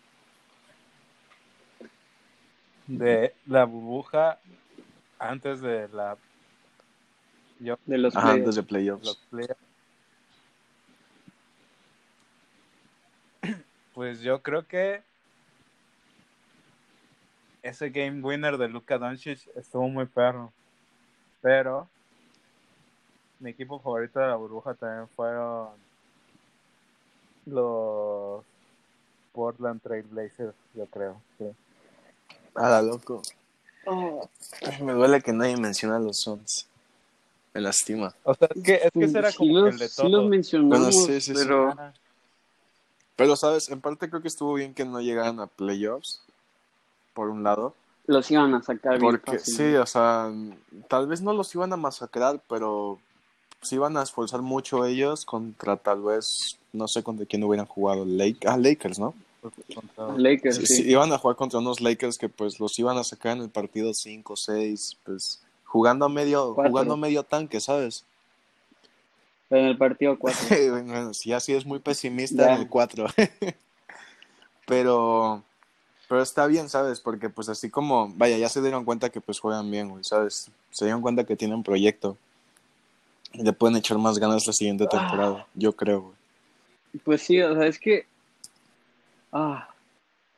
De 2.87 3.35
la 3.47 3.65
burbuja 3.65 4.39
antes 5.19 5.61
de 5.61 5.89
la 5.89 6.17
de 7.85 7.99
los 7.99 8.17
antes 8.17 8.55
de 8.55 8.63
playoffs. 8.63 9.19
Pues 13.93 14.21
yo 14.21 14.41
creo 14.43 14.67
que 14.67 15.03
ese 17.63 17.91
game 17.91 18.23
winner 18.23 18.57
de 18.59 18.69
Luka 18.69 18.99
Doncic 18.99 19.47
estuvo 19.57 19.89
muy 19.89 20.07
perro. 20.07 20.53
Pero 21.41 21.89
mi 23.39 23.51
equipo 23.51 23.79
favorito 23.81 24.21
de 24.21 24.27
la 24.27 24.37
burbuja 24.37 24.75
también 24.75 25.09
fueron 25.17 25.69
los 27.47 28.45
Portland 29.33 29.81
Trail 29.81 30.05
Blazers, 30.05 30.55
yo 30.75 30.87
creo. 30.87 31.21
Sí. 31.39 31.47
Ah, 32.55 32.83
loco. 32.83 33.23
Oh. 33.87 34.29
Me 34.83 34.93
duele 34.93 35.23
que 35.23 35.33
nadie 35.33 35.57
menciona 35.57 35.97
a 35.97 36.01
los 36.01 36.19
Suns. 36.19 36.67
Me 37.55 37.61
lastima. 37.61 38.15
O 38.23 38.35
sea, 38.35 38.49
es 38.55 38.63
que, 38.63 38.75
es 38.75 38.91
que 38.93 39.09
será 39.09 39.33
como 39.33 39.67
el 39.67 39.79
de 39.79 39.89
todos. 39.89 40.07
Sí 40.07 40.09
los 40.09 40.29
mencionamos, 40.29 41.05
sí, 41.07 41.21
sí, 41.21 41.33
pero... 41.35 41.75
Pero, 43.17 43.37
¿sabes? 43.37 43.69
En 43.69 43.81
parte 43.81 44.09
creo 44.09 44.23
que 44.23 44.29
estuvo 44.29 44.55
bien 44.55 44.73
que 44.73 44.85
no 44.85 45.01
llegaran 45.01 45.41
a 45.41 45.47
playoffs, 45.47 46.23
por 47.21 47.29
un 47.29 47.43
lado. 47.43 47.75
Los 48.07 48.31
iban 48.31 48.55
a 48.55 48.63
sacar 48.63 48.99
bien 48.99 49.03
Porque, 49.03 49.39
sí, 49.39 49.75
o 49.75 49.85
sea, 49.85 50.33
tal 50.89 51.07
vez 51.07 51.21
no 51.21 51.35
los 51.35 51.55
iban 51.55 51.71
a 51.71 51.77
masacrar, 51.77 52.41
pero 52.49 52.99
se 53.61 53.75
iban 53.75 53.95
a 53.99 54.03
esforzar 54.03 54.41
mucho 54.41 54.87
ellos 54.87 55.27
contra 55.27 55.77
tal 55.77 56.01
vez, 56.01 56.59
no 56.73 56.89
sé 56.89 57.03
contra 57.03 57.27
quién 57.27 57.45
hubieran 57.45 57.67
jugado, 57.67 58.07
Lake, 58.07 58.39
ah, 58.47 58.57
Lakers, 58.57 58.99
¿no? 58.99 59.13
Lakers, 60.17 60.63
sí, 60.65 60.91
Iban 60.91 61.13
a 61.13 61.19
jugar 61.19 61.37
contra 61.37 61.59
unos 61.59 61.83
Lakers 61.83 62.17
que 62.17 62.31
pues 62.31 62.59
los 62.59 62.79
iban 62.79 62.97
a 62.97 63.05
sacar 63.05 63.37
en 63.37 63.43
el 63.43 63.51
partido 63.51 63.93
5, 63.93 64.35
6, 64.35 64.97
pues 65.05 65.43
jugando 65.67 66.07
a 66.07 66.09
medio, 66.09 66.55
jugando 66.55 66.97
medio 66.97 67.23
tanque, 67.23 67.61
¿sabes? 67.61 68.07
En 69.51 69.67
el 69.67 69.77
partido 69.77 70.19
4. 70.19 70.57
bueno, 70.71 71.13
sí, 71.13 71.35
así 71.35 71.53
es 71.53 71.67
muy 71.67 71.81
pesimista 71.81 72.55
en 72.55 72.61
el 72.63 72.69
4. 72.69 73.09
pero, 74.67 75.43
pero 76.11 76.23
está 76.23 76.49
bien, 76.49 76.69
¿sabes? 76.69 76.99
Porque 76.99 77.31
pues 77.31 77.49
así 77.49 77.71
como, 77.71 78.13
vaya, 78.17 78.37
ya 78.37 78.49
se 78.49 78.61
dieron 78.61 78.85
cuenta 78.85 79.11
que 79.11 79.21
pues 79.21 79.39
juegan 79.39 79.71
bien, 79.71 79.91
güey, 79.91 80.03
¿sabes? 80.03 80.51
Se 80.73 80.85
dieron 80.85 81.03
cuenta 81.03 81.23
que 81.23 81.37
tienen 81.37 81.63
proyecto. 81.63 82.19
Y 83.33 83.45
le 83.45 83.53
pueden 83.53 83.77
echar 83.77 83.97
más 83.97 84.19
ganas 84.19 84.45
la 84.45 84.53
siguiente 84.53 84.87
ah. 84.87 84.89
temporada, 84.89 85.47
yo 85.55 85.73
creo, 85.73 86.01
güey. 86.01 86.15
Pues 87.05 87.23
sí, 87.23 87.41
o 87.41 87.55
sea, 87.55 87.65
es 87.65 87.79
que... 87.79 88.07
Ah, 89.31 89.73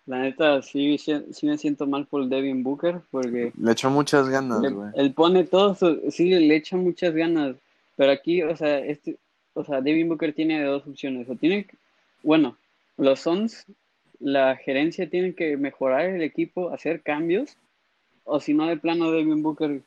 la 0.05 0.19
neta, 0.19 0.61
sí, 0.61 0.99
sí 0.99 1.47
me 1.47 1.57
siento 1.57 1.87
mal 1.87 2.05
por 2.05 2.27
Devin 2.27 2.63
Booker 2.63 3.01
porque... 3.11 3.55
Le 3.59 3.73
echó 3.73 3.89
muchas 3.89 4.29
ganas, 4.29 4.61
güey. 4.61 4.91
Él 4.95 5.15
pone 5.15 5.45
todo, 5.45 5.75
sí, 6.11 6.35
le 6.35 6.55
echa 6.55 6.77
muchas 6.77 7.15
ganas. 7.15 7.57
Pero 7.97 8.13
aquí, 8.13 8.43
o 8.43 8.55
sea, 8.55 8.79
este, 8.79 9.17
o 9.55 9.65
sea, 9.65 9.81
Devin 9.81 10.11
Booker 10.11 10.35
tiene 10.35 10.63
dos 10.65 10.87
opciones. 10.87 11.31
O 11.31 11.35
tiene, 11.35 11.67
bueno, 12.23 12.59
los 12.99 13.21
Suns, 13.21 13.65
la 14.23 14.57
gerencia 14.57 15.11
tiene 15.11 15.35
que 15.35 15.57
mejorar 15.57 16.03
el 16.03 16.23
equipo, 16.23 16.71
hacer 16.71 17.03
cambios. 17.03 17.57
O 18.25 18.41
si 18.41 18.55
no, 18.55 18.67
de 18.67 18.77
plano 18.77 19.11
Devin 19.11 19.43
Booker 19.43 19.83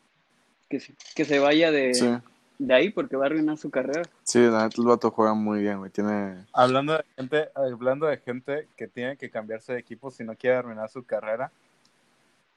que 0.69 0.81
se, 0.81 0.93
que 1.15 1.23
se 1.23 1.39
vaya 1.39 1.71
de, 1.71 2.19
de 2.59 2.73
ahí 2.73 2.89
porque 2.89 3.15
va 3.15 3.23
a 3.23 3.27
arruinar 3.27 3.57
su 3.57 3.69
carrera. 3.69 4.03
Sí, 4.23 4.39
la 4.39 4.63
neta 4.63 4.81
el 4.81 4.87
vato 4.87 5.11
juega 5.11 5.33
muy 5.33 5.61
bien, 5.61 5.79
güey. 5.79 5.89
Tiene... 5.89 6.45
Hablando 6.51 6.93
de 6.93 7.05
gente, 7.15 7.49
hablando 7.55 8.07
de 8.07 8.17
gente 8.17 8.67
que 8.75 8.87
tiene 8.87 9.15
que 9.15 9.29
cambiarse 9.29 9.71
de 9.71 9.79
equipo 9.79 10.11
si 10.11 10.25
no 10.25 10.35
quiere 10.35 10.57
arruinar 10.57 10.89
su 10.89 11.05
carrera. 11.05 11.51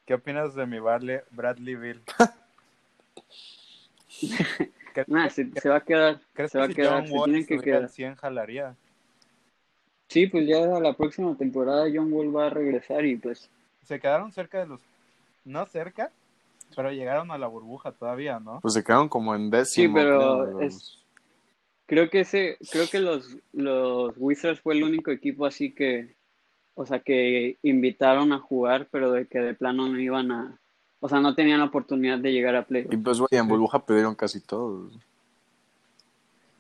¿Qué 0.05 0.15
opinas 0.15 0.55
de 0.55 0.67
mi 0.67 0.81
Barley, 0.81 1.21
Bradley 1.31 1.77
Bill? 1.77 2.03
nah, 5.07 5.29
se, 5.29 5.45
va 5.69 5.77
a 5.77 5.81
quedar. 5.81 6.19
se 6.49 6.59
va 6.59 6.65
a 6.65 6.69
quedar. 6.69 7.07
se 7.07 7.15
tiene 7.25 7.47
que 7.47 7.59
quedar. 7.59 7.89
100 7.89 8.17
jalaría. 8.17 8.75
Sí, 10.09 10.27
pues 10.27 10.47
ya 10.47 10.61
la 10.61 10.95
próxima 10.95 11.37
temporada 11.37 11.87
John 11.93 12.13
Wall 12.13 12.35
va 12.35 12.47
a 12.47 12.51
regresar 12.51 13.05
y 13.05 13.17
pues. 13.17 13.51
Se 13.85 14.01
quedaron 14.01 14.33
cerca 14.33 14.59
de 14.61 14.67
los. 14.67 14.81
No 15.45 15.65
cerca, 15.67 16.11
pero 16.77 16.93
llegaron 16.93 17.31
a 17.31 17.39
la 17.39 17.47
burbuja 17.47 17.93
todavía, 17.93 18.39
¿no? 18.41 18.61
Pues 18.61 18.75
se 18.75 18.85
quedaron 18.85 19.09
como 19.09 19.35
en 19.35 19.51
décimo. 19.51 19.89
Sí, 19.89 19.95
pero 19.95 20.45
creo, 20.45 20.61
es, 20.61 20.99
creo 21.87 22.11
que 22.11 22.21
ese, 22.21 22.59
creo 22.71 22.89
que 22.91 23.01
los, 23.01 23.37
los 23.53 24.13
Wizards 24.17 24.61
fue 24.61 24.75
el 24.75 24.85
único 24.85 25.11
equipo 25.11 25.47
así 25.47 25.73
que, 25.73 26.15
o 26.75 26.85
sea, 26.85 27.01
que 27.01 27.57
invitaron 27.63 28.33
a 28.33 28.39
jugar, 28.39 28.89
pero 28.91 29.13
de 29.13 29.27
que 29.27 29.39
de 29.39 29.55
plano 29.55 29.89
no 29.89 29.99
iban 29.99 30.31
a, 30.33 30.59
o 31.01 31.09
sea, 31.09 31.21
no 31.21 31.35
tenían 31.35 31.61
la 31.61 31.67
oportunidad 31.67 32.19
de 32.19 32.33
llegar 32.33 32.57
a 32.57 32.67
play. 32.67 32.87
Y 32.91 32.97
pues, 32.97 33.19
güey, 33.19 33.29
en 33.33 33.49
burbuja 33.49 33.85
pidieron 33.85 34.15
casi 34.15 34.41
todos. 34.41 34.93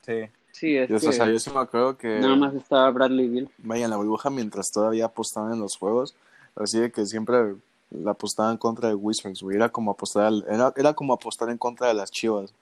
Sí. 0.02 0.22
Sí, 0.58 0.76
es 0.76 0.90
o 0.90 1.12
sea, 1.12 1.30
yo 1.30 1.38
sí 1.38 1.52
me 1.52 1.60
acuerdo 1.60 1.96
que... 1.96 2.18
Nada 2.18 2.34
más 2.34 2.52
estaba 2.52 2.90
Bradley 2.90 3.28
Bill. 3.28 3.48
Vaya, 3.58 3.84
en 3.84 3.90
la 3.90 3.96
burbuja 3.96 4.28
mientras 4.28 4.72
todavía 4.72 5.04
apostaban 5.04 5.52
en 5.52 5.60
los 5.60 5.76
juegos, 5.76 6.16
así 6.56 6.80
de 6.80 6.90
que 6.90 7.06
siempre 7.06 7.54
la 7.90 8.10
apostaba 8.10 8.50
en 8.50 8.56
contra 8.56 8.88
de 8.88 8.96
Wizards, 8.96 9.40
güey. 9.40 9.54
Era 9.54 9.68
como 9.68 9.92
apostar, 9.92 10.32
era, 10.48 10.72
era 10.76 10.94
como 10.94 11.12
apostar 11.12 11.48
en 11.50 11.58
contra 11.58 11.86
de 11.86 11.94
las 11.94 12.10
chivas. 12.10 12.52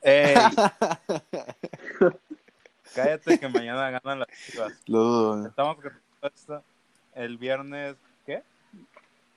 Ey. 0.00 0.34
Cállate 2.94 3.38
que 3.38 3.48
mañana 3.50 3.90
ganan 3.90 4.20
las 4.20 4.28
chivas. 4.46 4.72
Lo 4.86 5.00
dudo. 5.00 5.46
Estamos 5.48 5.76
el 7.14 7.36
viernes, 7.36 7.96
¿qué? 8.24 8.42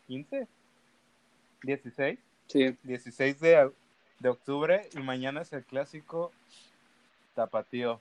¿15? 0.07 0.47
¿16? 1.61 2.17
Sí. 2.47 2.77
16 2.83 3.39
de, 3.41 3.69
de 4.19 4.29
octubre 4.29 4.89
y 4.93 4.99
mañana 4.99 5.41
es 5.41 5.51
el 5.51 5.65
clásico 5.65 6.31
tapatío. 7.35 7.99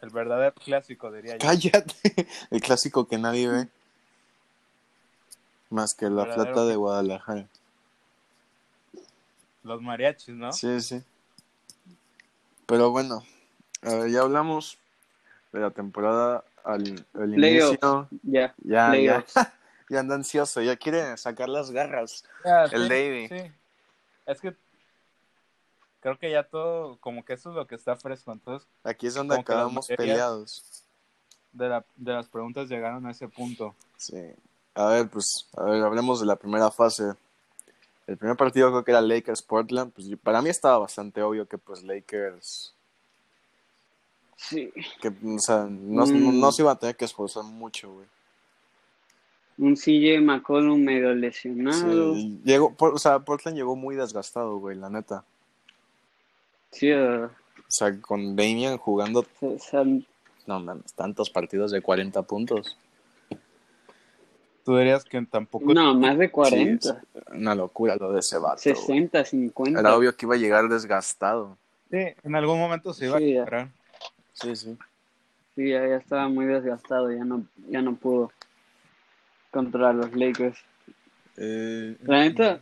El 0.00 0.10
verdadero 0.10 0.54
clásico, 0.54 1.12
diría 1.12 1.36
yo. 1.36 1.46
Cállate. 1.46 2.26
El 2.50 2.60
clásico 2.60 3.06
que 3.06 3.18
nadie 3.18 3.48
ve. 3.48 3.68
Más 5.68 5.94
que 5.94 6.10
la 6.10 6.24
plata 6.24 6.64
de 6.64 6.74
Guadalajara. 6.74 7.46
Los 9.62 9.80
mariachis, 9.80 10.34
¿no? 10.34 10.52
Sí, 10.52 10.80
sí. 10.80 11.00
Pero 12.66 12.90
bueno, 12.90 13.22
a 13.82 13.94
ver, 13.94 14.10
ya 14.10 14.22
hablamos 14.22 14.78
de 15.52 15.60
la 15.60 15.70
temporada 15.70 16.42
al, 16.64 17.04
inicio. 17.14 18.08
Ya, 18.22 18.54
ya, 18.64 18.96
ya, 18.96 19.24
ya 19.88 20.00
anda 20.00 20.14
ansioso, 20.14 20.60
ya 20.62 20.76
quiere 20.76 21.16
sacar 21.16 21.48
las 21.48 21.70
garras. 21.70 22.24
el 22.72 22.88
Davey. 22.88 23.28
Sí. 23.28 23.52
Es 24.26 24.40
que 24.40 24.54
creo 26.00 26.18
que 26.18 26.30
ya 26.30 26.42
todo, 26.42 26.96
como 26.98 27.24
que 27.24 27.34
eso 27.34 27.50
es 27.50 27.56
lo 27.56 27.66
que 27.66 27.74
está 27.74 27.96
fresco. 27.96 28.32
Entonces, 28.32 28.68
aquí 28.82 29.06
es 29.06 29.14
donde 29.14 29.38
acabamos 29.38 29.86
peleados. 29.86 30.84
De, 31.52 31.68
la, 31.68 31.84
de 31.96 32.12
las 32.12 32.28
preguntas 32.28 32.68
llegaron 32.68 33.06
a 33.06 33.10
ese 33.10 33.28
punto. 33.28 33.74
Sí. 33.96 34.20
A 34.74 34.86
ver, 34.86 35.08
pues, 35.08 35.48
a 35.56 35.64
ver, 35.64 35.82
hablemos 35.82 36.20
de 36.20 36.26
la 36.26 36.36
primera 36.36 36.70
fase. 36.70 37.12
El 38.06 38.16
primer 38.16 38.36
partido 38.36 38.70
creo 38.70 38.84
que 38.84 38.90
era 38.90 39.00
Lakers-Portland. 39.00 39.92
Pues 39.92 40.08
para 40.22 40.42
mí 40.42 40.48
estaba 40.48 40.78
bastante 40.78 41.22
obvio 41.22 41.46
que 41.46 41.58
pues 41.58 41.82
Lakers... 41.82 42.74
Sí. 44.36 44.72
Que, 45.02 45.08
o 45.08 45.38
sea, 45.38 45.66
no, 45.68 46.06
mm. 46.06 46.40
no, 46.40 46.50
se 46.50 46.62
iba 46.62 46.72
a 46.72 46.78
tener 46.78 46.96
que 46.96 47.04
esforzar 47.04 47.44
mucho, 47.44 47.92
güey. 47.92 48.06
Un 49.58 49.74
CJ 49.74 50.22
McCollum 50.22 50.82
medio 50.82 51.14
lesionado. 51.14 52.14
Sí, 52.14 52.40
llegó, 52.42 52.74
o 52.78 52.98
sea, 52.98 53.18
Portland 53.18 53.58
llegó 53.58 53.76
muy 53.76 53.96
desgastado, 53.96 54.56
güey, 54.56 54.78
la 54.78 54.88
neta. 54.88 55.24
Sí, 56.70 56.92
uh... 56.92 57.24
O 57.24 57.72
sea, 57.72 58.00
con 58.00 58.34
Damian 58.36 58.78
jugando... 58.78 59.24
O 59.40 59.58
sea, 59.58 59.84
no 59.84 60.60
mames, 60.60 60.92
tantos 60.94 61.30
partidos 61.30 61.70
de 61.70 61.80
40 61.80 62.22
puntos. 62.22 62.76
Tú 64.64 64.76
dirías 64.76 65.04
que 65.04 65.20
tampoco. 65.22 65.72
No, 65.72 65.94
más 65.94 66.18
de 66.18 66.30
40. 66.30 67.02
una 67.32 67.54
locura 67.54 67.96
lo 67.96 68.12
de 68.12 68.20
ese 68.20 68.38
vato. 68.38 68.58
60, 68.58 69.24
50. 69.24 69.80
Era 69.80 69.96
obvio 69.96 70.14
que 70.14 70.26
iba 70.26 70.34
a 70.34 70.38
llegar 70.38 70.68
desgastado. 70.68 71.56
Sí, 71.90 71.98
en 72.22 72.34
algún 72.34 72.58
momento 72.58 72.92
se 72.92 73.06
iba 73.06 73.16
a 73.16 73.20
quebrar. 73.20 73.68
Sí, 74.32 74.54
sí. 74.54 74.76
Sí, 75.56 75.70
ya, 75.70 75.84
estaba 75.96 76.28
muy 76.28 76.46
desgastado, 76.46 77.10
ya 77.10 77.24
no, 77.24 77.44
ya 77.68 77.82
no 77.82 77.96
pudo 77.96 78.30
controlar 79.50 79.94
los 79.94 80.14
Lakers. 80.14 80.58
Eh, 81.36 81.96
La 82.02 82.20
neta, 82.20 82.60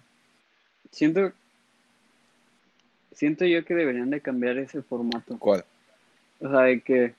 siento, 0.91 1.33
siento 3.19 3.45
yo 3.45 3.65
que 3.65 3.75
deberían 3.75 4.11
de 4.11 4.21
cambiar 4.21 4.59
ese 4.59 4.81
formato. 4.81 5.37
¿Cuál? 5.39 5.65
O 6.41 6.49
sea, 6.49 6.61
de 6.61 6.81
que 6.81 7.15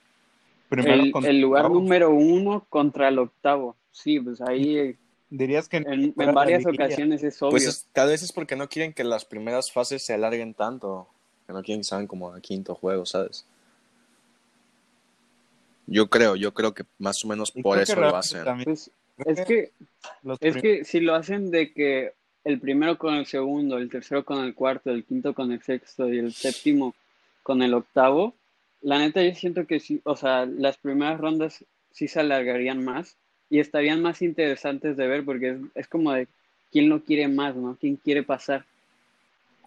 el, 0.70 1.12
el 1.26 1.40
lugar 1.40 1.70
número 1.70 2.10
uno 2.10 2.64
contra 2.70 3.08
el 3.08 3.18
octavo. 3.18 3.76
Sí, 3.92 4.18
pues 4.18 4.40
ahí 4.40 4.96
Dirías 5.28 5.68
que 5.68 5.76
en, 5.76 6.14
varias 6.14 6.64
ocasiones 6.64 7.22
es 7.22 7.40
obvio. 7.42 7.50
Pues 7.50 7.86
tal 7.92 8.08
vez 8.08 8.22
es 8.22 8.32
porque 8.32 8.56
no 8.56 8.68
quieren 8.68 8.92
que 8.94 9.04
las 9.04 9.24
primeras 9.24 9.70
fases 9.70 10.02
se 10.02 10.14
alarguen 10.14 10.54
tanto. 10.54 11.06
Que 11.46 11.52
no 11.52 11.62
quieren 11.62 11.80
que 11.80 11.84
sean 11.84 12.06
como 12.06 12.32
a 12.32 12.40
quinto 12.40 12.74
juego, 12.74 13.04
¿sabes? 13.04 13.44
Yo 15.86 16.08
creo, 16.08 16.34
yo 16.34 16.54
creo 16.54 16.72
que 16.72 16.84
más 16.98 17.22
o 17.24 17.28
menos 17.28 17.52
por 17.52 17.78
eso 17.78 18.00
lo 18.00 18.16
hacen. 18.16 18.42
Pues, 18.64 18.90
es 19.26 19.40
que, 19.42 19.72
es 20.40 20.56
que 20.56 20.84
si 20.84 21.00
lo 21.00 21.14
hacen 21.14 21.50
de 21.50 21.72
que 21.72 22.14
el 22.44 22.60
primero 22.60 22.98
con 22.98 23.14
el 23.14 23.26
segundo, 23.26 23.78
el 23.78 23.90
tercero 23.90 24.24
con 24.24 24.44
el 24.44 24.54
cuarto, 24.54 24.90
el 24.90 25.04
quinto 25.04 25.34
con 25.34 25.52
el 25.52 25.62
sexto 25.62 26.12
y 26.12 26.18
el 26.18 26.32
séptimo 26.32 26.94
con 27.42 27.62
el 27.62 27.74
octavo, 27.74 28.34
la 28.82 28.98
neta 28.98 29.22
yo 29.22 29.34
siento 29.34 29.66
que 29.66 29.80
sí, 29.80 30.00
o 30.04 30.16
sea, 30.16 30.46
las 30.46 30.78
primeras 30.78 31.20
rondas 31.20 31.64
sí 31.92 32.08
se 32.08 32.20
alargarían 32.20 32.84
más 32.84 33.16
y 33.50 33.58
estarían 33.58 34.00
más 34.00 34.22
interesantes 34.22 34.96
de 34.96 35.06
ver 35.06 35.24
porque 35.24 35.58
es, 35.74 35.88
como 35.88 36.12
de 36.12 36.28
quién 36.72 36.88
lo 36.88 37.02
quiere 37.02 37.28
más, 37.28 37.54
¿no? 37.56 37.76
¿Quién 37.78 37.96
quiere 37.96 38.22
pasar? 38.22 38.64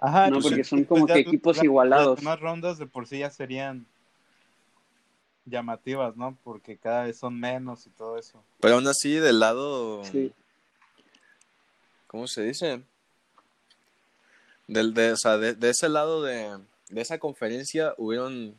Ajá, 0.01 0.27
no, 0.27 0.35
pues 0.35 0.47
porque 0.47 0.63
son 0.63 0.83
como 0.83 1.05
que 1.05 1.19
equipos 1.19 1.63
igualados. 1.63 2.23
Las 2.23 2.39
rondas 2.39 2.77
de 2.77 2.87
por 2.87 3.07
sí 3.07 3.19
ya 3.19 3.29
serían 3.29 3.85
llamativas, 5.45 6.15
¿no? 6.15 6.37
Porque 6.43 6.77
cada 6.77 7.03
vez 7.03 7.17
son 7.17 7.39
menos 7.39 7.85
y 7.85 7.89
todo 7.91 8.17
eso. 8.17 8.41
Pero 8.59 8.75
aún 8.75 8.87
así, 8.87 9.15
del 9.15 9.39
lado... 9.39 10.03
Sí. 10.05 10.31
¿Cómo 12.13 12.27
se 12.27 12.43
dice? 12.43 12.79
Del, 14.67 14.93
de, 14.93 15.13
o 15.13 15.17
sea, 15.17 15.39
de, 15.39 15.67
ese 15.67 15.89
lado 15.89 16.21
de, 16.21 16.59
de 16.91 17.01
esa 17.01 17.17
conferencia 17.17 17.95
hubieron... 17.97 18.55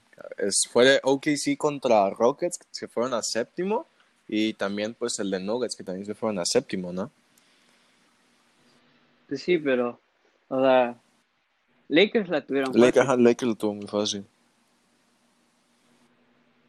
fue 0.73 0.99
OKC 1.05 1.57
contra 1.57 2.11
Rockets, 2.11 2.59
que 2.59 2.67
se 2.73 2.89
fueron 2.89 3.15
a 3.15 3.23
séptimo 3.23 3.87
y 4.27 4.55
también 4.55 4.95
pues 4.95 5.21
el 5.21 5.31
de 5.31 5.39
Nuggets, 5.39 5.77
que 5.77 5.85
también 5.85 6.05
se 6.05 6.17
fueron 6.17 6.41
a 6.41 6.45
séptimo, 6.45 6.93
¿no? 6.93 7.13
Pues 9.29 9.41
sí, 9.41 9.57
pero, 9.59 10.01
o 10.49 10.61
sea, 10.61 10.97
Lakers 11.87 12.29
la 12.29 12.45
tuvieron 12.45 12.73
Lakers, 12.75 13.19
Lakers 13.21 13.49
lo 13.49 13.55
tuvo 13.55 13.75
muy 13.75 13.87
fácil. 13.87 14.27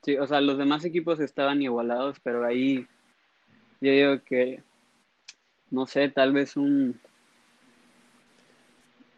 Sí, 0.03 0.19
o 0.19 0.27
sea, 0.27 0.39
los 0.39 0.59
demás 0.59 0.85
equipos 0.85 1.19
estaban 1.19 1.63
igualados, 1.63 2.19
pero 2.21 2.45
ahí 2.45 2.85
yo 3.81 3.91
digo 3.91 4.23
que, 4.23 4.61
no 5.71 5.87
sé, 5.87 6.09
tal 6.09 6.33
vez 6.33 6.57
un 6.57 6.99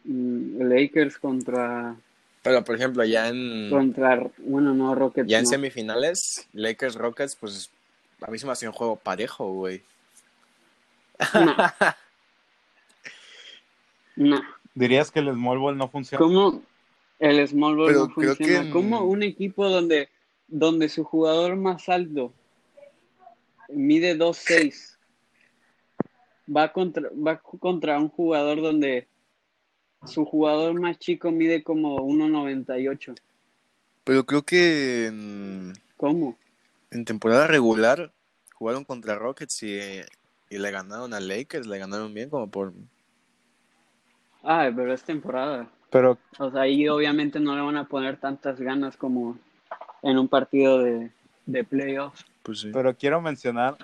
Lakers 0.04 1.18
contra... 1.18 1.96
Pero, 2.42 2.64
por 2.64 2.76
ejemplo, 2.76 3.04
ya 3.04 3.28
en... 3.28 3.68
Contra, 3.68 4.30
bueno, 4.38 4.74
no, 4.74 4.94
Rockets. 4.94 5.28
Ya 5.28 5.38
en 5.38 5.46
semifinales, 5.46 6.48
Lakers, 6.52 6.94
Rockets, 6.94 7.36
pues 7.36 7.70
a 8.22 8.30
mí 8.30 8.38
se 8.38 8.46
me 8.46 8.52
hacía 8.52 8.68
un 8.68 8.74
juego 8.74 8.96
parejo, 8.96 9.52
güey. 9.52 9.82
No. 11.34 11.56
no. 14.16 14.40
¿Dirías 14.74 15.10
que 15.10 15.18
el 15.18 15.32
Small 15.32 15.58
Ball 15.58 15.76
no 15.76 15.88
funciona? 15.88 16.24
¿Cómo 16.24 16.62
el 17.18 17.48
Small 17.48 17.76
Ball 17.76 17.92
no 17.92 18.08
funciona? 18.08 18.70
¿Cómo 18.70 19.04
un 19.04 19.22
equipo 19.22 19.68
donde, 19.68 20.08
donde 20.46 20.88
su 20.88 21.04
jugador 21.04 21.56
más 21.56 21.88
alto 21.88 22.32
mide 23.68 24.16
2'6 24.16 24.97
va 26.54 26.72
contra, 26.72 27.08
va 27.14 27.38
contra 27.38 27.98
un 27.98 28.08
jugador 28.08 28.60
donde 28.62 29.06
su 30.04 30.24
jugador 30.24 30.78
más 30.80 30.98
chico 30.98 31.30
mide 31.30 31.62
como 31.62 31.98
1.98? 31.98 33.14
Pero 34.04 34.24
creo 34.24 34.42
que... 34.42 35.12
¿Cómo? 35.96 36.36
en 36.90 37.04
temporada 37.04 37.46
regular 37.46 38.12
jugaron 38.54 38.84
contra 38.84 39.16
Rockets 39.16 39.62
y, 39.62 39.78
le 40.50 40.70
ganaron 40.70 41.12
a 41.12 41.20
Lakers, 41.20 41.66
le 41.66 41.78
ganaron 41.78 42.12
bien 42.14 42.30
como 42.30 42.48
por... 42.48 42.72
Ah, 44.42 44.70
pero 44.74 44.94
es 44.94 45.02
temporada. 45.02 45.68
Pero... 45.90 46.18
O 46.38 46.50
sea, 46.50 46.62
ahí 46.62 46.88
obviamente 46.88 47.38
no 47.38 47.54
le 47.54 47.60
van 47.60 47.76
a 47.76 47.86
poner 47.86 48.18
tantas 48.18 48.58
ganas 48.60 48.96
como 48.96 49.38
en 50.02 50.18
un 50.18 50.26
partido 50.26 50.82
de, 50.82 51.10
de 51.44 51.64
playoffs. 51.64 52.24
Pues 52.42 52.60
sí. 52.60 52.70
Pero 52.72 52.96
quiero 52.96 53.20
mencionar 53.20 53.76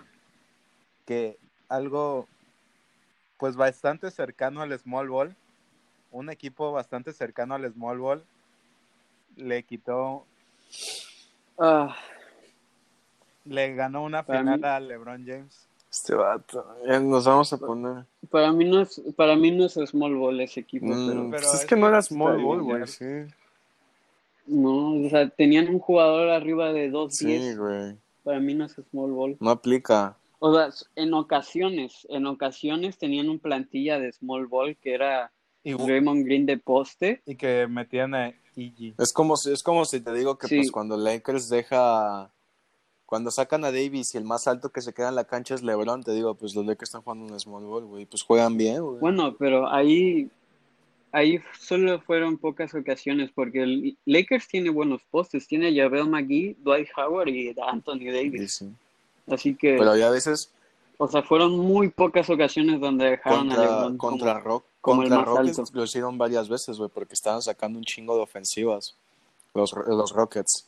que 1.05 1.37
algo 1.69 2.27
pues 3.39 3.57
bastante 3.57 4.11
cercano 4.11 4.63
al 4.63 4.79
small 4.79 5.09
ball, 5.09 5.37
un 6.11 6.31
equipo 6.31 6.73
bastante 6.73 7.13
cercano 7.13 7.55
al 7.55 7.73
small 7.73 7.99
ball 7.99 8.25
le 9.37 9.65
quitó 9.65 10.25
ah 11.59 11.95
le 13.45 13.75
ganó 13.75 14.05
una 14.05 14.25
final 14.25 14.65
a 14.65 14.81
LeBron 14.81 15.25
James. 15.27 15.69
Este 15.91 16.15
vato, 16.15 16.67
ya 16.87 16.99
nos 16.99 17.25
vamos 17.25 17.53
a 17.53 17.59
poner. 17.59 18.05
Para 18.31 18.51
mí 18.53 18.65
no 18.65 18.81
es, 18.81 19.01
para 19.17 19.37
mí 19.37 19.51
no 19.51 19.67
es 19.67 19.75
small 19.75 20.17
ball 20.17 20.41
ese 20.41 20.61
equipo, 20.61 20.87
mm, 20.87 21.07
pero, 21.07 21.31
pues 21.31 21.55
es, 21.55 21.65
que 21.65 21.77
no 21.77 21.87
era 21.87 22.03
small 22.03 22.43
ball, 22.43 22.63
güey, 22.63 22.87
sí. 22.87 23.05
No, 24.47 25.07
o 25.07 25.09
sea, 25.09 25.29
tenían 25.29 25.69
un 25.69 25.79
jugador 25.79 26.31
arriba 26.31 26.73
de 26.73 26.91
2 26.91 27.15
Sí, 27.15 27.55
güey. 27.55 27.97
Para 28.25 28.41
mí 28.41 28.55
no 28.55 28.65
es 28.65 28.73
small 28.91 29.13
ball. 29.13 29.37
No 29.39 29.51
aplica. 29.51 30.17
O 30.39 30.55
sea, 30.55 30.71
en 30.97 31.15
ocasiones, 31.15 32.07
en 32.11 32.27
ocasiones 32.27 32.99
tenían 32.99 33.29
un 33.29 33.39
plantilla 33.39 33.99
de 33.99 34.13
small 34.13 34.47
ball 34.47 34.77
que 34.77 34.95
era 34.95 35.33
Raymond 35.65 36.25
Green 36.25 36.47
de 36.47 36.59
poste. 36.59 37.23
Y 37.27 37.37
que 37.37 37.67
metían 37.67 38.15
a 38.15 38.29
EG. 38.57 38.95
Es 38.99 39.13
como 39.13 39.37
si, 39.37 39.53
es 39.53 39.63
como 39.63 39.85
si 39.85 40.01
te 40.01 40.13
digo 40.13 40.37
que 40.39 40.49
pues 40.49 40.71
cuando 40.71 40.97
Lakers 40.97 41.49
deja 41.49 42.31
cuando 43.07 43.31
sacan 43.31 43.65
a 43.65 43.71
Davis 43.71 44.15
y 44.15 44.19
el 44.19 44.25
más 44.25 44.49
alto 44.49 44.71
que 44.71 44.81
se 44.81 44.93
queda 44.93 45.11
en 45.11 45.15
la 45.15 45.25
cancha 45.25 45.55
es 45.55 45.63
LeBron, 45.63 46.03
te 46.03 46.13
digo, 46.13 46.35
pues 46.35 46.55
los 46.55 46.65
Lakers 46.65 46.89
están 46.89 47.03
jugando 47.03 47.33
un 47.33 47.39
small 47.39 47.65
ball, 47.65 47.85
güey, 47.85 48.07
pues 48.07 48.23
juegan 48.23 48.57
bien, 48.57 48.83
güey. 48.83 48.99
Bueno, 48.99 49.37
pero 49.39 49.71
ahí 49.71 50.31
ahí 51.13 51.41
solo 51.61 52.01
fueron 52.01 52.39
pocas 52.39 52.75
ocasiones 52.75 53.31
porque 53.33 53.63
el 53.63 53.99
Lakers 54.05 54.49
tiene 54.49 54.71
buenos 54.71 55.01
postes, 55.11 55.47
tiene 55.47 55.69
a 55.69 55.85
Javel 55.85 56.09
McGee, 56.09 56.57
Dwight 56.59 56.89
Howard 56.97 57.29
y 57.29 57.55
Anthony 57.69 58.11
Davis. 58.13 58.65
Así 59.27 59.55
que 59.55 59.77
Pero 59.79 59.97
ya 59.97 60.09
a 60.09 60.11
veces 60.11 60.51
o 60.97 61.09
sea, 61.09 61.23
fueron 61.23 61.59
muy 61.59 61.89
pocas 61.89 62.31
ocasiones 62.31 62.81
donde 62.81 63.11
dejaron 63.11 63.51
a 63.51 63.57
LeBron 63.57 63.99
contra 63.99 64.39
Rock, 64.39 64.65
contra 64.81 65.25
Rockets 65.25 65.75
lo 65.75 65.85
hicieron 65.85 66.17
varias 66.17 66.49
veces, 66.49 66.79
güey, 66.79 66.89
porque 66.89 67.15
estaban 67.15 67.43
sacando 67.43 67.79
un 67.79 67.85
chingo 67.85 68.17
de 68.17 68.23
ofensivas 68.23 68.95
los, 69.55 69.73
los 69.73 70.13
Rockets. 70.13 70.67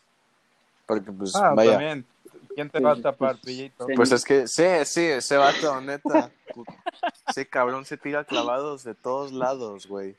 Porque 0.87 1.13
pues 1.13 1.35
ah, 1.37 1.53
vaya. 1.55 1.73
También. 1.73 2.07
¿Quién 2.55 2.71
te 2.71 2.81
va 2.81 2.93
a 2.93 2.97
tapar, 2.97 3.39
Pues 3.95 4.13
es 4.13 4.25
que, 4.25 4.49
sí, 4.49 4.65
sí, 4.85 5.03
ese 5.03 5.37
vato, 5.37 5.79
neta. 5.83 6.31
ese 7.29 7.47
cabrón 7.47 7.85
se 7.85 7.99
tira 7.99 8.25
clavados 8.25 8.83
de 8.83 8.95
todos 8.95 9.31
lados, 9.31 9.87
güey. 9.87 10.17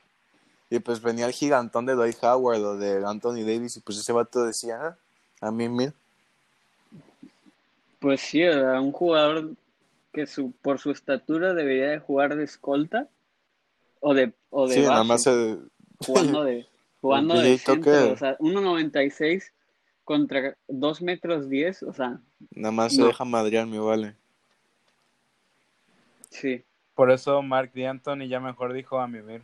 Y 0.70 0.78
pues 0.78 1.02
venía 1.02 1.26
el 1.26 1.32
gigantón 1.32 1.86
de 1.86 1.94
Dwight 1.94 2.22
Howard 2.22 2.62
o 2.62 2.76
de 2.76 3.04
Anthony 3.04 3.42
Davis 3.44 3.76
y 3.78 3.80
pues 3.80 3.98
ese 3.98 4.12
vato 4.12 4.44
decía, 4.44 4.96
ah, 5.40 5.48
a 5.48 5.50
mí 5.50 5.68
mil. 5.68 5.92
Pues 7.98 8.20
sí, 8.20 8.42
era 8.42 8.80
un 8.80 8.92
jugador 8.92 9.52
que 10.12 10.26
su, 10.26 10.52
por 10.52 10.78
su 10.78 10.90
estatura 10.90 11.54
debería 11.54 11.90
de 11.90 11.98
jugar 11.98 12.36
de 12.36 12.44
escolta 12.44 13.08
o 14.00 14.14
de, 14.14 14.32
o 14.50 14.68
de 14.68 14.74
sí, 14.74 14.80
nada 14.82 15.04
más 15.04 15.28
jugando 15.98 16.44
de 16.44 16.66
jugando 17.00 17.34
de 17.40 17.58
centro, 17.58 18.12
o 18.12 18.16
sea, 18.16 18.38
1.96 18.38 19.50
contra 20.04 20.56
2 20.68 21.02
metros 21.02 21.50
10, 21.50 21.82
o 21.82 21.92
sea. 21.92 22.18
Nada 22.54 22.72
más 22.72 22.94
se 22.94 23.02
deja 23.02 23.24
madrear, 23.24 23.66
mi 23.66 23.78
vale. 23.78 24.14
Sí. 26.30 26.64
Por 26.94 27.10
eso 27.10 27.42
Mark 27.42 27.72
D'Antoni 27.74 28.26
ya 28.26 28.40
mejor 28.40 28.72
dijo 28.72 28.98
a 28.98 29.06
mi 29.06 29.20
ver. 29.20 29.42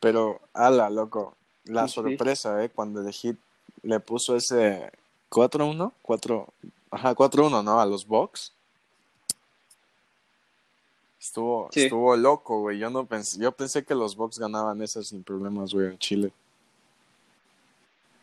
Pero, 0.00 0.40
ala, 0.52 0.90
loco. 0.90 1.36
La 1.64 1.88
sorpresa, 1.88 2.62
¿eh? 2.64 2.68
Cuando 2.68 3.00
el 3.00 3.12
Hit 3.12 3.38
le 3.82 4.00
puso 4.00 4.36
ese 4.36 4.90
4-1, 5.30 5.92
4, 6.02 6.48
ajá, 6.94 7.14
4-1, 7.14 7.62
¿no? 7.62 7.80
A 7.80 7.86
los 7.86 8.06
Bucks. 8.06 8.54
Estuvo, 11.18 11.70
estuvo 11.72 12.16
loco, 12.16 12.60
güey. 12.60 12.78
Yo 12.78 12.90
no 12.90 13.06
pensé, 13.06 13.40
yo 13.40 13.50
pensé 13.52 13.84
que 13.84 13.94
los 13.94 14.14
Bucks 14.14 14.38
ganaban 14.38 14.82
esas 14.82 15.08
sin 15.08 15.24
problemas, 15.24 15.72
güey, 15.72 15.86
en 15.86 15.98
Chile. 15.98 16.32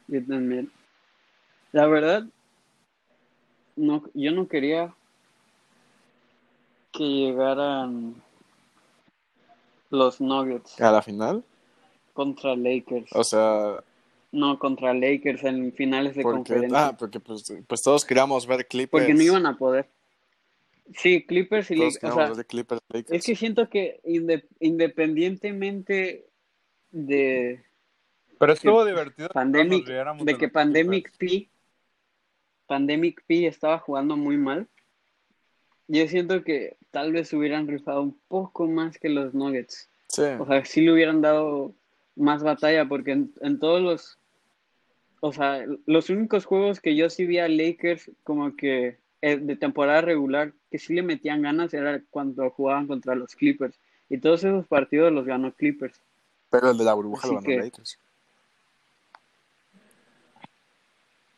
Yo 0.07 0.23
también. 0.25 0.71
La 1.71 1.87
verdad, 1.87 2.25
no, 3.75 4.03
yo 4.13 4.31
no 4.31 4.47
quería 4.47 4.93
que 6.91 7.03
llegaran 7.03 8.21
los 9.89 10.21
Nuggets. 10.21 10.79
¿A 10.79 10.91
la 10.91 11.01
final? 11.01 11.43
Contra 12.13 12.55
Lakers. 12.55 13.09
O 13.13 13.23
sea... 13.23 13.83
No, 14.31 14.57
contra 14.59 14.93
Lakers 14.93 15.43
en 15.43 15.73
finales 15.73 16.15
de 16.15 16.23
conferencia. 16.23 16.87
Ah, 16.87 16.95
porque 16.97 17.19
pues, 17.19 17.53
pues, 17.67 17.81
todos 17.81 18.05
queríamos 18.05 18.47
ver 18.47 18.65
Clippers. 18.65 19.03
Porque 19.03 19.13
no 19.13 19.21
iban 19.21 19.45
a 19.45 19.57
poder. 19.57 19.87
Sí, 20.95 21.25
Clippers 21.25 21.71
y 21.71 21.75
Lakers. 21.75 21.99
es 23.09 23.25
que 23.25 23.35
siento 23.35 23.69
que 23.69 23.99
independientemente 24.59 26.25
de... 26.91 27.63
Pero 28.39 28.53
estuvo 28.53 28.85
divertido. 28.85 29.29
Pandemic, 29.29 29.85
de 29.85 30.37
que 30.37 30.49
Pandemic 30.49 31.11
P 31.17 31.47
Pandemic 32.71 33.21
P 33.27 33.47
estaba 33.47 33.79
jugando 33.79 34.15
muy 34.15 34.37
mal. 34.37 34.65
yo 35.89 36.07
siento 36.07 36.41
que 36.45 36.77
tal 36.89 37.11
vez 37.11 37.33
hubieran 37.33 37.67
rifado 37.67 38.01
un 38.01 38.17
poco 38.29 38.65
más 38.65 38.97
que 38.97 39.09
los 39.09 39.33
Nuggets. 39.33 39.89
Sí. 40.07 40.21
O 40.39 40.45
sea, 40.45 40.63
sí 40.63 40.79
le 40.79 40.93
hubieran 40.93 41.21
dado 41.21 41.73
más 42.15 42.43
batalla 42.43 42.87
porque 42.87 43.11
en, 43.11 43.59
todos 43.59 43.81
los... 43.81 44.17
O 45.21 45.31
sea, 45.31 45.65
los 45.85 46.09
únicos 46.09 46.45
juegos 46.45 46.79
que 46.79 46.95
yo 46.95 47.09
sí 47.09 47.25
vi 47.25 47.37
a 47.37 47.47
Lakers 47.47 48.11
como 48.23 48.55
que 48.55 48.97
eh, 49.21 49.37
de 49.37 49.55
temporada 49.55 50.01
regular 50.01 50.51
que 50.71 50.79
sí 50.79 50.95
le 50.95 51.03
metían 51.03 51.43
ganas 51.43 51.73
era 51.75 52.01
cuando 52.09 52.49
jugaban 52.49 52.87
contra 52.87 53.13
los 53.13 53.35
Clippers. 53.35 53.77
Y 54.09 54.17
todos 54.17 54.43
esos 54.43 54.65
partidos 54.65 55.13
los 55.13 55.25
ganó 55.25 55.53
Clippers. 55.53 56.01
Pero 56.49 56.71
el 56.71 56.77
de 56.77 56.83
la 56.83 56.95
burbuja 56.95 57.27
lo 57.27 57.35
ganó 57.35 57.63
Lakers. 57.63 57.99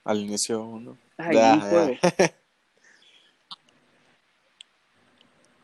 Al 0.06 0.20
inicio 0.20 0.64
uno. 0.64 0.98
Ay, 1.18 2.00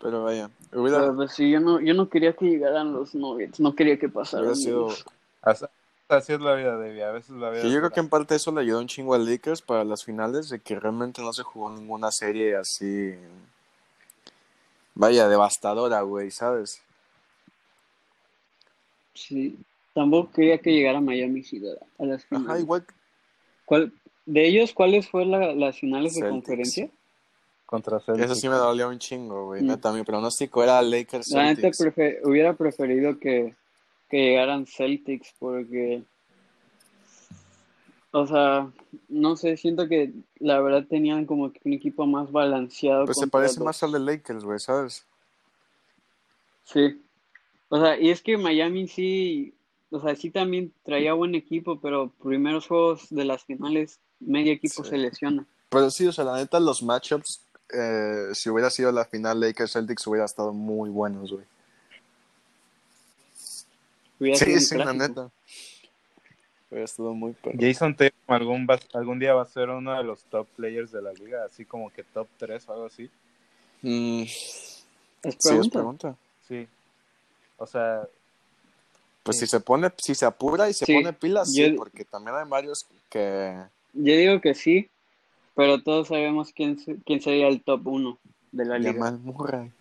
Pero 0.01 0.24
vaya. 0.24 0.49
Hubiera... 0.74 1.13
pues, 1.13 1.32
sí, 1.34 1.49
yo 1.49 1.59
no, 1.59 1.80
yo 1.82 1.93
no 1.93 2.09
quería 2.09 2.34
que 2.34 2.45
llegaran 2.45 2.93
los 2.93 3.15
Nuggets, 3.15 3.59
no 3.59 3.76
quería 3.76 3.97
que 3.97 4.09
pasaran. 4.09 4.55
Sido... 4.55 4.89
Así 6.10 6.34
es 6.34 6.41
la 6.41 6.55
vida, 6.55 6.76
Debbie. 6.76 7.03
A 7.03 7.12
veces 7.12 7.30
la 7.36 7.51
vida. 7.51 7.64
yo 7.64 7.78
creo 7.78 7.91
que 7.91 7.99
en 7.99 8.10
parte 8.10 8.34
eso 8.34 8.51
le 8.51 8.62
ayudó 8.62 8.80
un 8.80 8.88
chingo 8.88 9.14
a 9.14 9.20
Lakers 9.20 9.62
para 9.62 9.84
las 9.84 10.03
finales, 10.03 10.49
de 10.49 10.60
que 10.60 10.80
realmente 10.80 11.22
no 11.22 11.32
se 11.32 11.43
jugó 11.43 11.70
ninguna 11.70 12.12
serie 12.12 12.55
así. 12.55 13.14
Vaya, 14.95 15.30
devastadora, 15.30 16.01
güey, 16.01 16.32
¿sabes? 16.32 16.82
Sí. 19.14 19.55
Tampoco 19.93 20.32
quería 20.32 20.57
que 20.57 20.72
llegara 20.72 20.99
Miami 20.99 21.43
Heat 21.43 21.78
a 21.99 22.05
las 22.05 22.26
finales. 22.26 22.49
Ajá, 22.49 22.60
igual. 22.60 22.86
¿Cuál, 23.66 23.93
¿De 24.26 24.47
ellos 24.47 24.74
cuáles 24.74 25.07
fueron 25.07 25.60
las 25.60 25.80
finales 25.80 26.16
de 26.16 26.28
conferencia? 26.28 26.89
Contra 27.68 27.99
Celtics. 27.99 28.26
Eso 28.26 28.36
sí 28.36 28.49
me 28.49 28.55
dolió 28.55 28.89
un 28.89 28.97
chingo, 28.97 29.45
güey. 29.45 29.62
Mm. 29.62 29.78
mi 29.93 30.03
pronóstico 30.03 30.64
era 30.64 30.82
Lakers. 30.82 31.30
La 31.30 31.55
gente 31.55 31.72
hubiera 32.24 32.53
preferido 32.53 33.20
que 33.20 33.55
que 34.10 34.18
llegaran 34.18 34.66
Celtics 34.66 35.34
porque, 35.38 36.03
o 38.12 38.26
sea, 38.26 38.72
no 39.07 39.36
sé, 39.38 39.55
siento 39.55 39.88
que 39.88 40.12
la 40.39 40.60
verdad 40.60 40.86
tenían 40.89 41.26
como 41.26 41.51
que 41.51 41.60
un 41.66 41.74
equipo 41.74 42.05
más 42.05 42.32
balanceado. 42.32 43.05
Pues 43.05 43.20
se 43.20 43.28
parece 43.28 43.62
más 43.62 43.82
al 43.84 43.91
de 43.91 43.99
Lakers, 43.99 44.43
güey, 44.43 44.60
¿sabes? 44.60 45.05
Sí. 46.64 47.01
O 47.70 47.80
sea, 47.80 47.99
y 47.99 48.10
es 48.10 48.22
que 48.22 48.38
Miami 48.38 48.88
sí, 48.88 49.53
o 49.91 50.01
sea, 50.01 50.16
sí 50.16 50.32
también 50.32 50.74
traía 50.84 51.14
buen 51.14 51.36
equipo, 51.36 51.80
pero 51.80 52.12
primeros 52.24 52.68
juegos 52.68 53.07
de 53.10 53.26
las 53.26 53.43
finales, 53.43 53.99
medio 54.20 54.51
equipo 54.51 54.84
se 54.84 54.97
lesiona. 54.97 55.45
Pero 55.70 55.91
sí, 55.91 56.07
o 56.07 56.12
sea, 56.12 56.26
la 56.26 56.38
neta, 56.38 56.60
los 56.60 56.82
matchups, 56.82 57.43
eh, 57.72 58.30
si 58.34 58.49
hubiera 58.49 58.72
sido 58.72 58.91
la 58.91 59.05
final 59.05 59.39
Lakers-Celtics, 59.39 60.07
hubiera 60.07 60.26
estado 60.26 60.51
muy 60.51 60.89
buenos, 60.89 61.32
güey 61.32 61.45
sí, 64.20 64.59
sí, 64.59 64.78
la 64.78 64.93
neta. 64.93 65.30
muy 66.97 67.36
Jason 67.59 67.95
Tatum 67.95 68.20
algún, 68.28 68.67
algún 68.93 69.20
día 69.20 69.34
va 69.34 69.43
a 69.43 69.45
ser 69.45 69.70
uno 69.70 69.97
de 69.97 70.03
los 70.03 70.24
top 70.26 70.47
players 70.55 70.91
de 70.91 71.01
la 71.01 71.13
liga, 71.13 71.45
así 71.45 71.65
como 71.65 71.89
que 71.89 72.03
top 72.03 72.28
3 72.38 72.70
o 72.70 72.74
algo 72.74 72.86
así. 72.86 73.09
Mm. 73.82 74.24
¿Es 74.24 75.36
Sí, 75.39 75.55
es 75.55 75.70
pregunta. 75.70 76.15
Sí. 76.47 76.67
O 77.57 77.65
sea. 77.65 78.07
Pues 79.24 79.38
si 79.38 79.47
se 79.47 79.59
pone, 79.59 79.91
si 79.97 80.15
se 80.15 80.26
apura 80.26 80.70
y 80.70 80.74
se 80.74 80.86
pone 80.86 81.13
pilas, 81.13 81.51
sí, 81.51 81.72
porque 81.72 82.05
también 82.05 82.36
hay 82.36 82.47
varios 82.47 82.88
que. 83.09 83.55
Yo 83.93 84.13
digo 84.15 84.39
que 84.41 84.55
sí, 84.55 84.89
pero 85.55 85.82
todos 85.84 86.07
sabemos 86.07 86.51
quién, 86.53 86.78
quién 87.05 87.22
sería 87.22 87.47
el 87.47 87.61
top 87.61 87.88
1 87.88 88.17
de 88.51 88.65
la 88.65 88.80
liga. 88.80 88.93
Jamal 88.93 89.20
Murray. 89.20 89.72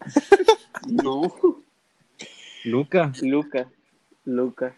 no. 0.86 1.34
Luca. 2.66 3.12
Luca. 3.22 3.70
Luca. 4.24 4.74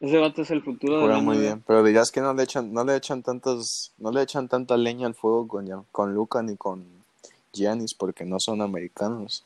Ese 0.00 0.16
vato 0.16 0.42
es 0.42 0.50
el 0.50 0.62
futuro 0.62 1.00
de 1.00 1.08
la 1.08 1.18
muy 1.18 1.38
bien, 1.38 1.62
pero 1.66 1.82
dirás 1.82 2.10
que 2.12 2.20
no 2.20 2.32
le 2.32 2.44
echan, 2.44 2.72
no 2.72 2.84
le 2.84 2.96
echan 2.96 3.22
tantos, 3.22 3.92
no 3.98 4.12
le 4.12 4.22
echan 4.22 4.48
tanta 4.48 4.76
leña 4.76 5.06
al 5.06 5.14
fuego 5.14 5.48
con, 5.48 5.66
con 5.90 6.14
Luca 6.14 6.40
ni 6.42 6.56
con 6.56 6.84
Giannis 7.52 7.94
porque 7.94 8.24
no 8.24 8.38
son 8.38 8.62
americanos. 8.62 9.44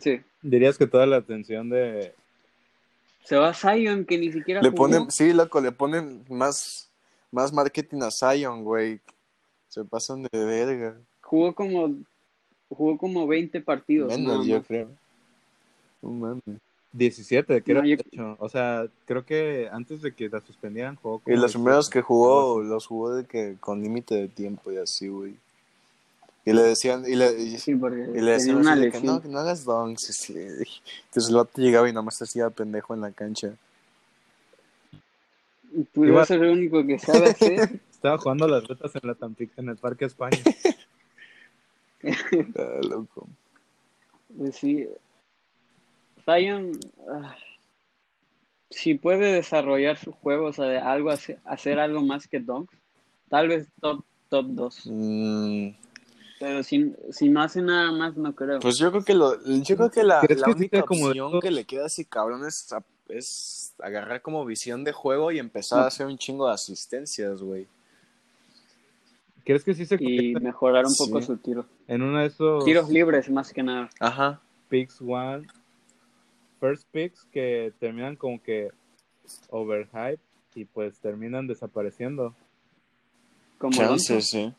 Sí. 0.00 0.20
Dirías 0.42 0.76
que 0.76 0.86
toda 0.86 1.06
la 1.06 1.16
atención 1.16 1.70
de 1.70 2.14
se 3.24 3.36
va 3.36 3.50
a 3.50 3.54
Zion 3.54 4.04
que 4.04 4.18
ni 4.18 4.32
siquiera 4.32 4.62
le 4.62 4.72
ponen, 4.72 5.10
sí, 5.10 5.32
loco, 5.32 5.60
le 5.60 5.70
ponen 5.72 6.24
más 6.28 6.88
más 7.30 7.52
marketing 7.52 8.02
a 8.02 8.10
Zion, 8.10 8.64
güey. 8.64 9.00
Se 9.68 9.84
pasan 9.84 10.22
de 10.22 10.44
verga. 10.44 10.96
Jugó 11.20 11.54
como 11.54 11.94
jugó 12.68 12.98
como 12.98 13.26
20 13.26 13.60
partidos. 13.60 14.16
Menos, 14.16 14.46
yo 14.46 14.62
creo. 14.62 14.88
17, 16.92 17.62
creo. 17.62 17.82
No, 18.12 18.36
O 18.38 18.48
sea, 18.48 18.86
creo 19.06 19.24
que 19.24 19.68
antes 19.70 20.02
de 20.02 20.12
que 20.12 20.28
la 20.28 20.40
suspendieran 20.40 20.96
jugó 20.96 21.18
como 21.20 21.36
Y 21.36 21.40
los 21.40 21.52
primeros 21.52 21.90
que 21.90 22.02
jugó, 22.02 22.62
los 22.62 22.86
jugó 22.86 23.14
de 23.14 23.24
que 23.24 23.56
con 23.60 23.82
límite 23.82 24.14
de 24.14 24.28
tiempo 24.28 24.72
y 24.72 24.78
así, 24.78 25.08
güey. 25.08 25.34
Y 26.44 26.52
le 26.54 26.62
decían, 26.62 27.04
y 27.06 27.14
le, 27.14 27.38
y, 27.38 27.58
sí, 27.58 27.74
porque 27.74 28.06
y 28.14 28.20
le 28.22 28.32
decían 28.32 28.62
que 28.90 29.00
no, 29.02 29.20
que 29.20 29.28
no 29.28 29.38
hagas 29.38 29.64
donks. 29.64 30.02
Sí. 30.02 30.34
Entonces 30.34 31.28
el 31.28 31.36
otro 31.36 31.62
llegaba 31.62 31.90
y 31.90 31.92
nomás 31.92 32.16
se 32.16 32.24
hacía 32.24 32.48
pendejo 32.48 32.94
en 32.94 33.02
la 33.02 33.10
cancha. 33.10 33.52
Pues 35.92 36.08
iba 36.08 36.22
a 36.22 36.26
ser 36.26 36.42
el 36.42 36.52
único 36.52 36.84
que 36.86 36.98
sabe 36.98 37.30
hacer. 37.30 37.80
Estaba 37.92 38.16
jugando 38.16 38.48
las 38.48 38.66
retas 38.66 38.92
en 38.94 39.08
la 39.08 39.16
en 39.56 39.68
el 39.68 39.76
Parque 39.76 40.06
España. 40.06 40.38
Ah, 42.56 42.80
loco. 42.88 43.28
Pues 44.36 44.56
sí. 44.56 44.88
Zion, 46.24 46.78
ah, 47.10 47.34
si 48.70 48.94
puede 48.94 49.32
desarrollar 49.32 49.96
su 49.96 50.12
juego, 50.12 50.48
o 50.48 50.52
sea, 50.52 50.90
algo, 50.90 51.10
hacer 51.10 51.78
algo 51.78 52.02
más 52.02 52.28
que 52.28 52.40
Donks, 52.40 52.76
tal 53.28 53.48
vez 53.48 53.66
top, 53.80 54.04
top 54.28 54.46
2. 54.48 54.82
Mm. 54.86 55.68
Pero 56.38 56.62
si, 56.62 56.94
si 57.10 57.28
no 57.28 57.42
hace 57.42 57.62
nada 57.62 57.90
más, 57.90 58.16
no 58.16 58.34
creo. 58.34 58.60
Pues 58.60 58.78
yo 58.78 58.90
creo 58.90 59.04
que 59.04 59.14
lo, 59.14 59.42
yo 59.44 59.76
creo 59.76 59.90
que 59.90 60.04
la, 60.04 60.22
la 60.22 60.48
única 60.48 60.80
opción 60.80 61.40
que 61.40 61.50
le 61.50 61.64
queda 61.64 61.86
así 61.86 62.04
cabrón 62.04 62.46
es, 62.46 62.68
es 63.08 63.74
agarrar 63.80 64.22
como 64.22 64.44
visión 64.44 64.84
de 64.84 64.92
juego 64.92 65.32
y 65.32 65.38
empezar 65.38 65.80
a 65.80 65.86
hacer 65.86 66.06
un 66.06 66.16
chingo 66.16 66.46
de 66.46 66.54
asistencias, 66.54 67.42
güey. 67.42 67.66
¿Crees 69.48 69.64
que 69.64 69.72
sí 69.72 69.86
se 69.86 69.96
Y 69.98 70.34
mejorar 70.34 70.84
un 70.84 70.94
poco 70.94 71.22
su 71.22 71.38
tiro. 71.38 71.64
En 71.86 72.02
uno 72.02 72.18
de 72.18 72.26
esos... 72.26 72.62
Tiros 72.66 72.90
libres, 72.90 73.30
más 73.30 73.50
que 73.50 73.62
nada. 73.62 73.88
Ajá. 73.98 74.42
Picks 74.68 75.00
one. 75.00 75.46
First 76.60 76.86
picks 76.92 77.24
que 77.32 77.72
terminan 77.78 78.14
como 78.16 78.42
que 78.42 78.68
overhype 79.48 80.20
y 80.54 80.66
pues 80.66 80.98
terminan 80.98 81.46
desapareciendo. 81.46 82.34
Como 83.56 83.72
Chances, 83.72 84.28
sí. 84.28 84.52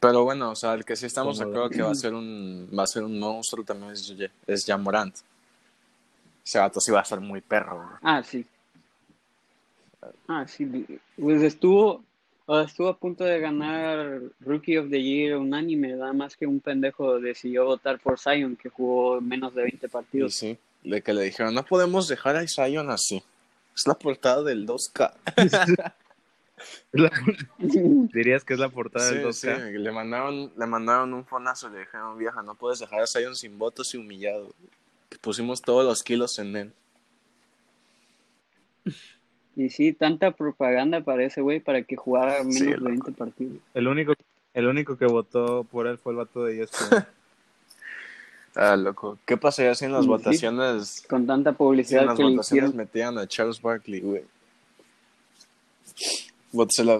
Pero 0.00 0.24
bueno, 0.24 0.50
o 0.50 0.56
sea, 0.56 0.74
el 0.74 0.84
que 0.84 0.96
sí 0.96 1.06
estamos 1.06 1.38
de 1.38 1.44
acuerdo 1.44 1.70
que 1.70 1.82
va 1.82 1.92
a 1.92 1.94
ser 1.94 2.12
un 2.12 2.68
va 2.76 2.82
a 2.82 2.88
ser 2.88 3.04
un 3.04 3.20
monstruo 3.20 3.64
también 3.64 3.92
es, 3.92 4.12
es 4.48 4.64
Jamorant. 4.66 5.14
Ese 6.44 6.58
vato 6.58 6.80
sí 6.80 6.90
va 6.90 7.02
a 7.02 7.04
ser 7.04 7.20
muy 7.20 7.40
perro. 7.40 7.88
Ah, 8.02 8.20
sí. 8.24 8.44
Ah, 10.26 10.44
sí. 10.48 10.98
Pues 11.16 11.42
estuvo 11.42 12.02
estuvo 12.58 12.88
a 12.88 12.96
punto 12.96 13.24
de 13.24 13.38
ganar 13.38 14.20
Rookie 14.40 14.78
of 14.78 14.90
the 14.90 15.00
Year 15.00 15.36
unánime, 15.36 15.94
nada 15.94 16.12
más 16.12 16.36
que 16.36 16.46
un 16.46 16.60
pendejo 16.60 17.20
decidió 17.20 17.64
votar 17.64 18.00
por 18.00 18.18
Zion, 18.18 18.56
que 18.56 18.68
jugó 18.68 19.20
menos 19.20 19.54
de 19.54 19.62
20 19.62 19.88
partidos. 19.88 20.34
Sí, 20.34 20.58
de 20.82 21.02
que 21.02 21.14
le 21.14 21.22
dijeron, 21.22 21.54
no 21.54 21.64
podemos 21.64 22.08
dejar 22.08 22.36
a 22.36 22.46
Zion 22.46 22.90
así. 22.90 23.22
Es 23.76 23.86
la 23.86 23.94
portada 23.94 24.42
del 24.42 24.66
2K. 24.66 25.12
Dirías 28.12 28.44
que 28.44 28.54
es 28.54 28.60
la 28.60 28.68
portada 28.68 29.10
del 29.10 29.26
2K. 29.26 29.32
Sí, 29.32 29.78
le 29.78 29.92
mandaron, 29.92 30.52
le 30.56 30.66
mandaron 30.66 31.14
un 31.14 31.24
fonazo 31.24 31.68
y 31.68 31.72
le 31.72 31.78
dijeron, 31.80 32.18
vieja, 32.18 32.42
no 32.42 32.54
puedes 32.56 32.80
dejar 32.80 33.02
a 33.02 33.06
Zion 33.06 33.36
sin 33.36 33.58
votos 33.58 33.94
y 33.94 33.96
humillado. 33.96 34.52
Pusimos 35.20 35.62
todos 35.62 35.84
los 35.84 36.02
kilos 36.02 36.38
en 36.38 36.56
él. 36.56 36.72
Y 39.56 39.70
sí, 39.70 39.92
tanta 39.92 40.30
propaganda 40.30 41.00
para 41.00 41.24
ese 41.24 41.40
güey 41.40 41.60
para 41.60 41.82
que 41.82 41.96
jugara 41.96 42.42
menos 42.44 42.60
de 42.60 42.76
20 42.76 43.12
partidos. 43.12 43.58
El 43.74 43.88
único, 43.88 44.14
el 44.54 44.66
único 44.66 44.96
que 44.96 45.06
votó 45.06 45.64
por 45.64 45.86
él 45.86 45.98
fue 45.98 46.12
el 46.12 46.18
vato 46.18 46.44
de 46.44 46.62
ESPN. 46.62 47.04
ah, 48.54 48.76
loco. 48.76 49.18
¿Qué 49.26 49.36
pasaría 49.36 49.74
si 49.74 49.84
en 49.84 49.92
las 49.92 50.06
votaciones... 50.06 51.04
Con 51.08 51.26
tanta 51.26 51.52
publicidad 51.52 52.00
si 52.00 52.04
en 52.04 52.08
las 52.08 52.18
votaciones 52.18 52.74
metían 52.74 53.18
a 53.18 53.26
Charles 53.26 53.60
Barkley, 53.60 54.00
güey? 54.00 54.24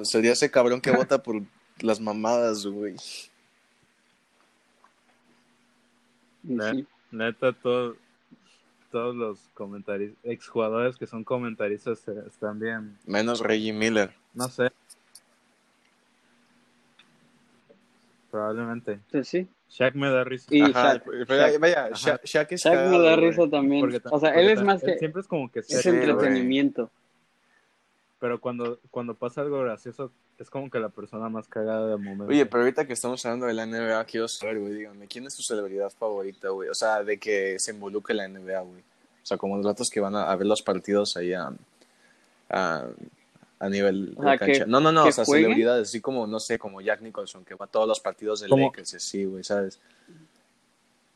Sería 0.02 0.32
ese 0.32 0.50
cabrón 0.50 0.80
que 0.80 0.90
vota 0.90 1.22
por 1.22 1.42
las 1.80 2.00
mamadas, 2.00 2.66
güey. 2.66 2.96
Neta, 7.10 7.52
todo, 7.52 7.96
todos 8.90 9.14
los 9.14 9.38
comentarios, 9.54 10.12
exjugadores 10.22 10.96
que 10.96 11.06
son 11.06 11.24
comentaristas 11.24 12.06
eh, 12.08 12.24
están 12.26 12.58
bien. 12.58 12.96
Menos 13.06 13.40
Reggie 13.40 13.72
Miller. 13.72 14.12
No 14.34 14.48
sé. 14.48 14.70
Probablemente. 18.30 19.00
Pues 19.10 19.28
sí. 19.28 19.48
Shaq 19.68 19.94
me 19.94 20.08
da 20.10 20.24
risa. 20.24 20.46
Y 20.50 20.62
Ajá, 20.62 20.94
Shaq, 20.94 21.04
pero 21.04 21.24
Shaq- 21.24 21.60
vaya, 21.60 21.84
Ajá. 21.86 22.20
Shaq, 22.24 22.24
Shaq 22.56 22.90
me 22.90 22.98
da 22.98 23.16
risa 23.16 23.48
también. 23.48 23.80
Porque 23.80 24.00
o 24.10 24.18
sea, 24.20 24.30
él 24.34 24.50
es 24.50 24.62
más 24.62 24.82
que 24.82 24.98
Siempre 24.98 25.20
es 25.20 25.28
como 25.28 25.50
que 25.50 25.60
es 25.60 25.66
Sí, 25.66 25.88
entretenimiento. 25.88 26.90
Pero 28.20 28.38
cuando, 28.40 28.78
cuando 28.90 29.14
pasa 29.14 29.40
algo 29.40 29.60
gracioso, 29.60 30.12
es 30.38 30.50
como 30.50 30.70
que 30.70 30.78
la 30.78 30.90
persona 30.90 31.28
más 31.30 31.48
cagada 31.48 31.88
del 31.88 31.98
momento. 31.98 32.26
Oye, 32.26 32.44
pero 32.46 32.62
ahorita 32.64 32.86
que 32.86 32.92
estamos 32.92 33.24
hablando 33.24 33.46
de 33.46 33.54
la 33.54 33.64
NBA, 33.66 34.04
quiero 34.04 34.28
saber, 34.28 34.58
güey, 34.60 34.74
díganme, 34.74 35.06
¿quién 35.08 35.26
es 35.26 35.34
tu 35.34 35.42
celebridad 35.42 35.90
favorita, 35.90 36.50
güey? 36.50 36.68
O 36.68 36.74
sea, 36.74 37.02
de 37.02 37.18
que 37.18 37.58
se 37.58 37.72
involucre 37.72 38.14
la 38.14 38.28
NBA, 38.28 38.60
güey. 38.60 38.80
O 39.22 39.26
sea, 39.26 39.38
como 39.38 39.56
los 39.56 39.64
datos 39.64 39.88
que 39.90 40.00
van 40.00 40.14
a, 40.14 40.30
a 40.30 40.36
ver 40.36 40.46
los 40.46 40.60
partidos 40.60 41.16
ahí 41.16 41.32
a, 41.32 41.50
a, 42.50 42.84
a 43.58 43.68
nivel 43.70 44.14
O 44.18 44.22
sea, 44.22 44.32
de 44.32 44.38
cancha. 44.38 44.64
que- 44.64 44.70
no, 44.70 44.80
no, 44.80 44.92
no, 44.92 45.06
o 45.06 45.12
sea, 45.12 45.24
celebridades, 45.24 45.88
así 45.88 46.00
como, 46.02 46.26
no 46.26 46.38
sé, 46.40 46.58
como 46.58 46.82
Jack 46.82 47.00
Nicholson, 47.00 47.44
que 47.44 47.54
va 47.54 47.64
a 47.64 47.68
todos 47.68 47.88
los 47.88 48.00
partidos 48.00 48.40
de 48.40 48.48
¿Cómo? 48.48 48.66
Lakers, 48.66 48.92
y 48.92 48.96
así, 48.96 49.24
güey, 49.24 49.44
¿sabes? 49.44 49.80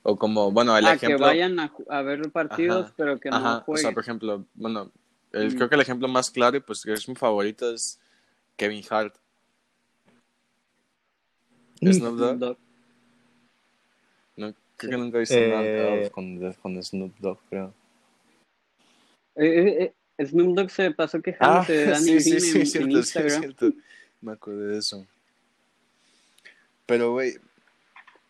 O 0.02 0.16
como, 0.16 0.50
bueno, 0.52 0.76
el 0.76 0.86
Ah, 0.86 0.94
ejemplo... 0.94 1.18
que 1.18 1.22
vayan 1.24 1.58
a, 1.60 1.72
a 1.88 2.02
ver 2.02 2.30
partidos, 2.30 2.86
Ajá. 2.86 2.94
pero 2.96 3.18
que 3.20 3.30
no 3.30 3.36
Ajá, 3.36 3.64
o 3.66 3.76
sea, 3.76 3.92
por 3.92 4.02
ejemplo, 4.02 4.44
bueno, 4.54 4.90
el, 5.34 5.52
Mm. 5.52 5.56
creo 5.56 5.68
que 5.68 5.74
el 5.74 5.80
ejemplo 5.80 6.08
más 6.08 6.30
claro 6.30 6.56
y 6.56 6.60
pues 6.60 6.82
que 6.82 6.92
es 6.92 7.08
mi 7.08 7.14
favorito 7.14 7.72
es 7.72 7.98
Kevin 8.56 8.84
Hart. 8.90 9.14
Snoop 11.82 12.16
Dogg. 12.16 12.38
Dog. 12.38 12.58
No, 14.36 14.52
creo 14.52 14.56
Sí. 14.78 14.88
que 14.90 14.96
nunca 14.96 15.16
he 15.18 15.20
visto 15.20 15.34
Eh, 15.34 15.48
nada 15.48 16.10
con, 16.10 16.52
con 16.54 16.82
Snoop 16.82 17.14
Dogg, 17.18 17.38
creo. 17.50 17.74
Eh, 19.36 19.44
eh, 19.82 19.94
eh, 20.18 20.26
Snoop 20.26 20.56
Dogg 20.56 20.70
se 20.70 20.90
pasó 20.92 21.20
quejándose 21.20 21.72
de 21.72 21.84
Danny 21.90 22.12
Ah, 22.16 22.20
sí, 22.20 22.20
sí, 22.20 22.40
sí, 22.40 22.58
en, 22.60 22.66
cierto, 22.66 22.86
en 22.88 22.92
sí, 22.92 22.98
Instagram. 22.98 23.40
cierto. 23.40 23.72
Me 24.20 24.32
acordé 24.32 24.66
de 24.66 24.78
eso. 24.78 25.06
Pero, 26.86 27.12
güey, 27.12 27.34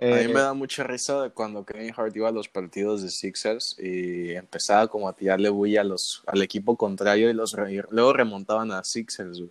a 0.00 0.04
Eh, 0.06 0.26
mí 0.26 0.34
me 0.34 0.40
da 0.40 0.52
mucha 0.54 0.82
risa 0.84 1.22
de 1.22 1.30
cuando 1.30 1.64
Kevin 1.64 1.92
Hart 1.96 2.14
iba 2.16 2.28
a 2.28 2.32
los 2.32 2.48
partidos 2.48 3.02
de 3.02 3.10
Sixers 3.10 3.76
y 3.78 4.32
empezaba 4.32 4.88
como 4.88 5.08
a 5.08 5.12
tirarle 5.14 5.48
bulla 5.48 5.80
a 5.82 5.84
los, 5.84 6.22
al 6.26 6.42
equipo 6.42 6.76
contrario 6.76 7.30
y 7.30 7.32
los 7.34 7.52
re- 7.52 7.72
y 7.74 7.80
luego 7.90 8.12
remontaban 8.12 8.72
a 8.72 8.82
Sixers, 8.84 9.38
güey. 9.38 9.50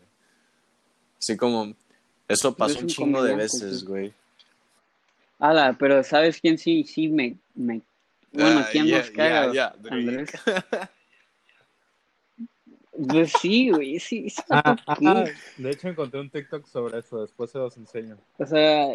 Así 1.18 1.38
como, 1.38 1.74
eso 2.28 2.54
pasó 2.56 2.74
Es 2.76 2.82
un 2.82 2.88
chingo 2.88 3.24
de 3.24 3.36
veces, 3.36 3.84
güey. 3.86 4.14
Ala, 5.40 5.76
pero 5.80 6.04
¿sabes 6.04 6.40
quién 6.42 6.58
sí, 6.58 6.84
sí 6.84 7.08
me... 7.08 7.36
me... 7.56 7.82
Bueno, 8.32 8.66
¿quién 8.72 8.86
yeah, 8.86 8.98
nos 8.98 9.10
caga? 9.12 9.44
yeah, 9.46 9.54
yeah, 9.54 9.76
Drake. 9.78 9.96
Andrés. 9.96 10.32
Pues 13.08 13.32
sí, 13.42 13.70
güey, 13.72 14.00
sí. 14.00 14.30
sí. 14.30 14.42
ah, 14.50 14.76
ah, 14.88 15.26
de 15.58 15.70
hecho 15.72 15.88
encontré 15.88 16.20
un 16.20 16.30
TikTok 16.30 16.66
sobre 16.68 17.00
eso, 17.00 17.22
después 17.22 17.50
se 17.50 17.58
los 17.58 17.76
enseño. 17.78 18.18
O 18.38 18.46
sea, 18.46 18.88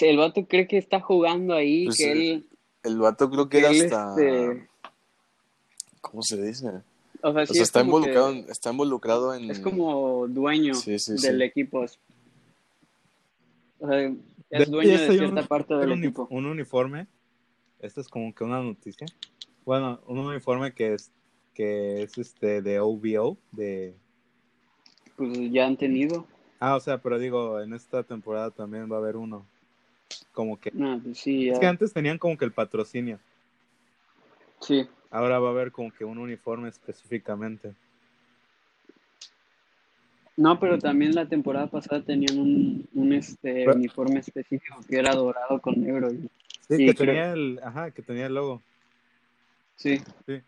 el 0.00 0.16
vato 0.16 0.46
cree 0.46 0.66
que 0.66 0.78
está 0.78 1.00
jugando 1.00 1.54
ahí, 1.54 1.84
Pues, 1.84 1.98
que 1.98 2.04
eh, 2.04 2.12
él... 2.34 2.48
El 2.82 2.98
vato 2.98 3.30
creo 3.30 3.48
que 3.48 3.58
era 3.58 3.70
hasta... 3.70 4.14
este- 4.16 4.68
¿Cómo 6.00 6.22
se 6.22 6.42
dice? 6.42 6.68
O 7.20 7.32
sea, 7.32 7.42
O 7.42 7.46
sí 7.46 7.52
sea, 7.54 7.62
es 7.62 7.68
está 7.68 7.82
involucrado, 7.82 8.32
que- 8.32 8.50
está 8.50 8.70
involucrado 8.70 9.34
en... 9.34 9.50
Es 9.50 9.60
como 9.60 10.26
dueño 10.28 10.74
Sí, 10.74 10.98
sí, 10.98 11.12
del 11.12 11.38
sí. 11.38 11.42
equipo. 11.44 11.84
O 13.78 13.86
sea, 13.86 13.96
De 13.98 14.16
es 14.50 14.70
dueño 14.70 14.88
de 14.90 14.94
estoy 14.96 15.18
cierta 15.18 15.40
un- 15.42 15.46
parte 15.46 15.74
del 15.74 15.92
un 15.92 15.98
equipo. 16.02 16.26
Un 16.30 16.46
uniforme. 16.46 17.06
Esto 17.80 18.00
es 18.00 18.08
como 18.08 18.34
que 18.34 18.44
una 18.44 18.60
noticia. 18.62 19.06
Bueno, 19.64 20.00
un 20.06 20.18
uniforme 20.18 20.72
que 20.72 20.94
es 20.94 21.10
que 21.54 22.02
es 22.02 22.16
este 22.18 22.62
de 22.62 22.80
OVO, 22.80 23.36
de 23.52 23.94
Pues 25.16 25.30
ya 25.50 25.66
han 25.66 25.76
tenido. 25.76 26.26
Ah, 26.60 26.76
o 26.76 26.80
sea, 26.80 26.98
pero 26.98 27.18
digo, 27.18 27.60
en 27.60 27.74
esta 27.74 28.02
temporada 28.02 28.50
también 28.50 28.90
va 28.90 28.96
a 28.96 29.00
haber 29.00 29.16
uno. 29.16 29.44
Como 30.32 30.58
que 30.58 30.70
No, 30.72 31.00
pues 31.02 31.18
sí, 31.18 31.48
es 31.48 31.58
que 31.58 31.66
antes 31.66 31.92
tenían 31.92 32.18
como 32.18 32.36
que 32.38 32.44
el 32.44 32.52
patrocinio. 32.52 33.18
Sí. 34.60 34.86
Ahora 35.10 35.38
va 35.40 35.48
a 35.48 35.50
haber 35.52 35.72
como 35.72 35.90
que 35.92 36.04
un 36.04 36.18
uniforme 36.18 36.68
específicamente. 36.68 37.74
No, 40.36 40.58
pero 40.58 40.78
también 40.78 41.14
la 41.14 41.26
temporada 41.26 41.66
pasada 41.66 42.02
tenían 42.02 42.38
un, 42.38 42.88
un 42.94 43.12
este 43.12 43.52
Pero- 43.52 43.74
uniforme 43.74 44.20
específico 44.20 44.76
que 44.88 44.96
era 44.96 45.14
dorado 45.14 45.60
con 45.60 45.80
negro. 45.82 46.10
y- 46.12 46.28
Sí, 46.68 46.86
que 46.86 46.94
creo- 46.94 47.06
tenía 47.06 47.32
el, 47.32 47.60
ajá, 47.62 47.90
que 47.90 48.00
tenía 48.02 48.26
el 48.26 48.34
logo. 48.34 48.62
Sí. 49.76 49.98
Sí. 50.26 50.40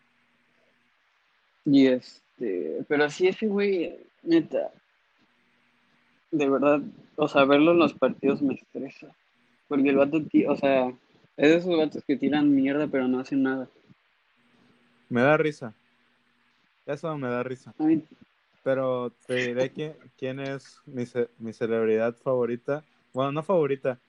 Y 1.67 1.87
este, 1.87 2.85
pero 2.89 3.09
sí 3.11 3.29
ese 3.29 3.47
güey, 3.47 3.99
neta, 4.23 4.73
de 6.31 6.49
verdad, 6.51 6.83
o 7.17 7.29
sea, 7.29 7.45
verlo 7.47 7.73
en 7.73 7.79
los 7.79 7.95
partidos 7.95 8.43
me 8.43 8.55
estresa. 8.55 9.15
Porque 9.69 9.89
el 9.91 9.97
vato, 9.97 10.19
o 10.49 10.57
sea, 10.57 10.89
es 11.37 11.49
de 11.51 11.57
esos 11.57 11.77
vatos 11.77 12.05
que 12.07 12.17
tiran 12.17 12.55
mierda 12.55 12.89
pero 12.89 13.09
no 13.09 13.21
hacen 13.21 13.43
nada. 13.43 13.69
Me 15.09 15.23
da 15.23 15.37
risa. 15.39 15.75
Eso 16.87 17.17
me 17.19 17.29
da 17.29 17.43
risa. 17.43 17.75
A 17.79 17.85
mí, 17.85 18.03
Pero 18.63 19.13
te 19.27 19.35
diré 19.49 19.73
quién, 19.73 19.97
quién 20.17 20.41
es 20.41 20.83
mi, 20.87 21.07
ce- 21.07 21.31
mi 21.39 21.53
celebridad 21.53 22.17
favorita. 22.17 22.87
Bueno, 23.13 23.33
no 23.33 23.43
favorita, 23.43 24.01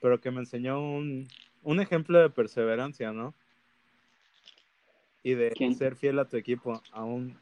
pero 0.00 0.20
que 0.20 0.30
me 0.30 0.40
enseñó 0.40 0.80
un, 0.82 1.34
un 1.62 1.80
ejemplo 1.80 2.20
de 2.20 2.30
perseverancia, 2.30 3.12
¿no? 3.12 3.36
Y 5.22 5.34
de 5.34 5.50
¿Quién? 5.50 5.74
ser 5.74 5.96
fiel 5.96 6.18
a 6.18 6.28
tu 6.28 6.36
equipo, 6.36 6.82
aún 6.90 7.36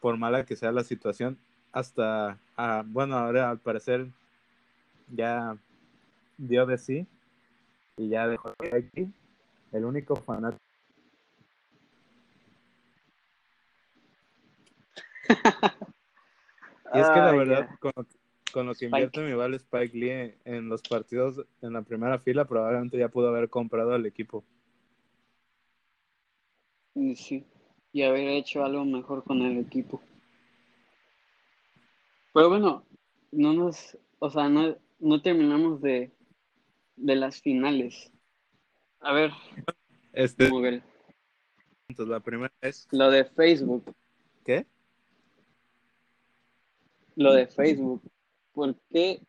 por 0.00 0.16
mala 0.16 0.44
que 0.44 0.56
sea 0.56 0.72
la 0.72 0.84
situación. 0.84 1.38
Hasta, 1.72 2.38
ah, 2.56 2.84
bueno, 2.86 3.16
ahora 3.16 3.50
al 3.50 3.58
parecer 3.58 4.08
ya 5.08 5.56
dio 6.36 6.66
de 6.66 6.78
sí 6.78 7.06
y 7.96 8.08
ya 8.08 8.26
dejó 8.28 8.52
de 8.60 8.76
aquí. 8.76 9.12
El 9.72 9.84
único 9.84 10.16
fanático. 10.16 10.58
Y 16.94 17.00
es 17.00 17.10
que 17.10 17.20
la 17.20 17.32
verdad, 17.32 17.68
con, 17.80 17.92
lo 17.96 18.04
que- 18.04 18.18
con 18.52 18.66
lo 18.66 18.72
que 18.74 18.84
Spike. 18.84 18.86
invierte 18.86 19.20
mi 19.22 19.34
vale 19.34 19.56
Spike 19.56 19.96
Lee 19.96 20.34
en 20.44 20.68
los 20.68 20.82
partidos 20.82 21.44
en 21.62 21.72
la 21.72 21.82
primera 21.82 22.18
fila, 22.18 22.44
probablemente 22.44 22.98
ya 22.98 23.08
pudo 23.08 23.28
haber 23.28 23.48
comprado 23.48 23.92
al 23.94 24.06
equipo. 24.06 24.44
Y 26.94 27.16
sí, 27.16 27.44
y 27.92 28.02
haber 28.02 28.28
hecho 28.28 28.64
algo 28.64 28.84
mejor 28.84 29.24
con 29.24 29.42
el 29.42 29.58
equipo. 29.58 30.00
Pero 32.32 32.48
bueno, 32.48 32.84
no 33.32 33.52
nos, 33.52 33.98
o 34.18 34.30
sea, 34.30 34.48
no, 34.48 34.76
no 34.98 35.22
terminamos 35.22 35.80
de, 35.80 36.12
de 36.96 37.16
las 37.16 37.40
finales. 37.40 38.12
A 39.00 39.12
ver, 39.12 39.32
Este, 40.12 40.50
Miguel, 40.50 40.82
entonces, 41.88 42.10
la 42.10 42.20
primera 42.20 42.52
es, 42.60 42.88
lo 42.90 43.10
de 43.10 43.24
Facebook, 43.24 43.94
¿qué? 44.44 44.66
lo 47.16 47.32
de 47.32 47.46
Facebook. 47.46 48.02
¿Por 48.52 48.76
qué 48.90 49.20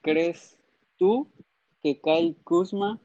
crees 0.00 0.58
tú 0.96 1.30
que 1.82 2.00
Kyle 2.00 2.36
Kuzma 2.44 3.00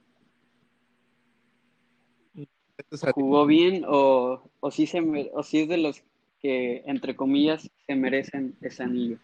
Jugó 3.13 3.45
bien 3.45 3.83
o, 3.87 4.41
o 4.59 4.71
si 4.71 4.87
se 4.87 5.01
o 5.33 5.43
si 5.43 5.61
es 5.61 5.69
de 5.69 5.77
los 5.77 6.03
que 6.41 6.83
entre 6.85 7.15
comillas 7.15 7.69
se 7.85 7.95
merecen 7.95 8.55
ese 8.61 8.83
anillo. 8.83 9.17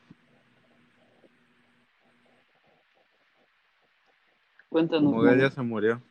Cuéntanos. 4.70 5.14
Miguel 5.14 5.40
ya 5.40 5.52
se 5.52 5.62
murió. 5.62 6.02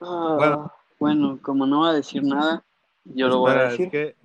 Ah, 0.00 0.34
Bueno. 0.38 0.72
bueno. 0.98 1.38
como 1.42 1.66
no 1.66 1.82
va 1.82 1.90
a 1.90 1.94
decir 1.94 2.22
nada, 2.24 2.64
yo 3.04 3.28
lo 3.28 3.40
voy 3.40 3.52
a 3.52 3.68
decir. 3.70 3.86
es 3.86 3.92
que 3.92 4.16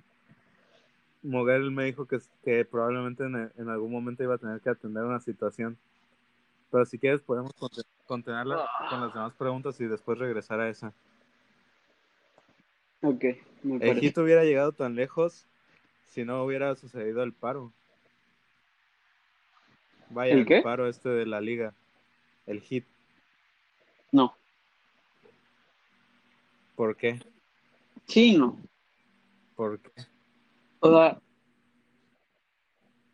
Moguel 1.22 1.70
me 1.70 1.84
dijo 1.84 2.06
que, 2.06 2.18
que 2.42 2.64
probablemente 2.64 3.24
en, 3.24 3.50
en 3.56 3.68
algún 3.68 3.92
momento 3.92 4.22
iba 4.22 4.34
a 4.34 4.38
tener 4.38 4.60
que 4.60 4.70
atender 4.70 5.04
una 5.04 5.20
situación. 5.20 5.76
Pero 6.74 6.86
si 6.86 6.98
quieres 6.98 7.22
podemos 7.22 7.52
conte- 7.54 7.84
contenerla 8.04 8.66
Ah. 8.68 8.88
con 8.90 9.00
las 9.00 9.14
demás 9.14 9.32
preguntas 9.34 9.80
y 9.80 9.84
después 9.86 10.18
regresar 10.18 10.58
a 10.58 10.68
esa. 10.68 10.92
Ok, 13.00 13.24
me 13.62 13.76
El. 13.76 14.00
Hit 14.00 14.18
hubiera 14.18 14.42
llegado 14.42 14.72
tan 14.72 14.96
lejos 14.96 15.46
si 16.06 16.24
no 16.24 16.42
hubiera 16.42 16.74
sucedido 16.74 17.22
el 17.22 17.32
paro. 17.32 17.72
Vaya, 20.10 20.32
¿El 20.32 20.40
el, 20.40 20.46
qué? 20.46 20.62
paro 20.62 20.88
este 20.88 21.08
de 21.10 21.26
la 21.26 21.40
liga. 21.40 21.72
El 22.44 22.60
Hit. 22.60 22.84
No, 24.10 24.34
¿Por 26.74 26.96
qué? 26.96 27.20
sí, 28.08 28.36
no. 28.36 28.60
¿Por 29.54 29.78
qué? 29.78 29.92
O 30.80 30.90
sea, 30.90 31.20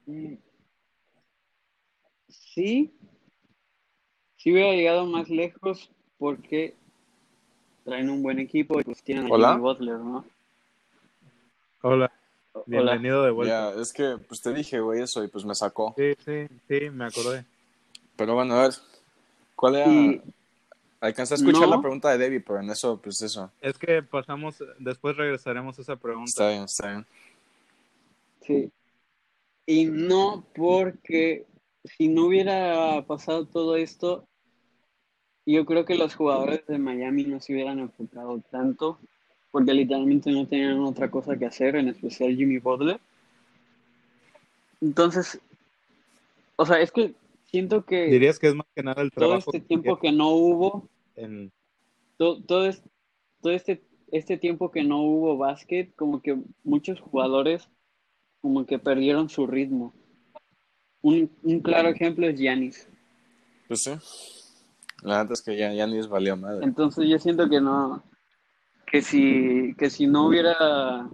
mm, 0.06 0.34
sí, 2.26 2.94
sí 4.40 4.52
hubiera 4.52 4.72
llegado 4.72 5.04
más 5.04 5.28
lejos 5.28 5.90
porque 6.18 6.74
traen 7.84 8.08
un 8.08 8.22
buen 8.22 8.38
equipo 8.38 8.80
y 8.80 8.84
pues 8.84 9.02
tienen 9.02 9.26
a 9.26 9.28
Hola. 9.28 9.48
Jimmy 9.50 9.60
Butler, 9.60 9.98
¿no? 9.98 10.24
Hola. 11.82 12.10
Bienvenido 12.66 13.22
de 13.22 13.30
vuelta. 13.30 13.74
Ya, 13.74 13.80
es 13.80 13.92
que 13.92 14.16
pues 14.26 14.40
te 14.40 14.52
dije, 14.52 14.80
güey, 14.80 15.02
eso 15.02 15.22
y 15.22 15.28
pues 15.28 15.44
me 15.44 15.54
sacó. 15.54 15.94
Sí, 15.96 16.14
sí, 16.24 16.46
sí, 16.68 16.90
me 16.90 17.04
acordé. 17.04 17.44
Pero 18.16 18.34
bueno, 18.34 18.54
a 18.54 18.62
ver, 18.62 18.72
¿cuál 19.54 19.76
era? 19.76 20.22
Alcancé 21.00 21.34
a 21.34 21.36
escuchar 21.36 21.68
la 21.68 21.80
pregunta 21.80 22.10
de 22.10 22.18
Debbie, 22.18 22.40
pero 22.40 22.60
en 22.60 22.70
eso, 22.70 23.00
pues 23.00 23.22
eso. 23.22 23.50
Es 23.60 23.78
que 23.78 24.02
pasamos, 24.02 24.62
después 24.78 25.16
regresaremos 25.16 25.78
a 25.78 25.82
esa 25.82 25.96
pregunta. 25.96 26.28
Está 26.28 26.48
bien, 26.48 26.64
está 26.64 26.88
bien. 26.88 27.06
Sí. 28.40 28.72
Y 29.64 29.84
no 29.86 30.44
porque 30.54 31.46
si 31.84 32.08
no 32.08 32.26
hubiera 32.26 33.02
pasado 33.06 33.46
todo 33.46 33.76
esto, 33.76 34.26
yo 35.52 35.64
creo 35.64 35.84
que 35.84 35.96
los 35.96 36.14
jugadores 36.14 36.66
de 36.66 36.78
Miami 36.78 37.24
no 37.24 37.40
se 37.40 37.52
hubieran 37.52 37.78
enfocado 37.78 38.40
tanto, 38.50 38.98
porque 39.50 39.72
literalmente 39.72 40.30
no 40.30 40.46
tenían 40.46 40.80
otra 40.80 41.10
cosa 41.10 41.36
que 41.36 41.46
hacer, 41.46 41.76
en 41.76 41.88
especial 41.88 42.36
Jimmy 42.36 42.58
Butler. 42.58 43.00
Entonces, 44.80 45.40
o 46.56 46.66
sea, 46.66 46.80
es 46.80 46.92
que 46.92 47.14
siento 47.46 47.84
que... 47.84 48.06
Dirías 48.06 48.38
que 48.38 48.48
es 48.48 48.54
más 48.54 48.66
que 48.74 48.82
nada 48.82 49.02
el 49.02 49.10
trabajo. 49.10 49.40
Todo 49.40 49.56
este 49.56 49.66
tiempo 49.66 49.98
que, 49.98 50.12
no 50.12 50.30
hubo... 50.30 50.88
Todo, 52.16 52.42
todo, 52.42 52.70
todo 53.40 53.52
este, 53.52 53.82
este 54.12 54.36
tiempo 54.36 54.70
que 54.70 54.84
no 54.84 55.02
hubo 55.02 55.36
básquet, 55.36 55.94
como 55.96 56.20
que 56.20 56.36
muchos 56.64 57.00
jugadores 57.00 57.68
como 58.40 58.66
que 58.66 58.78
perdieron 58.78 59.28
su 59.28 59.46
ritmo. 59.46 59.92
Un, 61.02 61.30
un 61.42 61.60
claro 61.60 61.88
ejemplo 61.88 62.28
es 62.28 62.38
Yanis. 62.38 62.88
Pues 63.68 63.82
sí. 63.82 63.92
La 65.02 65.18
verdad 65.18 65.32
es 65.32 65.42
que 65.42 65.56
Yanis 65.56 66.08
valió 66.08 66.36
madre. 66.36 66.64
Entonces 66.64 67.08
yo 67.08 67.18
siento 67.18 67.48
que 67.48 67.60
no, 67.60 68.02
que 68.86 69.02
si, 69.02 69.74
que 69.78 69.88
si 69.88 70.06
no 70.06 70.26
hubiera 70.26 71.08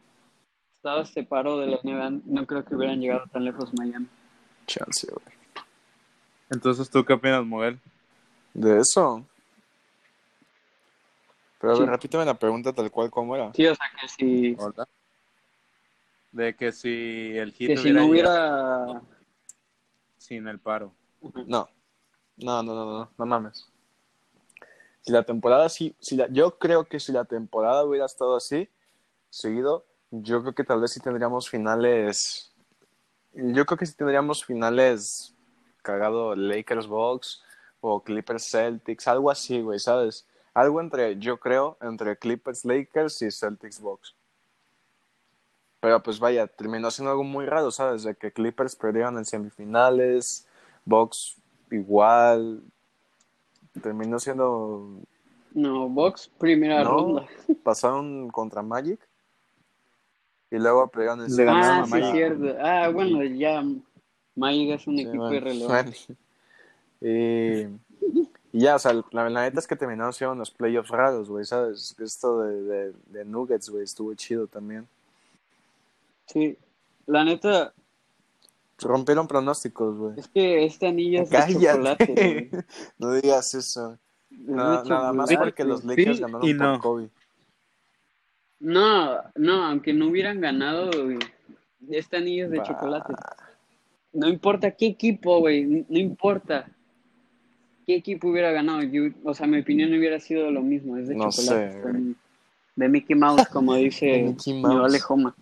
estado 0.75 1.03
este 1.03 1.23
paro 1.25 1.59
de 1.59 1.67
la 1.67 1.79
NBA, 1.83 2.23
no 2.25 2.47
creo 2.47 2.65
que 2.65 2.75
hubieran 2.75 3.01
llegado 3.01 3.27
tan 3.33 3.45
lejos 3.45 3.73
Miami. 3.75 4.07
Chance, 4.67 5.09
güey. 5.13 5.37
Entonces, 6.51 6.89
¿tú 6.89 7.05
qué 7.05 7.13
opinas, 7.13 7.45
Miguel? 7.45 7.79
De 8.55 8.81
eso. 8.81 9.25
Pero 11.61 11.75
a 11.75 11.79
ver, 11.79 11.89
repíteme 11.89 12.25
la 12.25 12.35
pregunta 12.35 12.73
tal 12.73 12.91
cual 12.91 13.11
como 13.11 13.35
era. 13.35 13.53
Sí, 13.53 13.67
o 13.67 13.75
sea 13.75 13.87
que 14.01 14.09
si... 14.09 14.57
De 16.33 16.55
que 16.55 16.73
si 16.73 17.37
el 17.37 17.53
hit 17.53 17.69
que 17.69 17.77
si 17.77 17.91
no 17.93 18.07
hubiera... 18.07 19.01
Sin 20.19 20.47
el 20.49 20.59
paro. 20.59 20.93
No. 21.47 21.69
No, 22.37 22.63
no, 22.63 22.75
no, 22.75 22.85
no, 22.85 23.11
no 23.17 23.27
mames. 23.27 23.69
Si 25.07 25.13
la 25.13 25.23
temporada 25.23 25.69
sí, 25.69 25.95
si 26.01 26.17
la, 26.17 26.27
yo 26.33 26.59
creo 26.59 26.89
que 26.89 26.99
si 26.99 27.13
la 27.13 27.25
temporada 27.25 27.85
hubiera 27.85 28.07
estado 28.07 28.35
así, 28.35 28.69
seguido, 29.31 29.87
yo 30.11 30.43
creo 30.43 30.53
que 30.53 30.65
tal 30.65 30.81
vez 30.81 30.91
sí 30.91 30.99
tendríamos 30.99 31.49
finales. 31.49 32.53
Yo 33.33 33.65
creo 33.67 33.79
que 33.79 33.87
sí 33.87 33.95
tendríamos 33.95 34.45
finales 34.45 35.33
cagado 35.83 36.35
Lakers 36.35 36.89
Box 36.89 37.41
o 37.81 38.03
Clippers 38.03 38.51
Celtics, 38.51 39.07
algo 39.07 39.31
así, 39.31 39.61
güey, 39.61 39.79
¿sabes? 39.79 40.27
Algo 40.55 40.81
entre, 40.81 41.17
yo 41.21 41.39
creo, 41.39 41.77
entre 41.83 42.17
Clippers 42.17 42.65
Lakers 42.65 43.23
y 43.23 43.31
Celtics 43.31 43.81
Box. 43.81 44.17
Pero 45.79 46.03
pues 46.03 46.19
vaya, 46.19 46.49
terminó 46.49 46.91
siendo 46.91 47.13
algo 47.13 47.23
muy 47.23 47.47
raro, 47.47 47.71
¿sabes? 47.71 48.03
De 48.03 48.17
que 48.17 48.33
Clippers 48.33 48.75
perdieron 48.75 49.19
en 49.19 49.25
semifinales, 49.25 50.49
Box 50.85 51.37
igual, 51.71 52.61
terminó 53.83 54.19
siendo. 54.19 55.01
No, 55.53 55.89
Box, 55.89 56.31
primera 56.39 56.85
ronda. 56.85 57.27
Pasaron 57.65 58.29
contra 58.29 58.63
Magic. 58.63 59.01
Y 60.51 60.59
luego 60.59 60.87
pegaron 60.89 61.25
el 61.25 61.35
Le 61.35 61.49
ah, 61.49 61.85
sí, 61.87 62.03
cierto. 62.13 62.57
Ah, 62.61 62.89
bueno, 62.89 63.23
ya. 63.25 63.65
Magic 64.35 64.71
es 64.71 64.87
un 64.87 64.99
equipo 64.99 65.33
irrelevante. 65.33 65.97
Y, 67.01 67.67
ya, 68.53 68.77
o 68.77 68.79
sea, 68.79 68.93
la, 69.11 69.29
neta 69.29 69.59
es 69.59 69.67
que 69.67 69.77
terminaron 69.77 70.13
siendo 70.13 70.35
los 70.35 70.51
playoffs 70.51 70.91
raros, 70.91 71.29
güey, 71.29 71.45
¿sabes? 71.45 71.95
Esto 71.99 72.41
de, 72.41 72.63
de, 72.63 72.93
de 73.07 73.25
Nuggets, 73.25 73.69
güey, 73.69 73.85
estuvo 73.85 74.15
chido 74.15 74.47
también. 74.47 74.87
Sí, 76.27 76.57
la 77.07 77.25
neta, 77.25 77.73
Rompieron 78.79 79.27
pronósticos, 79.27 79.97
güey. 79.97 80.19
Es 80.19 80.29
que 80.29 80.65
este 80.65 80.89
anillo 80.89 81.23
es 81.23 81.31
de 81.31 81.39
chocolate, 81.53 82.51
no 82.99 83.13
digas 83.15 83.55
eso. 83.55 83.99
Nada, 84.31 85.13
más 85.13 85.33
porque 85.35 85.65
los 85.65 85.85
Lakers 85.85 86.21
ganaron 86.21 86.57
no. 86.57 86.73
por 86.73 86.81
Kobe. 86.81 87.11
No, 88.61 89.23
no, 89.35 89.65
aunque 89.65 89.93
no 89.93 90.09
hubieran 90.09 90.41
ganado, 90.41 90.91
güey, 90.91 91.19
este 91.91 92.19
anillo 92.19 92.47
es 92.47 92.51
de 92.51 92.63
chocolate. 92.63 93.15
No 94.13 94.29
importa 94.29 94.71
qué 94.71 94.87
equipo, 94.87 95.41
güey, 95.41 95.65
no 95.89 95.99
importa 95.99 96.69
qué 97.87 97.97
equipo 97.97 98.29
hubiera 98.29 98.51
ganado. 98.51 98.81
o 99.25 99.35
sea, 99.35 99.47
mi 99.47 99.61
opinión 99.61 99.91
hubiera 99.91 100.21
sido 100.21 100.51
lo 100.51 100.63
mismo, 100.63 100.97
es 100.97 101.09
de 101.09 101.17
chocolate. 101.17 101.83
Sé, 101.83 102.15
de 102.77 102.89
Mickey 102.89 103.17
Mouse, 103.17 103.49
como 103.49 103.75
dice 103.75 104.23
Mickey 104.29 104.61
Mouse. 104.61 105.05
Homa. 105.09 105.35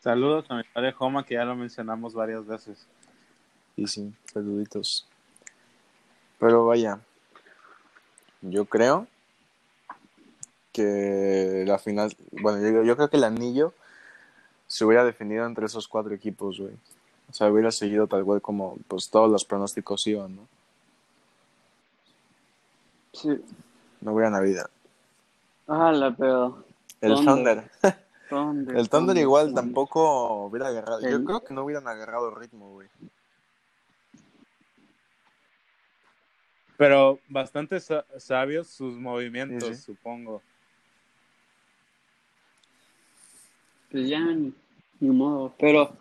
Saludos 0.00 0.44
a 0.48 0.56
mi 0.56 0.62
padre 0.62 0.92
Joma, 0.92 1.24
que 1.24 1.34
ya 1.34 1.44
lo 1.44 1.56
mencionamos 1.56 2.14
varias 2.14 2.46
veces. 2.46 2.86
Y 3.76 3.86
sí, 3.86 4.12
saluditos. 4.32 5.06
Pero 6.38 6.66
vaya, 6.66 7.00
yo 8.42 8.64
creo 8.66 9.08
que 10.72 11.64
la 11.66 11.78
final, 11.78 12.16
bueno, 12.30 12.84
yo, 12.84 12.94
creo 12.94 13.10
que 13.10 13.16
el 13.16 13.24
anillo 13.24 13.74
se 14.68 14.84
hubiera 14.84 15.04
definido 15.04 15.46
entre 15.46 15.66
esos 15.66 15.88
cuatro 15.88 16.14
equipos, 16.14 16.60
güey. 16.60 16.74
O 17.30 17.32
sea, 17.32 17.50
hubiera 17.50 17.72
seguido 17.72 18.06
tal 18.06 18.24
cual 18.24 18.40
como 18.40 18.76
pues 18.86 19.10
todos 19.10 19.30
los 19.30 19.44
pronósticos 19.44 20.06
iban, 20.06 20.36
¿no? 20.36 20.48
Sí. 23.12 23.30
No 24.00 24.12
hubiera 24.12 24.30
Navidad. 24.30 24.70
Ah, 25.66 25.90
la 25.90 26.14
pedo. 26.14 26.64
El 27.00 27.14
Thunder. 27.24 27.68
el 28.30 28.88
Thunder, 28.88 29.16
igual 29.16 29.54
tampoco 29.54 30.46
hubiera 30.46 30.68
agarrado. 30.68 31.00
Yo 31.08 31.24
creo 31.24 31.44
que 31.44 31.54
no 31.54 31.64
hubieran 31.64 31.88
agarrado 31.88 32.34
ritmo, 32.34 32.72
güey. 32.72 32.88
Pero 36.76 37.18
bastante 37.28 37.80
sabios 37.80 38.68
sus 38.68 38.94
movimientos, 38.94 39.78
supongo. 39.78 40.42
Pues 43.90 44.08
ya, 44.08 44.20
ni, 44.20 44.54
modo. 45.00 45.54
Pero 45.58 45.96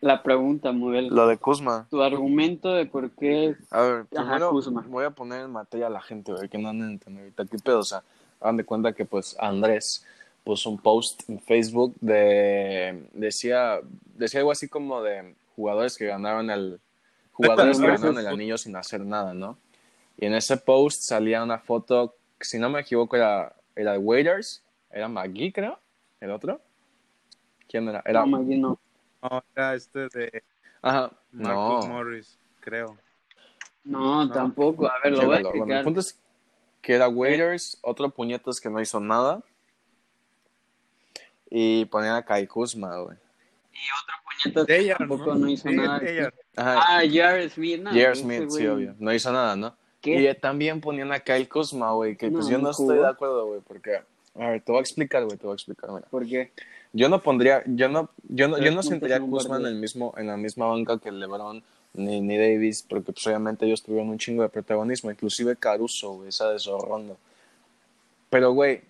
la 0.00 0.22
pregunta, 0.22 0.72
Miguel. 0.72 1.08
Lo 1.08 1.28
de 1.28 1.36
Kuzma. 1.36 1.86
Tu 1.90 2.02
argumento 2.02 2.72
de 2.72 2.86
por 2.86 3.10
qué. 3.10 3.56
A 3.70 3.82
ver, 3.82 4.06
primero 4.06 4.52
voy 4.88 5.04
a 5.04 5.10
poner 5.10 5.42
en 5.42 5.52
materia 5.52 5.86
a 5.86 5.90
la 5.90 6.00
gente, 6.00 6.32
güey, 6.32 6.48
que 6.48 6.58
no 6.58 6.70
han 6.70 6.80
entendido 6.80 7.24
ahorita. 7.24 7.44
¿Qué 7.44 7.58
pedo? 7.58 7.80
O 7.80 7.84
sea, 7.84 8.02
hagan 8.40 8.56
de 8.56 8.64
cuenta 8.64 8.92
que, 8.92 9.04
pues, 9.04 9.36
Andrés 9.38 10.04
puso 10.44 10.70
un 10.70 10.78
post 10.78 11.28
en 11.28 11.40
Facebook 11.40 11.94
de 12.00 13.08
decía 13.14 13.80
decía 14.14 14.40
algo 14.40 14.52
así 14.52 14.68
como 14.68 15.02
de 15.02 15.34
jugadores 15.56 15.96
que 15.96 16.06
ganaron 16.06 16.50
el 16.50 16.80
jugadores 17.32 17.80
que 17.80 17.86
ganaron 17.86 18.18
el 18.18 18.26
anillo 18.26 18.58
sin 18.58 18.76
hacer 18.76 19.00
nada, 19.00 19.34
¿no? 19.34 19.58
Y 20.18 20.26
en 20.26 20.34
ese 20.34 20.56
post 20.58 21.02
salía 21.02 21.42
una 21.42 21.58
foto, 21.58 22.14
si 22.40 22.58
no 22.58 22.68
me 22.68 22.80
equivoco 22.80 23.16
era 23.16 23.56
era 23.74 23.92
de 23.92 23.98
Waiters, 23.98 24.62
era 24.90 25.08
McGee, 25.08 25.52
creo, 25.52 25.78
el 26.20 26.30
otro. 26.30 26.60
¿Quién 27.66 27.88
era? 27.88 28.02
Era 28.04 28.20
no, 28.20 28.38
McGee 28.38 28.58
no. 28.58 28.78
No, 29.22 29.42
era 29.56 29.74
este 29.74 30.08
de 30.10 30.42
Ajá, 30.82 31.10
no. 31.32 31.80
Morris, 31.88 32.38
creo. 32.60 32.96
No, 33.84 34.30
tampoco. 34.30 34.86
A 34.86 35.00
ver, 35.02 35.14
lo 35.14 35.26
voy 35.26 35.36
a 35.36 35.40
explicar. 35.40 35.78
el 35.78 35.84
punto 35.84 36.00
es 36.00 36.20
que 36.82 36.94
era 36.94 37.08
Waiters, 37.08 37.78
otro 37.82 38.10
puñetos 38.10 38.60
que 38.60 38.68
no 38.68 38.80
hizo 38.80 39.00
nada 39.00 39.42
y 41.50 41.84
ponían 41.86 42.16
a 42.16 42.22
Kai 42.22 42.46
Kuzma, 42.46 42.98
güey. 42.98 43.16
Y 43.72 44.52
otro 44.52 44.62
puñetazo 44.64 44.98
tampoco 44.98 45.34
no, 45.34 45.48
hizo 45.48 45.70
nada. 45.70 46.00
Ah, 46.56 47.02
Jared 47.10 47.50
Smith, 47.50 47.80
no. 47.80 47.90
Jared 47.90 48.14
Smith, 48.14 48.50
sí, 48.50 48.66
obvio. 48.66 48.94
No 48.98 49.12
hizo 49.12 49.32
nada, 49.32 49.56
¿no? 49.56 49.74
¿Qué? 50.00 50.30
Y 50.30 50.34
también 50.34 50.80
ponían 50.80 51.12
a 51.12 51.20
Kyle 51.20 51.48
Kuzma, 51.48 51.92
güey, 51.92 52.16
que 52.16 52.30
pues 52.30 52.46
yo 52.48 52.58
no 52.58 52.70
estoy 52.70 52.98
de 52.98 53.06
acuerdo, 53.06 53.46
güey, 53.46 53.60
porque... 53.66 54.00
A 54.36 54.50
ver, 54.50 54.62
te 54.62 54.72
voy 54.72 54.80
a 54.80 54.82
explicar, 54.82 55.24
güey, 55.24 55.36
te 55.36 55.44
voy 55.44 55.52
a 55.52 55.54
explicar, 55.54 55.90
mira. 55.90 56.06
¿Por 56.10 56.26
qué? 56.26 56.50
Yo 56.92 57.08
no 57.08 57.22
pondría, 57.22 57.62
yo 57.66 57.88
no, 57.88 58.10
yo 58.28 58.48
no, 58.48 58.58
yo 58.58 58.72
no 58.72 58.82
sentiría 58.82 59.16
a 59.16 59.20
Kuzma 59.20 59.58
en 59.58 59.66
el 59.66 59.76
mismo, 59.76 60.12
en 60.16 60.26
la 60.26 60.36
misma 60.36 60.66
banca 60.66 60.98
que 60.98 61.12
LeBron 61.12 61.62
ni, 61.94 62.20
ni 62.20 62.36
Davis, 62.36 62.84
porque 62.88 63.12
pues 63.12 63.26
obviamente 63.28 63.64
ellos 63.64 63.82
tuvieron 63.82 64.08
un 64.08 64.18
chingo 64.18 64.42
de 64.42 64.48
protagonismo, 64.48 65.10
inclusive 65.10 65.56
Caruso, 65.56 66.14
güey, 66.14 66.32
¿sabes? 66.32 66.66
O 66.66 66.78
Rondo. 66.78 67.16
Pero, 68.28 68.52
güey, 68.52 68.82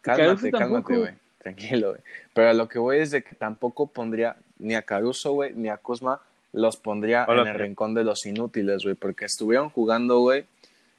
cálmate, 0.00 0.50
cálmate, 0.50 0.96
güey 0.96 1.27
tranquilo, 1.38 1.90
güey. 1.90 2.00
Pero 2.34 2.52
lo 2.52 2.68
que 2.68 2.78
voy 2.78 2.98
es 2.98 3.10
de 3.10 3.22
que 3.22 3.34
tampoco 3.34 3.86
pondría 3.86 4.36
ni 4.58 4.74
a 4.74 4.82
Caruso, 4.82 5.32
güey, 5.32 5.54
ni 5.54 5.68
a 5.68 5.76
Kuzma, 5.76 6.20
los 6.52 6.76
pondría 6.76 7.26
en 7.28 7.46
el 7.46 7.54
rincón 7.54 7.94
de 7.94 8.04
los 8.04 8.24
inútiles, 8.26 8.82
güey, 8.82 8.94
porque 8.94 9.24
estuvieron 9.24 9.70
jugando, 9.70 10.20
güey. 10.20 10.44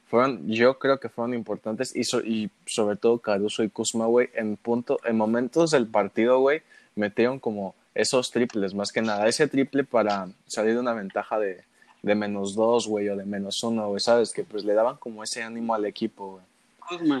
Fueron, 0.06 0.48
yo 0.48 0.78
creo 0.78 0.98
que 0.98 1.08
fueron 1.08 1.34
importantes 1.34 1.94
y, 1.94 2.02
y 2.24 2.50
sobre 2.66 2.96
todo 2.96 3.18
Caruso 3.18 3.62
y 3.62 3.68
Kuzma, 3.68 4.06
güey, 4.06 4.28
en 4.34 4.56
punto, 4.56 4.98
en 5.04 5.16
momentos 5.16 5.70
del 5.70 5.86
partido, 5.86 6.40
güey, 6.40 6.62
metieron 6.96 7.38
como 7.38 7.74
esos 7.94 8.30
triples, 8.30 8.74
más 8.74 8.92
que 8.92 9.02
nada. 9.02 9.28
Ese 9.28 9.46
triple 9.46 9.84
para 9.84 10.28
salir 10.46 10.74
de 10.74 10.80
una 10.80 10.94
ventaja 10.94 11.38
de, 11.38 11.62
de 12.02 12.14
menos 12.14 12.54
dos, 12.54 12.88
güey, 12.88 13.08
o 13.08 13.16
de 13.16 13.24
menos 13.24 13.62
uno, 13.62 13.88
güey, 13.88 14.00
¿sabes? 14.00 14.32
Que 14.32 14.44
pues 14.44 14.64
le 14.64 14.74
daban 14.74 14.96
como 14.96 15.22
ese 15.22 15.42
ánimo 15.42 15.74
al 15.74 15.84
equipo, 15.84 16.32
güey. 16.32 16.44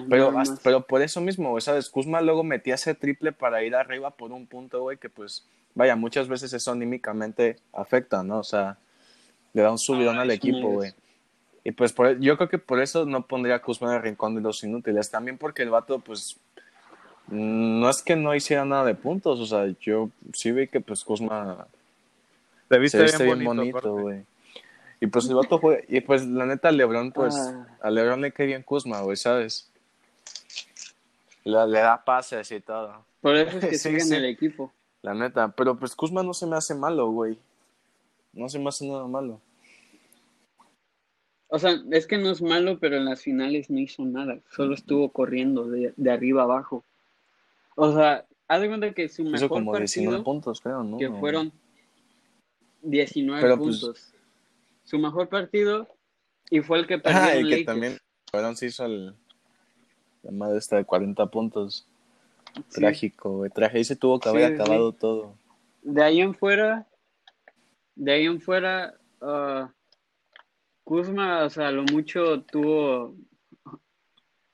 Pero, 0.08 0.32
pero 0.62 0.80
por 0.86 1.02
eso 1.02 1.20
mismo, 1.20 1.50
güey, 1.50 1.60
¿sabes? 1.60 1.90
Kuzma 1.90 2.20
luego 2.20 2.42
metía 2.44 2.74
ese 2.74 2.94
triple 2.94 3.32
para 3.32 3.62
ir 3.62 3.74
arriba 3.74 4.10
por 4.10 4.32
un 4.32 4.46
punto, 4.46 4.80
güey, 4.82 4.96
que 4.96 5.08
pues, 5.08 5.46
vaya, 5.74 5.96
muchas 5.96 6.28
veces 6.28 6.52
eso 6.52 6.72
anímicamente 6.72 7.56
afecta, 7.72 8.22
¿no? 8.22 8.38
O 8.38 8.44
sea, 8.44 8.78
le 9.52 9.62
da 9.62 9.70
un 9.70 9.78
subidón 9.78 10.18
ah, 10.18 10.22
al 10.22 10.30
equipo, 10.30 10.68
güey. 10.70 10.92
Y 11.62 11.72
pues 11.72 11.92
por, 11.92 12.18
yo 12.20 12.36
creo 12.36 12.48
que 12.48 12.58
por 12.58 12.80
eso 12.80 13.04
no 13.04 13.26
pondría 13.26 13.56
a 13.56 13.62
Kuzma 13.62 13.90
en 13.90 13.96
el 13.96 14.02
rincón 14.02 14.34
de 14.34 14.40
los 14.40 14.62
inútiles. 14.64 15.10
También 15.10 15.36
porque 15.36 15.62
el 15.62 15.70
vato, 15.70 15.98
pues, 15.98 16.38
no 17.28 17.88
es 17.90 18.02
que 18.02 18.16
no 18.16 18.34
hiciera 18.34 18.64
nada 18.64 18.84
de 18.84 18.94
puntos. 18.94 19.40
O 19.40 19.46
sea, 19.46 19.66
yo 19.80 20.10
sí 20.32 20.52
vi 20.52 20.68
que 20.68 20.80
pues 20.80 21.04
Kuzma 21.04 21.66
se 22.68 22.78
viste 22.78 23.02
bien, 23.02 23.44
bonito, 23.44 23.92
güey. 23.92 24.24
Y 25.00 25.06
pues 25.06 25.26
el 25.28 25.34
vato 25.34 25.58
fue, 25.58 25.84
y 25.88 26.00
pues 26.02 26.26
la 26.26 26.44
neta 26.44 26.70
Lebron, 26.70 27.10
pues, 27.10 27.34
ah. 27.34 27.66
a 27.80 27.90
Lebron 27.90 28.20
le 28.20 28.32
cae 28.32 28.46
bien 28.46 28.62
Kuzma, 28.62 29.00
güey, 29.00 29.16
¿sabes? 29.16 29.70
Le, 31.44 31.56
da 31.56 32.04
pases 32.04 32.52
y 32.52 32.60
todo. 32.60 33.04
Por 33.22 33.34
eso 33.34 33.58
es 33.58 33.64
que 33.64 33.78
sigue 33.78 34.02
en 34.02 34.12
el 34.12 34.26
equipo. 34.26 34.72
La 35.02 35.14
neta, 35.14 35.48
pero 35.52 35.78
pues 35.78 35.96
Kuzma 35.96 36.22
no 36.22 36.34
se 36.34 36.46
me 36.46 36.56
hace 36.56 36.74
malo, 36.74 37.10
güey. 37.10 37.38
No 38.34 38.48
se 38.50 38.58
me 38.58 38.68
hace 38.68 38.86
nada 38.86 39.06
malo. 39.06 39.40
O 41.48 41.58
sea, 41.58 41.82
es 41.90 42.06
que 42.06 42.18
no 42.18 42.30
es 42.30 42.42
malo, 42.42 42.78
pero 42.78 42.98
en 42.98 43.06
las 43.06 43.22
finales 43.22 43.70
no 43.70 43.80
hizo 43.80 44.04
nada. 44.04 44.38
Solo 44.50 44.74
estuvo 44.74 45.08
corriendo 45.10 45.66
de, 45.66 45.94
de 45.96 46.10
arriba 46.10 46.42
abajo. 46.42 46.84
O 47.74 47.92
sea, 47.92 48.26
haz 48.46 48.60
de 48.60 48.68
cuenta 48.68 48.92
que 48.92 49.08
su 49.08 49.24
mejor 49.24 49.48
como 49.48 49.72
partido, 49.72 50.22
puntos, 50.22 50.60
creo, 50.60 50.84
¿no? 50.84 50.98
Que 50.98 51.08
fueron 51.08 51.50
19 52.82 53.40
pues, 53.40 53.58
puntos. 53.58 54.14
Su 54.90 54.98
mejor 54.98 55.28
partido 55.28 55.86
y 56.50 56.62
fue 56.62 56.80
el 56.80 56.88
que 56.88 56.98
perdió 56.98 57.20
ah, 57.22 57.36
y 57.36 57.48
que 57.48 57.64
también 57.64 57.96
fueron 58.28 58.56
se 58.56 58.66
hizo 58.66 58.84
el, 58.84 59.14
la 60.24 60.32
madre 60.32 60.58
esta 60.58 60.78
de 60.78 60.84
40 60.84 61.26
puntos. 61.26 61.86
Trágico, 62.72 63.36
güey. 63.36 63.50
Traje 63.50 63.78
y 63.78 63.84
se 63.84 63.94
tuvo 63.94 64.18
que 64.18 64.28
haber 64.28 64.54
acabado 64.54 64.90
todo. 64.90 65.38
De 65.82 66.02
ahí 66.02 66.20
en 66.20 66.34
fuera, 66.34 66.88
de 67.94 68.12
ahí 68.12 68.26
en 68.26 68.40
fuera, 68.40 68.98
uh, 69.20 69.68
Kuzma, 70.82 71.44
o 71.44 71.50
sea, 71.50 71.70
lo 71.70 71.84
mucho 71.84 72.42
tuvo, 72.42 73.14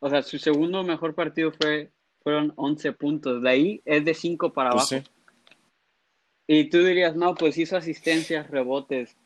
o 0.00 0.10
sea, 0.10 0.22
su 0.22 0.38
segundo 0.38 0.84
mejor 0.84 1.14
partido 1.14 1.50
fue, 1.50 1.90
fueron 2.22 2.52
11 2.56 2.92
puntos, 2.92 3.42
de 3.42 3.48
ahí 3.48 3.82
es 3.86 4.04
de 4.04 4.12
5 4.12 4.52
para 4.52 4.72
pues 4.72 4.92
abajo. 4.92 5.08
Y 6.46 6.68
tú 6.68 6.84
dirías, 6.84 7.16
no, 7.16 7.34
pues 7.34 7.56
hizo 7.56 7.78
asistencias, 7.78 8.50
rebotes. 8.50 9.16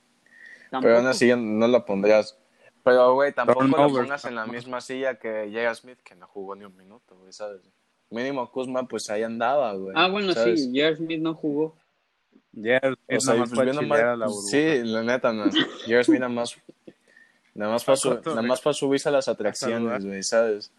Pero 0.71 0.99
aún 0.99 1.07
así 1.07 1.33
no 1.37 1.67
lo 1.69 1.85
pondrías. 1.85 2.37
Pero, 2.85 3.15
güey, 3.15 3.33
tampoco 3.33 3.65
lo 3.65 3.89
pongas 3.89 4.25
en 4.25 4.35
la 4.35 4.47
misma 4.47 4.81
silla 4.81 5.19
que 5.19 5.49
J.R. 5.53 5.75
Smith, 5.75 5.99
que 6.03 6.15
no 6.15 6.27
jugó 6.27 6.55
ni 6.55 6.65
un 6.65 6.77
minuto, 6.77 7.17
güey, 7.17 7.33
¿sabes? 7.33 7.61
Mínimo 8.09 8.51
Kuzma, 8.51 8.87
pues 8.89 9.09
ahí 9.11 9.23
andaba, 9.23 9.73
güey. 9.75 9.95
Ah, 9.97 10.09
bueno, 10.09 10.33
sí, 10.33 10.71
J.R. 10.73 10.97
Smith 10.97 11.21
no 11.21 11.35
jugó. 11.35 11.75
J.R. 12.55 12.97
Smith 13.07 13.19
o 13.19 13.21
sea, 13.21 13.35
más, 13.35 14.19
la 14.19 14.29
Sí, 14.51 14.83
la 14.85 15.03
neta, 15.03 15.33
no. 15.33 15.45
J.R. 15.45 16.05
Smith 16.05 16.21
nada 16.21 16.33
más 16.33 16.57
Nada 17.55 17.73
más, 17.73 17.85
para 17.85 17.99
nada 18.25 18.43
más 18.43 18.61
para 18.61 18.75
subirse 18.75 19.09
a 19.09 19.13
las 19.13 19.29
atracciones, 19.29 20.05
güey, 20.05 20.23
¿sabes? 20.23 20.71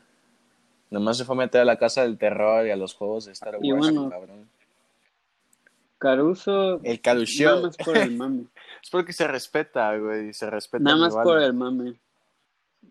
Nada 0.90 1.04
más 1.04 1.18
se 1.18 1.26
fue 1.26 1.36
a 1.36 1.40
meter 1.40 1.62
a 1.62 1.66
la 1.66 1.78
casa 1.78 2.04
del 2.04 2.18
terror 2.18 2.66
y 2.66 2.72
a 2.72 2.76
los 2.76 2.94
juegos 2.94 3.26
de 3.26 3.34
Star 3.34 3.58
Wars, 3.62 3.94
cabrón. 4.10 4.50
Caruso. 5.98 6.82
El 6.84 7.00
Caruso. 7.00 7.44
Nada 7.44 7.62
más 7.62 7.78
por 7.78 7.98
el 7.98 8.12
mame. 8.12 8.46
es 8.82 8.90
porque 8.90 9.14
se 9.14 9.28
respeta, 9.28 9.98
güey, 9.98 10.34
se 10.34 10.50
respeta. 10.50 10.84
Nada 10.84 10.98
más 10.98 11.14
por 11.14 11.42
el 11.42 11.54
mame. 11.54 12.00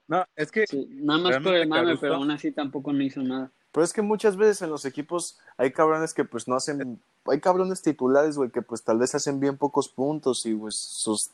No, 0.06 0.24
es 0.36 0.50
que. 0.50 0.64
nada 0.88 1.18
más 1.18 1.42
por 1.42 1.54
el 1.54 1.68
mame, 1.68 1.96
pero 1.96 2.16
aún 2.16 2.30
así 2.30 2.52
tampoco 2.52 2.92
no 2.92 3.02
hizo 3.02 3.22
nada. 3.22 3.50
Pero 3.72 3.84
es 3.84 3.92
que 3.92 4.02
muchas 4.02 4.36
veces 4.36 4.62
en 4.62 4.70
los 4.70 4.84
equipos 4.84 5.38
hay 5.56 5.70
cabrones 5.70 6.14
que 6.14 6.24
pues 6.24 6.48
no 6.48 6.56
hacen. 6.56 7.00
Hay 7.26 7.40
cabrones 7.40 7.82
titulares, 7.82 8.36
güey, 8.36 8.50
que 8.50 8.62
pues 8.62 8.82
tal 8.82 8.98
vez 8.98 9.14
hacen 9.14 9.38
bien 9.38 9.56
pocos 9.56 9.88
puntos 9.88 10.44
y 10.46 10.54
pues 10.54 10.76
sus 10.76 11.30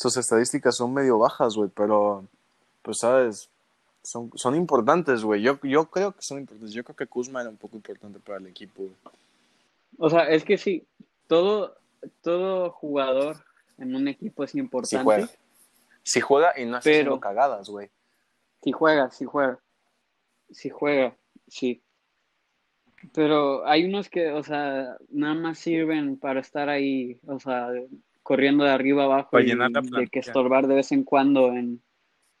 sus 0.00 0.16
estadísticas 0.16 0.76
son 0.76 0.94
medio 0.94 1.18
bajas, 1.18 1.56
güey, 1.56 1.68
pero, 1.74 2.24
pues, 2.80 3.00
¿sabes? 3.00 3.50
Son, 4.02 4.30
son 4.34 4.56
importantes, 4.56 5.22
güey. 5.22 5.42
Yo, 5.42 5.60
yo 5.62 5.90
creo 5.90 6.12
que 6.12 6.22
son 6.22 6.38
importantes. 6.38 6.72
Yo 6.72 6.82
creo 6.82 6.96
que 6.96 7.06
Kuzma 7.06 7.42
era 7.42 7.50
un 7.50 7.58
poco 7.58 7.76
importante 7.76 8.18
para 8.18 8.38
el 8.38 8.46
equipo, 8.46 8.88
O 9.98 10.08
sea, 10.08 10.22
es 10.30 10.42
que 10.42 10.56
sí, 10.56 10.86
todo, 11.26 11.76
todo 12.22 12.70
jugador 12.70 13.44
en 13.80 13.94
un 13.94 14.08
equipo 14.08 14.44
es 14.44 14.54
importante. 14.54 14.98
Si 14.98 15.04
juega, 15.04 15.28
si 16.02 16.20
juega 16.20 16.52
y 16.56 16.66
no 16.66 16.76
hace 16.76 16.90
pero, 16.90 17.18
cagadas, 17.18 17.68
güey. 17.68 17.90
Si 18.62 18.72
juega, 18.72 19.10
si 19.10 19.24
juega. 19.24 19.58
Si 20.50 20.68
juega, 20.68 21.16
sí. 21.48 21.82
Pero 23.14 23.66
hay 23.66 23.84
unos 23.84 24.10
que, 24.10 24.30
o 24.30 24.42
sea, 24.42 24.96
nada 25.08 25.34
más 25.34 25.58
sirven 25.58 26.18
para 26.18 26.40
estar 26.40 26.68
ahí, 26.68 27.18
o 27.26 27.40
sea, 27.40 27.68
corriendo 28.22 28.64
de 28.64 28.70
arriba 28.70 29.04
abajo 29.04 29.40
y 29.40 29.46
de 29.46 30.08
que 30.12 30.18
estorbar 30.18 30.66
de 30.66 30.74
vez 30.74 30.92
en 30.92 31.04
cuando 31.04 31.48
en, 31.48 31.82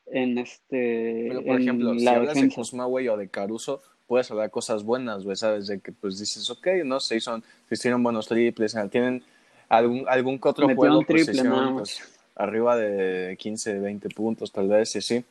en 0.06 0.36
este 0.36 1.26
Pero, 1.28 1.44
por 1.44 1.60
ejemplo, 1.60 1.98
si 1.98 2.06
hablas 2.06 2.34
de 2.34 2.52
Cosma, 2.54 2.84
güey, 2.84 3.08
o 3.08 3.16
de 3.16 3.30
Caruso, 3.30 3.80
puedes 4.06 4.30
hablar 4.30 4.50
cosas 4.50 4.84
buenas, 4.84 5.24
güey, 5.24 5.36
¿sabes? 5.36 5.66
De 5.68 5.80
que 5.80 5.92
pues 5.92 6.18
dices, 6.18 6.50
ok, 6.50 6.66
no, 6.84 7.00
se, 7.00 7.16
hizo, 7.16 7.40
se 7.68 7.74
hicieron 7.74 8.02
buenos 8.02 8.28
triples, 8.28 8.76
tienen 8.90 9.24
algún, 9.70 10.04
algún 10.06 10.38
que 10.38 10.48
otro 10.48 10.74
juego, 10.74 11.02
pues, 11.06 11.26
triple, 11.26 11.50
pues, 11.72 12.02
arriba 12.36 12.76
de 12.76 13.36
15, 13.38 13.78
20 13.78 14.08
puntos, 14.10 14.52
tal 14.52 14.68
vez, 14.68 14.90
sí, 14.90 15.00
sí. 15.00 15.24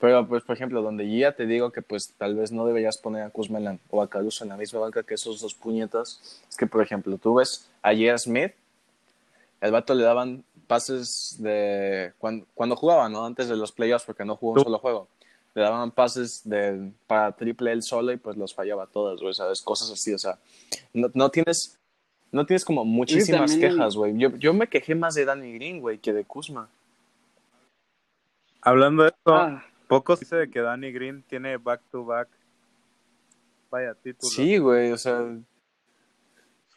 Pero, 0.00 0.26
pues, 0.26 0.42
por 0.42 0.56
ejemplo, 0.56 0.80
donde 0.80 1.10
ya 1.14 1.32
te 1.32 1.44
digo 1.44 1.70
que, 1.70 1.82
pues, 1.82 2.14
tal 2.16 2.34
vez 2.34 2.52
no 2.52 2.66
deberías 2.66 2.96
poner 2.96 3.22
a 3.22 3.30
Kuzma 3.30 3.78
o 3.90 4.00
a 4.00 4.08
Caruso 4.08 4.44
en 4.44 4.50
la 4.50 4.56
misma 4.56 4.80
banca 4.80 5.02
que 5.02 5.14
esos 5.14 5.42
dos 5.42 5.52
puñetas, 5.54 6.40
es 6.48 6.56
que, 6.56 6.66
por 6.66 6.82
ejemplo, 6.82 7.18
tú 7.18 7.34
ves 7.34 7.68
a 7.82 7.90
J.R. 7.90 8.18
Smith 8.18 8.52
el 9.60 9.72
vato 9.72 9.94
le 9.94 10.04
daban 10.04 10.44
pases 10.66 11.36
de 11.38 12.12
cuando, 12.18 12.46
cuando 12.54 12.76
jugaba, 12.76 13.08
¿no? 13.08 13.24
Antes 13.24 13.48
de 13.48 13.56
los 13.56 13.72
playoffs, 13.72 14.04
porque 14.04 14.24
no 14.24 14.36
jugó 14.36 14.54
un 14.54 14.60
solo 14.60 14.78
juego. 14.78 15.08
Le 15.54 15.62
daban 15.62 15.90
pases 15.90 16.42
de, 16.44 16.92
para 17.06 17.32
triple 17.32 17.72
él 17.72 17.82
solo 17.82 18.12
y 18.12 18.16
pues 18.16 18.36
los 18.36 18.54
fallaba 18.54 18.86
todas, 18.86 19.20
güey, 19.20 19.32
¿sabes? 19.32 19.62
Cosas 19.62 19.90
así, 19.90 20.12
o 20.12 20.18
sea, 20.18 20.38
no, 20.92 21.10
no 21.14 21.30
tienes, 21.30 21.78
no 22.32 22.46
tienes 22.46 22.64
como 22.64 22.84
muchísimas 22.84 23.56
quejas, 23.56 23.96
güey. 23.96 24.16
Yo, 24.16 24.36
yo 24.36 24.52
me 24.52 24.68
quejé 24.68 24.94
más 24.94 25.14
de 25.14 25.24
Danny 25.24 25.54
Green, 25.54 25.80
güey, 25.80 25.98
que 25.98 26.12
de 26.12 26.24
Kuzma. 26.24 26.68
Hablando 28.60 29.04
de 29.04 29.10
esto, 29.10 29.34
ah. 29.34 29.64
pocos 29.88 30.20
dice 30.20 30.36
de 30.36 30.50
que 30.50 30.60
Danny 30.60 30.90
Green 30.92 31.22
tiene 31.22 31.56
back-to-back, 31.56 32.28
vaya 33.70 33.94
título. 33.94 34.30
Sí, 34.30 34.58
güey, 34.58 34.92
o 34.92 34.98
sea, 34.98 35.24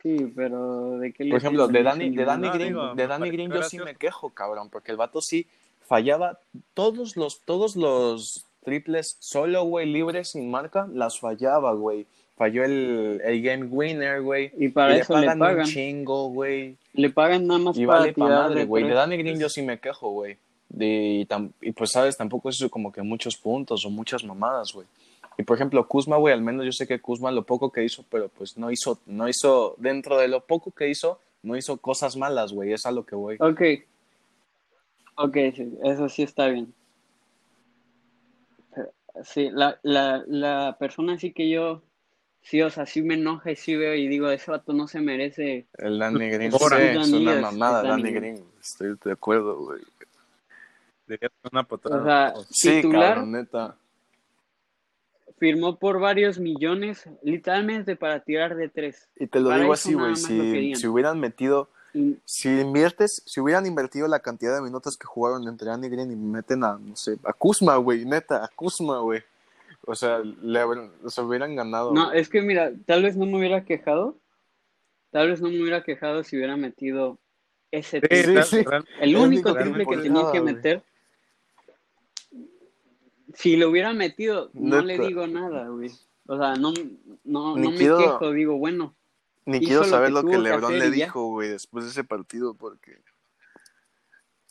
Sí, 0.02 0.32
pero 0.34 0.98
¿de 0.98 1.12
qué 1.12 1.26
le 1.26 1.32
Por 1.32 1.40
ejemplo, 1.40 1.68
de 1.68 1.84
Danny, 1.84 2.10
de 2.16 2.24
Danny 2.24 2.50
Green, 2.50 2.78
de 2.96 3.08
Danny 3.08 3.30
Green 3.32 3.52
yo 3.52 3.64
sí 3.64 3.80
me 3.80 3.96
quejo, 3.96 4.30
cabrón, 4.30 4.70
porque 4.70 4.92
el 4.92 4.98
vato 4.98 5.22
sí 5.22 5.48
fallaba 5.82 6.40
todos 6.74 7.18
los, 7.18 7.42
todos 7.42 7.76
los 7.76 8.48
triples 8.64 9.18
solo, 9.20 9.64
güey, 9.64 9.92
libres 9.92 10.30
sin 10.30 10.50
marca, 10.50 10.88
las 10.94 11.20
fallaba, 11.20 11.74
güey. 11.74 12.08
Falló 12.40 12.64
el, 12.64 13.20
el 13.22 13.42
game 13.42 13.66
winner, 13.66 14.22
güey. 14.22 14.54
Y 14.58 14.70
para 14.70 14.96
eso 14.96 15.18
le 15.18 15.28
pagan, 15.36 15.60
un 15.60 15.66
chingo, 15.66 16.30
güey. 16.30 16.78
Le 16.94 17.10
pagan 17.10 17.46
nada 17.46 17.60
más 17.60 17.78
y 17.78 17.86
para 17.86 18.00
vale 18.00 18.14
para 18.14 18.44
madre, 18.44 18.64
güey. 18.64 18.86
De 18.86 18.94
Danny 18.94 19.18
Green 19.18 19.38
yo 19.38 19.50
sí 19.50 19.62
me 19.62 19.78
quejo, 19.78 20.12
güey. 20.12 20.38
Y, 20.80 21.28
y, 21.60 21.72
pues, 21.74 21.92
¿sabes? 21.92 22.16
Tampoco 22.16 22.48
es 22.48 22.66
como 22.72 22.94
que 22.94 23.02
muchos 23.02 23.36
puntos 23.36 23.84
o 23.84 23.90
muchas 23.90 24.24
mamadas, 24.24 24.72
güey. 24.72 24.88
Y 25.38 25.44
por 25.44 25.58
ejemplo, 25.58 25.86
Kuzma, 25.86 26.16
güey, 26.16 26.34
al 26.34 26.42
menos 26.42 26.64
yo 26.64 26.72
sé 26.72 26.88
que 26.88 27.02
Kuzma 27.02 27.30
lo 27.30 27.44
poco 27.44 27.74
que 27.74 27.84
hizo, 27.84 28.06
pero 28.10 28.30
pues 28.30 28.58
no 28.58 28.72
hizo, 28.72 29.00
no 29.06 29.28
hizo, 29.28 29.76
dentro 29.78 30.18
de 30.18 30.30
lo 30.30 30.40
poco 30.40 30.72
que 30.72 30.88
hizo, 30.88 31.20
no 31.44 31.58
hizo 31.58 31.76
cosas 31.76 32.16
malas, 32.16 32.54
güey, 32.54 32.72
es 32.72 32.86
a 32.86 32.92
lo 32.92 33.06
que 33.06 33.16
voy. 33.16 33.36
Ok. 33.42 33.62
Ok, 35.16 35.36
sí, 35.58 35.78
eso 35.84 36.08
sí 36.08 36.24
está 36.24 36.48
bien. 36.48 36.74
Sí, 39.26 39.50
la, 39.52 39.78
la, 39.84 40.24
la 40.26 40.78
persona 40.80 41.18
sí 41.18 41.34
que 41.34 41.50
yo, 41.50 41.82
sí, 42.42 42.62
o 42.62 42.70
sea, 42.70 42.86
sí 42.86 43.02
me 43.02 43.16
enoja 43.16 43.52
y 43.52 43.56
sí 43.56 43.76
veo 43.76 43.94
y 43.96 44.08
digo, 44.08 44.30
ese 44.30 44.52
vato 44.52 44.74
no 44.74 44.88
se 44.88 45.00
merece. 45.00 45.68
El 45.78 46.00
Danny 46.00 46.30
Green, 46.30 46.52
sí, 46.52 46.58
es 46.60 47.10
una 47.10 47.42
mamada, 47.42 47.84
Danny 47.84 48.12
Green, 48.12 48.44
estoy 48.62 48.96
de 49.04 49.12
acuerdo, 49.12 49.58
güey. 49.58 49.82
una 51.52 51.68
O 51.70 52.04
sea, 52.04 52.34
sí, 52.50 52.82
cabrón, 52.82 53.32
neta 53.32 53.76
firmó 55.40 55.78
por 55.78 56.00
varios 56.00 56.38
millones, 56.38 57.06
literalmente 57.24 57.96
para 57.96 58.20
tirar 58.20 58.56
de 58.56 58.70
tres. 58.70 59.08
Y 59.16 59.26
te 59.26 59.40
lo 59.40 59.50
digo 59.58 59.74
así, 59.74 59.94
güey, 59.94 60.16
si, 60.16 60.76
si, 60.76 60.88
hubieran 60.88 61.20
metido, 61.20 61.70
si 62.26 62.50
inviertes, 62.50 63.24
si 63.26 63.40
hubieran 63.40 63.66
invertido 63.66 64.08
la 64.08 64.20
cantidad 64.20 64.56
de 64.56 64.62
minutos 64.62 64.98
que 64.98 65.08
jugaron 65.08 65.48
entre 65.48 65.72
Andy 65.72 65.90
Green 65.90 66.12
y 66.12 66.16
meten 66.16 66.64
a, 66.64 66.78
no 66.78 66.96
sé, 66.96 67.18
a 67.24 67.34
Kuzma, 67.34 67.78
güey, 67.78 68.06
neta, 68.06 68.44
a 68.44 68.50
Kuzma, 68.50 69.00
güey. 69.00 69.24
O 69.86 69.96
sea, 69.96 70.20
le, 70.20 70.62
se 71.08 71.22
hubieran 71.22 71.56
ganado. 71.56 71.94
No, 71.94 72.12
es 72.12 72.30
que 72.30 72.42
mira, 72.42 72.72
tal 72.86 73.04
vez 73.04 73.16
no 73.16 73.26
me 73.26 73.38
hubiera 73.38 73.64
quejado, 73.66 74.18
Tal 75.12 75.30
vez 75.30 75.42
no 75.42 75.50
me 75.50 75.60
hubiera 75.62 75.84
quejado 75.84 76.24
si 76.24 76.38
hubiera 76.38 76.56
metido 76.56 77.20
ese 77.72 78.00
triple. 78.02 78.44
El 79.00 79.16
único 79.16 79.54
triple 79.56 79.86
que 79.86 79.98
tenía 79.98 80.32
que 80.32 80.42
meter. 80.42 80.84
Si 83.34 83.58
lo 83.58 83.70
hubiera 83.70 83.94
metido, 83.94 84.50
no 84.54 84.82
le 84.82 85.00
digo 85.00 85.26
nada, 85.28 85.68
güey. 85.70 85.92
O 86.28 86.38
sea, 86.38 86.56
no, 86.56 86.74
no, 87.24 87.56
no 87.56 87.72
me 87.72 87.78
quejo, 87.78 88.32
digo, 88.32 88.58
bueno. 88.58 88.96
Ni 89.46 89.60
quiero 89.60 89.84
saber 89.84 90.12
lo 90.12 90.24
que, 90.24 90.38
Lebron 90.38 90.78
le 90.78 90.92
dijo, 90.92 91.26
güey, 91.26 91.50
después 91.50 91.86
de 91.86 91.92
ese 91.92 92.04
partido, 92.04 92.54
porque. 92.54 93.02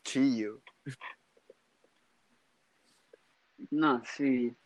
Chillo. 0.02 0.60
No, 3.70 4.02
sí. 4.16 4.56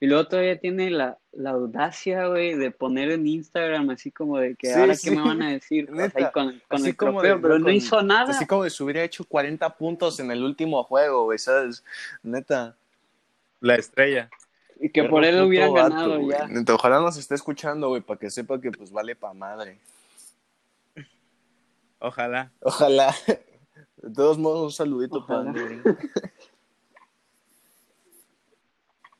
Y 0.00 0.06
luego 0.06 0.28
todavía 0.28 0.58
tiene 0.58 0.90
la, 0.90 1.18
la 1.32 1.50
audacia, 1.50 2.26
güey, 2.28 2.54
de 2.54 2.70
poner 2.70 3.10
en 3.10 3.26
Instagram 3.26 3.90
así 3.90 4.12
como 4.12 4.38
de 4.38 4.54
que 4.54 4.72
ahora 4.72 4.94
qué 4.96 5.10
me 5.10 5.22
van 5.22 5.42
a 5.42 5.50
decir 5.50 5.90
ahí 6.14 6.24
con, 6.32 6.60
con 6.68 6.86
el 6.86 6.96
trofeo, 6.96 7.40
pero 7.40 7.58
no 7.58 7.70
hizo 7.70 8.00
nada. 8.02 8.30
Así 8.30 8.46
como 8.46 8.64
de 8.64 8.70
si 8.70 8.82
hubiera 8.82 9.02
hecho 9.02 9.24
40 9.24 9.68
puntos 9.76 10.20
en 10.20 10.30
el 10.30 10.44
último 10.44 10.84
juego, 10.84 11.24
güey, 11.24 11.38
¿sabes? 11.38 11.84
Neta. 12.22 12.76
La 13.60 13.74
estrella. 13.74 14.30
Y 14.80 14.90
que 14.90 15.02
por 15.02 15.24
él 15.24 15.42
hubieran 15.42 15.74
ganado 15.74 16.20
ya. 16.30 16.46
Neta, 16.46 16.74
ojalá 16.74 17.00
nos 17.00 17.16
esté 17.16 17.34
escuchando, 17.34 17.88
güey, 17.88 18.00
para 18.00 18.20
que 18.20 18.30
sepa 18.30 18.60
que 18.60 18.70
pues 18.70 18.92
vale 18.92 19.16
pa' 19.16 19.34
madre. 19.34 19.78
Ojalá. 21.98 22.52
Ojalá. 22.60 23.14
De 23.96 24.14
todos 24.14 24.38
modos, 24.38 24.62
un 24.62 24.72
saludito 24.72 25.26
para 25.26 25.42
mí. 25.42 25.60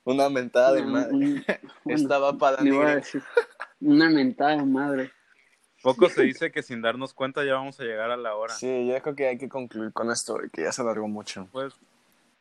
Una 0.09 0.31
mentada 0.31 0.73
de 0.73 0.83
madre. 0.87 1.45
Estaba 1.85 2.33
para 2.33 2.63
Una 3.79 4.09
mentada 4.09 4.57
de 4.57 4.65
madre. 4.65 5.13
Poco 5.83 6.09
se 6.09 6.23
dice 6.23 6.51
que 6.51 6.63
sin 6.63 6.81
darnos 6.81 7.13
cuenta 7.13 7.45
ya 7.45 7.57
vamos 7.57 7.79
a 7.79 7.85
llegar 7.85 8.11
a 8.11 8.17
la 8.17 8.35
hora. 8.35 8.55
Sí, 8.55 8.89
yo 8.89 9.03
creo 9.03 9.15
que 9.15 9.29
hay 9.29 9.37
que 9.37 9.51
concluir 9.51 9.93
con 9.93 10.11
esto, 10.11 10.39
que 10.51 10.63
ya 10.63 10.73
se 10.73 10.81
alargó 10.81 11.09
mucho. 11.09 11.47
Pues 11.53 11.75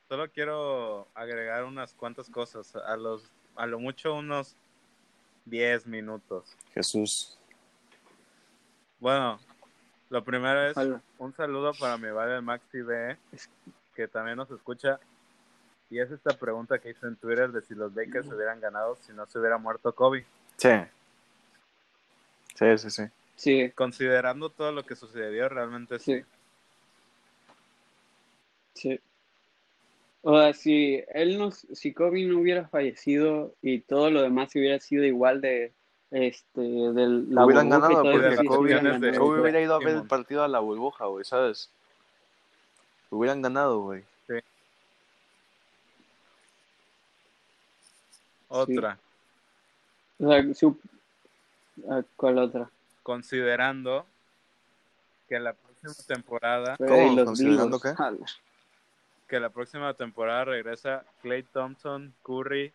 solo 0.08 0.32
quiero 0.32 1.10
agregar 1.14 1.66
unas 1.66 1.94
cuantas 1.94 2.30
cosas. 2.30 2.74
A, 2.74 2.96
los, 2.96 3.30
a 3.58 3.66
lo 3.66 3.82
mucho 3.82 4.16
unos 4.16 4.56
10 5.44 5.88
minutos. 5.88 6.56
Jesús. 6.74 7.38
Bueno, 9.02 9.42
lo 10.10 10.24
primero 10.24 10.68
es 10.68 10.78
un 11.18 11.34
saludo 11.34 11.74
para 11.78 11.98
mi 11.98 12.08
padre 12.14 12.40
Maxi 12.40 12.82
B, 12.82 13.18
que 13.94 14.08
también 14.08 14.38
nos 14.38 14.50
escucha 14.52 15.02
y 15.90 16.00
es 16.00 16.12
esta 16.12 16.38
pregunta 16.38 16.80
que 16.80 16.90
hizo 16.90 17.08
en 17.08 17.16
Twitter 17.16 17.52
de 17.52 17.62
si 17.62 17.74
los 17.74 17.94
Lakers 17.96 18.28
hubieran 18.28 18.60
ganado 18.60 18.96
si 18.96 19.14
no 19.14 19.26
se 19.26 19.40
hubiera 19.40 19.58
muerto 19.58 19.94
Kobe. 19.94 20.26
Sí. 20.58 20.70
Sí, 22.56 22.78
sí, 22.78 22.90
sí. 22.90 23.04
Sí. 23.36 23.72
Considerando 23.76 24.50
todo 24.50 24.72
lo 24.72 24.84
que 24.84 24.96
sucedió, 24.96 25.48
realmente 25.48 26.00
sí. 26.00 26.24
Sí. 28.74 29.00
O 30.24 30.38
sea, 30.38 30.54
si 30.54 31.04
él 31.14 31.38
no, 31.38 31.52
si 31.52 31.94
Kobe 31.94 32.26
no 32.26 32.40
hubiera 32.40 32.68
fallecido 32.68 33.54
y 33.62 33.80
todo 33.80 34.12
lo 34.12 34.22
demás 34.22 34.54
hubiera 34.56 34.80
sido 34.80 35.04
igual 35.06 35.40
de 35.42 35.72
este 36.12 36.62
del 36.62 37.34
la 37.34 37.46
hubieran 37.46 37.70
ganado 37.70 38.02
porque 38.02 38.46
Kobe, 38.46 39.42
hubiera 39.42 39.62
ido 39.62 39.76
a 39.76 39.80
ver 39.80 39.96
el 39.96 40.08
partido 40.08 40.44
a 40.44 40.48
la 40.48 40.60
burbuja, 40.60 41.06
güey, 41.06 41.24
¿sabes? 41.24 41.70
Hubieran 43.10 43.42
ganado, 43.42 43.82
güey. 43.82 44.04
Otra. 48.48 48.98
¿Cuál 52.16 52.38
otra? 52.40 52.70
Considerando 53.04 54.06
que 55.28 55.40
la 55.40 55.54
próxima 55.54 55.94
temporada. 56.08 56.78
¿Considerando 56.78 57.80
qué? 57.80 57.94
Que 59.28 59.40
la 59.40 59.50
próxima 59.50 59.94
temporada 59.94 60.46
regresa 60.46 61.04
Clay 61.22 61.44
Thompson, 61.44 62.14
Curry 62.24 62.72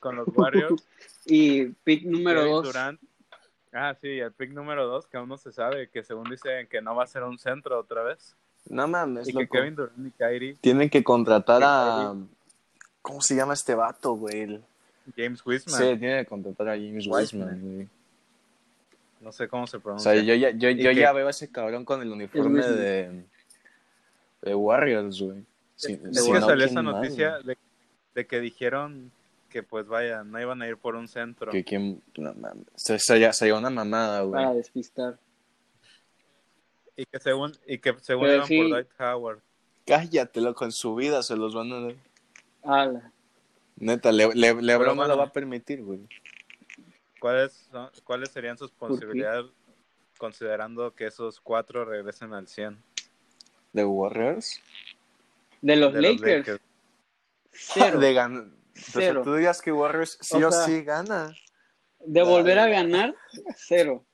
con 0.00 0.16
los 0.16 0.28
Warriors. 0.36 0.82
y 1.24 1.66
pick 1.66 2.04
número 2.04 2.44
2. 2.62 2.74
Ah, 3.72 3.94
sí, 4.00 4.18
el 4.18 4.32
pick 4.32 4.52
número 4.52 4.86
2, 4.86 5.06
que 5.06 5.16
aún 5.16 5.28
no 5.28 5.36
se 5.36 5.52
sabe, 5.52 5.88
que 5.88 6.02
según 6.02 6.30
dicen 6.30 6.66
que 6.66 6.80
no 6.80 6.94
va 6.94 7.04
a 7.04 7.06
ser 7.06 7.22
un 7.22 7.38
centro 7.38 7.78
otra 7.78 8.02
vez. 8.02 8.34
No 8.68 8.88
mames, 8.88 9.28
y 9.28 9.32
que 9.34 9.48
Kevin 9.48 9.76
Durant 9.76 10.06
y 10.06 10.10
Kyrie. 10.10 10.56
Tienen 10.60 10.90
que 10.90 11.04
contratar 11.04 11.62
a. 11.64 12.14
¿Cómo 13.06 13.20
se 13.20 13.36
llama 13.36 13.54
este 13.54 13.72
vato, 13.72 14.14
güey? 14.14 14.60
James 15.16 15.40
Wiseman. 15.46 15.80
Sí, 15.80 15.96
tiene 15.96 16.18
que 16.18 16.26
contratar 16.26 16.70
a 16.70 16.72
James 16.72 17.06
Wiseman, 17.06 17.60
güey. 17.60 17.88
No 19.20 19.30
sé 19.30 19.46
cómo 19.46 19.68
se 19.68 19.78
pronuncia. 19.78 20.10
O 20.10 20.14
sea, 20.14 20.22
yo 20.24 20.34
ya, 20.34 20.50
yo, 20.50 20.70
yo 20.70 20.90
ya 20.90 21.12
veo 21.12 21.28
a 21.28 21.30
ese 21.30 21.48
cabrón 21.48 21.84
con 21.84 22.02
el 22.02 22.10
uniforme 22.10 22.66
de, 22.66 23.24
de 24.42 24.54
Warriors, 24.56 25.20
güey. 25.22 25.44
Sí, 25.76 25.92
es 25.92 26.20
que 26.20 26.40
salió 26.40 26.64
esa 26.64 26.82
noticia 26.82 27.38
de, 27.38 27.56
de, 28.12 28.26
que 28.26 28.40
dijeron 28.40 29.12
que, 29.50 29.62
pues 29.62 29.86
vaya, 29.86 30.24
no 30.24 30.40
iban 30.40 30.60
a 30.62 30.66
ir 30.66 30.76
por 30.76 30.96
un 30.96 31.06
centro. 31.06 31.52
Que 31.52 31.62
quién. 31.62 32.02
No, 32.16 32.34
se, 32.74 32.98
sería, 32.98 33.32
sería 33.32 33.54
una 33.54 33.70
mamada, 33.70 34.22
güey. 34.22 34.42
Para 34.42 34.54
despistar. 34.54 35.16
Y 36.96 37.04
que 37.04 37.20
según, 37.20 37.56
y 37.68 37.78
que 37.78 37.94
según 38.00 38.30
iban 38.30 38.48
por 38.48 38.68
Dwight 38.68 39.00
Howard. 39.00 39.38
Cállate, 39.86 40.40
loco, 40.40 40.64
en 40.64 40.72
su 40.72 40.96
vida 40.96 41.22
se 41.22 41.36
los 41.36 41.54
van 41.54 41.70
a 41.70 41.80
dar. 41.82 41.94
Ala. 42.66 43.12
Neta, 43.76 44.10
le, 44.10 44.34
le, 44.34 44.54
Lebron 44.54 44.96
no 44.96 45.06
lo 45.06 45.16
va 45.16 45.24
a 45.24 45.32
permitir, 45.32 45.82
güey. 45.82 46.08
¿Cuáles, 47.20 47.68
¿Cuáles 48.04 48.30
serían 48.30 48.58
sus 48.58 48.70
posibilidades 48.70 49.46
considerando 50.18 50.94
que 50.94 51.06
esos 51.06 51.40
cuatro 51.40 51.84
regresen 51.84 52.32
al 52.32 52.48
100? 52.48 52.82
¿De 53.72 53.84
Warriors? 53.84 54.60
De 55.60 55.76
los 55.76 55.94
Lakers. 55.94 56.60
Cero. 57.50 58.00
De 58.00 58.14
gan 58.14 58.56
cero. 58.74 59.22
tú 59.24 59.34
digas 59.34 59.62
que 59.62 59.72
Warriors 59.72 60.18
sí 60.20 60.42
o, 60.42 60.50
sí 60.50 60.82
gana. 60.82 61.34
De 62.00 62.22
volver 62.22 62.58
a 62.58 62.68
ganar, 62.68 63.14
cero. 63.56 64.04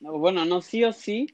Bueno, 0.00 0.44
no 0.44 0.60
sí 0.60 0.84
o 0.84 0.92
sí, 0.92 1.26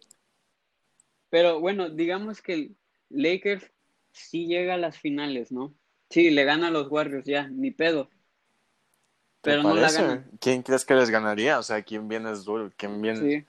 pero 1.29 1.61
bueno, 1.61 1.91
digamos 1.91 2.41
que 2.41 2.73
Lakers 3.11 3.71
sí 4.13 4.47
llega 4.47 4.75
a 4.75 4.79
las 4.79 4.99
finales, 4.99 5.53
¿no? 5.53 5.75
Sí, 6.11 6.31
le 6.31 6.45
gana 6.45 6.69
a 6.69 6.71
los 6.71 6.91
Warriors 6.91 7.25
ya, 7.25 7.47
ni 7.49 7.71
pedo. 7.71 8.09
Pero 9.43 9.63
no 9.63 9.75
la 9.75 9.91
gana. 9.91 10.25
¿Quién 10.41 10.63
crees 10.63 10.85
que 10.85 10.95
les 10.95 11.09
ganaría? 11.09 11.59
O 11.59 11.63
sea, 11.63 11.83
¿quién 11.83 12.09
viene 12.09 12.33
es 12.33 12.45
duro? 12.45 12.71
¿Quién 12.77 13.01
viene? 13.01 13.21
Sí. 13.21 13.47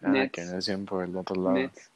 Ah, 0.00 0.08
Nets. 0.08 0.32
que 0.32 0.42
es 0.42 0.78
por 0.86 1.04
el 1.04 1.16
otro 1.16 1.36
lado. 1.42 1.56
Nets. 1.56 1.90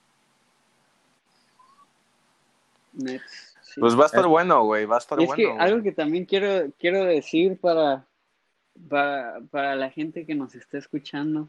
Nets. 2.93 3.55
Pues 3.79 3.97
va 3.97 4.05
a 4.05 4.07
estar 4.07 4.27
bueno, 4.27 4.65
güey, 4.65 4.87
va 4.87 4.97
a 4.97 4.99
estar 4.99 5.21
es 5.21 5.27
bueno. 5.27 5.51
Es 5.53 5.57
que 5.57 5.63
algo 5.63 5.83
que 5.83 5.93
también 5.93 6.25
quiero, 6.25 6.71
quiero 6.79 7.05
decir 7.05 7.59
para, 7.61 8.05
para, 8.89 9.41
para 9.51 9.77
la 9.77 9.91
gente 9.91 10.27
que 10.27 10.35
nos 10.35 10.55
está 10.55 10.79
escuchando. 10.79 11.49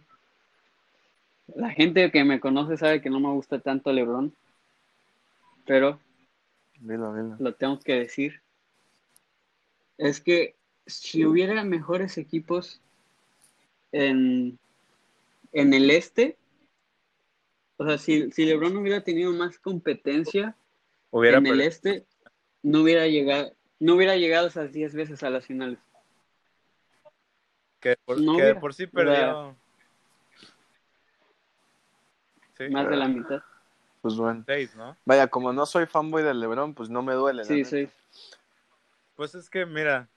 La 1.56 1.72
gente 1.72 2.12
que 2.12 2.24
me 2.24 2.40
conoce 2.40 2.78
sabe 2.78 3.02
que 3.02 3.10
no 3.10 3.20
me 3.20 3.30
gusta 3.30 3.60
tanto 3.60 3.92
LeBron. 3.92 4.32
Pero 5.66 6.00
lo 6.82 7.54
tengo 7.56 7.80
que 7.80 7.94
decir. 7.94 8.42
Es 9.98 10.22
que 10.22 10.56
si 10.86 11.26
hubiera 11.26 11.64
mejores 11.64 12.18
equipos 12.18 12.82
en, 13.92 14.58
en 15.52 15.74
el 15.74 15.92
este, 15.92 16.38
o 17.78 17.86
sea, 17.86 17.98
si, 17.98 18.32
si 18.32 18.46
LeBron 18.46 18.76
hubiera 18.78 19.04
tenido 19.04 19.32
más 19.32 19.58
competencia 19.60 20.56
en 21.12 21.48
el 21.48 21.62
este, 21.62 22.06
no 22.62 22.82
hubiera 22.82 23.08
llegado, 23.08 23.54
no 23.80 23.96
hubiera 23.96 24.16
llegado 24.16 24.48
esas 24.48 24.72
10 24.72 24.94
veces 24.96 25.24
a 25.24 25.30
las 25.30 25.46
finales. 25.46 25.80
Que 27.80 27.96
por, 28.04 28.18
que 28.18 28.56
por 28.56 28.74
sí 28.74 28.88
perdió. 28.88 29.56
más 32.72 32.90
de 32.90 32.96
la 32.98 33.08
mitad. 33.08 33.42
Pues 34.02 34.16
bueno. 34.16 34.45
Vaya, 35.06 35.28
como 35.28 35.52
no 35.52 35.66
soy 35.66 35.86
fanboy 35.86 36.24
del 36.24 36.39
LeBron, 36.39 36.74
pues 36.74 36.89
no 36.89 37.02
me 37.02 37.14
duele. 37.14 37.43
Sí, 37.43 37.66
sí. 37.66 37.89
Pues 39.16 39.36
es 39.36 39.50
que, 39.50 39.66
mira. 39.66 40.08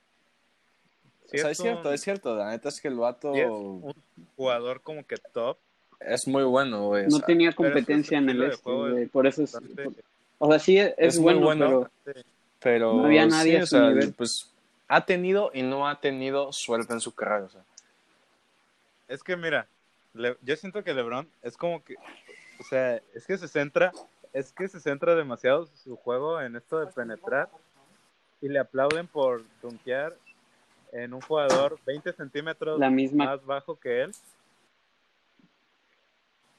o 1.25 1.37
sea, 1.37 1.51
es 1.51 1.57
cierto, 1.57 1.91
es 1.91 2.01
cierto. 2.01 2.35
La 2.35 2.51
neta 2.51 2.69
es 2.69 2.79
que 2.79 2.87
el 2.87 2.95
vato. 2.95 3.35
Es 3.35 3.49
un 3.49 3.93
jugador 4.37 4.81
como 4.81 5.05
que 5.05 5.17
top. 5.17 5.57
Es 5.99 6.27
muy 6.27 6.43
bueno, 6.43 6.87
güey. 6.87 7.07
No 7.07 7.19
tenía 7.19 7.51
competencia 7.51 8.17
en 8.17 8.29
el 8.29 8.43
este, 8.43 9.07
Por 9.11 9.27
eso 9.27 9.43
es. 9.43 9.57
o 10.37 10.49
sea, 10.49 10.59
sí 10.59 10.77
es, 10.77 11.19
bueno, 11.19 11.41
bueno, 11.41 11.89
pero. 12.59 12.93
no 12.93 13.05
había 13.05 13.25
nadie 13.25 13.61
o 13.61 13.65
sea, 13.65 13.93
Pues 14.15 14.49
ha 14.87 15.05
tenido 15.05 15.51
y 15.53 15.61
no 15.61 15.87
ha 15.87 15.99
tenido 15.99 16.53
suerte 16.53 16.93
en 16.93 17.01
su 17.01 17.13
carrera. 17.13 17.45
O 17.45 17.49
sea. 17.49 17.61
Es 19.09 19.21
que, 19.23 19.35
mira. 19.35 19.67
yo 20.13 20.55
siento 20.55 20.83
que 20.83 20.93
LeBron 20.93 21.27
es 21.41 21.57
como 21.57 21.83
que 21.83 21.95
o 22.59 22.63
sea, 22.63 23.01
es 23.13 23.25
que 23.25 23.37
se 23.37 23.47
centra, 23.47 23.91
es 24.31 24.51
que 24.51 24.67
se 24.67 24.79
centra 24.79 25.15
demasiado 25.15 25.67
su 25.67 25.95
juego 25.95 26.41
en 26.41 26.55
esto 26.55 26.79
de 26.79 26.87
penetrar 26.87 27.49
y 28.41 28.49
le 28.49 28.59
aplauden 28.59 29.07
por 29.07 29.43
dunkear 29.61 30.15
en 30.91 31.13
un 31.13 31.21
jugador 31.21 31.79
20 31.85 32.13
centímetros 32.13 32.79
más 33.13 33.45
bajo 33.45 33.79
que 33.79 34.03
él 34.03 34.11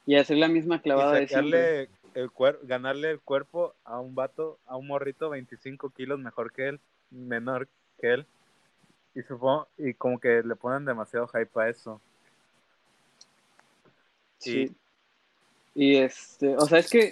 Y 0.07 0.17
hacer 0.17 0.39
la 0.39 0.49
misma 0.49 0.83
clavada 0.83 1.23
y 1.23 1.27
de 1.27 1.89
el 2.15 2.31
ganarle 2.63 3.11
el 3.11 3.21
cuerpo 3.21 3.75
a 3.85 4.01
un 4.01 4.15
vato, 4.15 4.59
a 4.67 4.77
un 4.77 4.87
morrito 4.87 5.31
25 5.31 5.91
kilos 5.91 6.19
mejor 6.21 6.53
que 6.53 6.69
él, 6.69 6.81
menor 7.11 7.69
que 8.01 8.15
él. 8.15 8.27
Y 9.15 9.23
supongo, 9.23 9.69
y 9.79 9.95
como 9.95 10.19
que 10.19 10.43
le 10.43 10.57
ponen 10.57 10.85
demasiado 10.85 11.27
hype 11.29 11.61
a 11.61 11.69
eso. 11.69 12.01
Sí. 14.39 14.63
Y, 14.63 14.77
este, 15.75 16.57
o 16.57 16.67
sea, 16.67 16.79
es 16.79 16.91
que, 16.91 17.11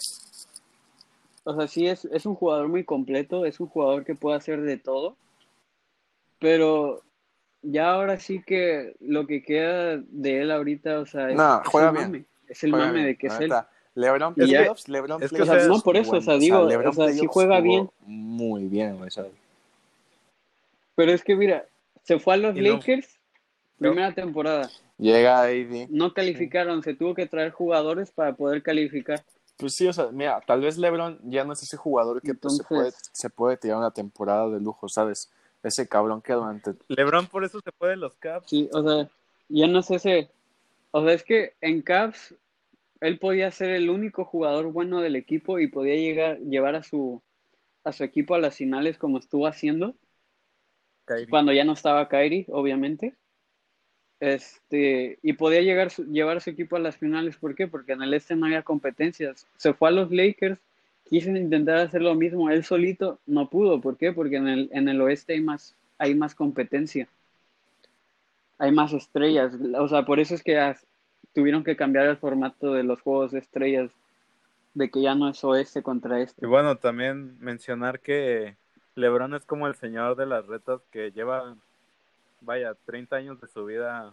o 1.45 1.57
sea, 1.57 1.67
sí 1.67 1.87
es, 1.89 2.05
es 2.07 2.27
un 2.27 2.35
jugador 2.35 2.69
muy 2.69 2.85
completo, 2.85 3.45
es 3.45 3.61
un 3.61 3.69
jugador 3.69 4.05
que 4.05 4.15
puede 4.15 4.37
hacer 4.37 4.61
de 4.63 4.77
todo, 4.77 5.17
pero 6.39 7.03
ya 7.63 7.91
ahora 7.91 8.19
sí 8.19 8.43
que 8.45 8.95
lo 9.01 9.27
que 9.27 9.43
queda 9.43 9.99
de 9.99 10.43
él 10.43 10.51
ahorita, 10.51 11.01
o 11.01 11.07
sea, 11.07 11.31
es, 11.31 11.37
juega 11.67 11.89
el 11.89 11.97
bien. 11.97 12.07
mame, 12.07 12.25
es 12.49 12.65
el 12.65 12.71
mame 12.71 13.05
de 13.05 13.17
que 13.17 13.27
es 13.29 13.41
él. 13.41 13.53
LeBron 13.95 14.35
playoffs, 14.35 14.89
LeBron 14.89 15.23
es 15.23 15.33
no 15.69 15.81
por 15.81 15.97
eso, 15.97 16.17
o 16.17 16.21
sea, 16.21 16.37
digo, 16.39 16.61
o 16.61 16.93
sea, 16.93 17.09
si 17.11 17.27
juega 17.27 17.61
bien. 17.61 17.91
Muy 18.07 18.65
bien, 18.65 18.97
güey, 18.97 19.11
¿sabes? 19.11 19.33
Pero 20.95 21.13
es 21.13 21.23
que 21.23 21.37
mira, 21.37 21.67
se 22.03 22.19
fue 22.19 22.35
a 22.35 22.37
los 22.39 22.57
Lakers, 22.57 23.19
primera 23.79 24.13
temporada. 24.13 24.71
Llega 24.99 25.43
AD. 25.43 25.89
No 25.91 26.15
calificaron, 26.15 26.83
se 26.83 26.95
tuvo 26.95 27.15
que 27.15 27.27
traer 27.27 27.51
jugadores 27.51 28.11
para 28.11 28.35
poder 28.35 28.63
calificar. 28.63 29.25
Pues 29.57 29.75
sí, 29.75 29.87
o 29.87 29.93
sea, 29.93 30.09
mira, 30.13 30.41
tal 30.47 30.61
vez 30.61 30.79
LeBron 30.79 31.19
ya 31.25 31.45
no 31.45 31.53
es 31.53 31.63
ese 31.63 31.77
jugador 31.77 32.21
que 32.23 32.35
pues, 32.35 32.57
se, 32.57 32.65
puede, 32.65 32.93
se 33.13 33.31
puede 33.31 33.57
tirar 33.57 33.79
una 33.79 33.91
temporada 33.91 34.49
de 34.49 34.61
lujo, 34.61 34.89
¿sabes? 34.89 35.31
Ese 35.63 35.87
cabrón 35.87 36.23
que 36.23 36.33
durante... 36.33 36.75
LeBron 36.89 37.27
por 37.27 37.45
eso 37.45 37.61
se 37.61 37.71
puede 37.73 37.97
los 37.97 38.17
Caps. 38.17 38.51
Sí, 38.51 38.69
o 38.73 38.83
sea, 38.83 39.09
ya 39.49 39.69
no 39.69 39.81
es 39.81 39.91
ese... 39.91 40.31
O 40.91 41.05
sea, 41.05 41.15
es 41.15 41.23
que 41.23 41.55
en 41.61 41.83
Caps 41.83 42.35
él 43.01 43.19
podía 43.19 43.51
ser 43.51 43.71
el 43.71 43.91
único 43.91 44.25
jugador 44.25 44.73
bueno 44.73 45.01
del 45.01 45.17
equipo 45.17 45.59
y 45.59 45.67
podía 45.67 45.95
llegar, 45.95 46.39
llevar 46.39 46.75
a 46.77 46.83
su, 46.83 47.23
a 47.85 47.93
su 47.93 48.05
equipo 48.05 48.35
a 48.35 48.39
las 48.39 48.57
finales 48.57 48.99
como 48.99 49.19
estuvo 49.19 49.47
haciendo. 49.47 49.95
Cuando 51.29 51.53
ya 51.53 51.65
no 51.65 51.73
estaba 51.73 52.09
Kyrie, 52.09 52.47
obviamente. 52.49 53.17
Este, 54.23 55.19
y 55.21 55.33
podía 55.33 55.63
llegar, 55.63 55.91
llevar 55.91 56.41
su 56.41 56.51
equipo 56.51 56.77
a 56.77 56.79
las 56.79 56.97
finales. 56.97 57.37
¿Por 57.37 57.57
qué? 57.57 57.67
Porque 57.67 57.91
en 57.91 58.03
el 58.03 58.15
este 58.15 58.37
no 58.37 58.47
había 58.47 58.63
competencias. 58.63 59.49
Se 59.57 59.75
fue 59.75 59.89
a 59.89 59.91
los 59.91 60.13
Lakers, 60.13 60.61
quiso 61.11 61.31
intentar 61.31 61.79
hacer 61.79 62.03
lo 62.03 62.15
mismo. 62.15 62.49
Él 62.49 62.63
solito 62.63 63.19
no 63.27 63.51
pudo. 63.51 63.81
¿Por 63.81 63.97
qué? 63.97 64.13
Porque 64.13 64.37
en 64.37 64.47
el, 64.47 64.71
en 64.73 64.89
el 64.89 65.01
oeste 65.01 65.33
hay 65.33 65.41
más, 65.41 65.75
hay 65.99 66.15
más 66.15 66.37
competencia. 66.37 67.09
Hay 68.59 68.71
más 68.71 68.93
estrellas. 68.93 69.55
O 69.77 69.89
sea, 69.89 70.05
por 70.05 70.21
eso 70.21 70.37
es 70.37 70.45
que 70.45 70.73
tuvieron 71.35 71.65
que 71.65 71.75
cambiar 71.75 72.07
el 72.07 72.17
formato 72.17 72.75
de 72.75 72.85
los 72.85 73.01
juegos 73.01 73.33
de 73.33 73.41
estrellas. 73.41 73.91
De 74.75 74.89
que 74.89 75.03
ya 75.03 75.17
no 75.17 75.31
es 75.31 75.43
oeste 75.43 75.83
contra 75.83 76.21
este. 76.21 76.47
Y 76.47 76.49
bueno, 76.49 76.77
también 76.77 77.41
mencionar 77.41 77.99
que 77.99 78.55
LeBron 78.95 79.35
es 79.35 79.45
como 79.47 79.67
el 79.67 79.75
señor 79.75 80.15
de 80.15 80.27
las 80.27 80.47
retas 80.47 80.81
que 80.93 81.11
lleva 81.11 81.57
vaya, 82.43 82.75
30 82.87 83.17
años 83.17 83.41
de 83.41 83.49
su 83.49 83.65
vida 83.65 84.13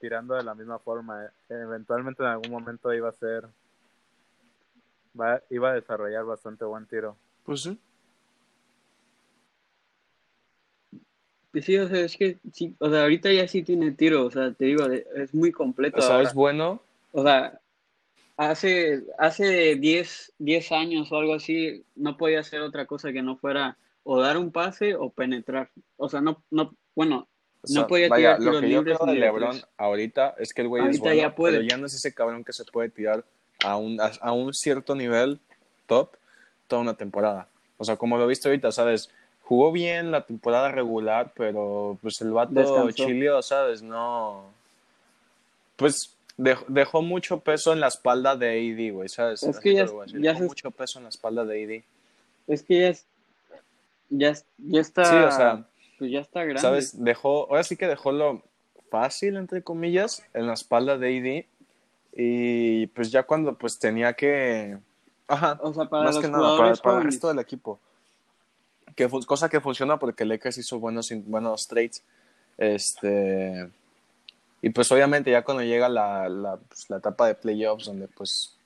tirando 0.00 0.34
de 0.34 0.44
la 0.44 0.54
misma 0.54 0.78
forma. 0.78 1.30
Eventualmente 1.48 2.22
en 2.22 2.28
algún 2.28 2.50
momento 2.50 2.92
iba 2.92 3.08
a 3.08 3.12
ser, 3.12 3.46
va, 5.18 5.42
iba 5.50 5.70
a 5.70 5.74
desarrollar 5.74 6.24
bastante 6.24 6.64
buen 6.64 6.86
tiro. 6.86 7.16
Pues 7.44 7.62
sí. 7.62 7.78
Pues 11.50 11.64
sí, 11.64 11.78
o 11.78 11.88
sea, 11.88 12.00
es 12.00 12.16
que 12.16 12.38
sí, 12.52 12.74
o 12.78 12.90
sea, 12.90 13.02
ahorita 13.02 13.32
ya 13.32 13.48
sí 13.48 13.62
tiene 13.62 13.92
tiro, 13.92 14.26
o 14.26 14.30
sea, 14.30 14.52
te 14.52 14.66
digo, 14.66 14.84
es 14.86 15.34
muy 15.34 15.50
completo. 15.50 15.98
O 15.98 16.02
sea, 16.02 16.20
es 16.20 16.34
bueno. 16.34 16.82
O 17.10 17.22
sea, 17.22 17.58
hace, 18.36 19.02
hace 19.18 19.76
10, 19.76 20.34
10 20.38 20.72
años 20.72 21.10
o 21.10 21.16
algo 21.16 21.34
así, 21.34 21.84
no 21.96 22.16
podía 22.16 22.40
hacer 22.40 22.60
otra 22.60 22.86
cosa 22.86 23.12
que 23.12 23.22
no 23.22 23.36
fuera 23.36 23.78
o 24.04 24.20
dar 24.20 24.36
un 24.36 24.52
pase 24.52 24.94
o 24.94 25.10
penetrar. 25.10 25.70
O 25.96 26.08
sea, 26.08 26.20
no, 26.20 26.42
no, 26.50 26.74
bueno, 26.98 27.28
no 27.68 27.86
podía 27.86 28.10
tirar 28.10 28.40
lo 28.40 28.60
que 28.60 28.70
yo 28.70 28.82
creo 28.82 28.98
de 29.06 29.14
LeBron 29.14 29.62
ahorita 29.76 30.34
es 30.36 30.52
que 30.52 30.62
el 30.62 30.68
güey 30.68 30.84
es 30.88 30.98
bueno, 30.98 31.14
ya 31.14 31.32
puede. 31.32 31.58
pero 31.58 31.68
ya 31.68 31.76
no 31.76 31.86
es 31.86 31.94
ese 31.94 32.12
cabrón 32.12 32.42
que 32.42 32.52
se 32.52 32.64
puede 32.64 32.88
tirar 32.88 33.24
a 33.62 33.76
un, 33.76 34.00
a, 34.00 34.32
un 34.32 34.52
cierto 34.52 34.96
nivel 34.96 35.38
top 35.86 36.16
toda 36.66 36.82
una 36.82 36.94
temporada. 36.94 37.46
O 37.76 37.84
sea, 37.84 37.96
como 37.96 38.18
lo 38.18 38.26
viste 38.26 38.48
ahorita, 38.48 38.72
¿sabes? 38.72 39.10
Jugó 39.44 39.70
bien 39.70 40.10
la 40.10 40.26
temporada 40.26 40.72
regular, 40.72 41.30
pero 41.36 41.96
pues 42.02 42.20
el 42.20 42.32
vato 42.32 42.90
chilio, 42.90 43.42
¿sabes? 43.42 43.80
No. 43.80 44.46
Pues 45.76 46.16
dejó, 46.36 47.00
mucho 47.00 47.38
peso 47.38 47.72
en 47.72 47.78
la 47.78 47.86
espalda 47.86 48.34
de 48.34 48.48
AD, 48.48 48.92
güey, 48.92 49.08
¿sabes? 49.08 49.44
Es 49.44 49.60
que 49.60 49.72
ya, 49.72 49.86
ya 49.86 50.32
dejó 50.32 50.40
mucho 50.40 50.72
peso 50.72 50.98
en 50.98 51.04
la 51.04 51.10
espalda 51.10 51.44
de 51.44 51.62
AD. 51.62 52.52
Es 52.52 52.64
que 52.64 52.80
ya, 52.80 54.32
ya, 54.32 54.40
ya 54.58 54.80
está. 54.80 55.04
Sí, 55.04 55.14
o 55.14 55.30
sea 55.30 55.64
pues 55.98 56.10
ya 56.10 56.20
está 56.20 56.42
grande. 56.44 56.60
¿Sabes? 56.60 57.02
Dejó, 57.02 57.48
ahora 57.48 57.64
sí 57.64 57.76
que 57.76 57.86
dejó 57.86 58.12
lo 58.12 58.42
fácil, 58.90 59.36
entre 59.36 59.62
comillas, 59.62 60.22
en 60.34 60.46
la 60.46 60.54
espalda 60.54 60.96
de 60.96 61.18
AD. 61.18 61.58
Y 62.16 62.86
pues 62.88 63.10
ya 63.10 63.22
cuando 63.24 63.56
pues 63.56 63.78
tenía 63.78 64.12
que... 64.14 64.78
Ajá, 65.26 65.58
o 65.62 65.74
sea, 65.74 65.84
para 65.86 66.04
más 66.04 66.18
que 66.18 66.28
nada, 66.28 66.56
para, 66.82 66.98
el 66.98 67.04
resto 67.04 67.28
del 67.28 67.38
equipo. 67.38 67.78
Que, 68.96 69.08
cosa 69.26 69.48
que 69.48 69.60
funciona 69.60 69.98
porque 69.98 70.24
Lakers 70.24 70.58
hizo 70.58 70.78
buenos, 70.78 71.12
buenos 71.26 71.68
trades. 71.68 72.02
Este... 72.56 73.70
Y 74.60 74.70
pues 74.70 74.90
obviamente 74.90 75.30
ya 75.30 75.44
cuando 75.44 75.62
llega 75.62 75.88
la, 75.88 76.28
la, 76.28 76.56
pues, 76.56 76.90
la 76.90 76.96
etapa 76.96 77.28
de 77.28 77.34
playoffs, 77.36 77.86
donde 77.86 78.08
pues 78.08 78.56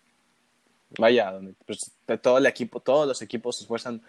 vaya, 0.98 1.32
donde 1.32 1.54
pues 1.66 1.92
todo 2.22 2.38
el 2.38 2.46
equipo, 2.46 2.80
todos 2.80 3.06
los 3.06 3.20
equipos 3.22 3.56
se 3.56 3.64
esfuerzan 3.64 4.00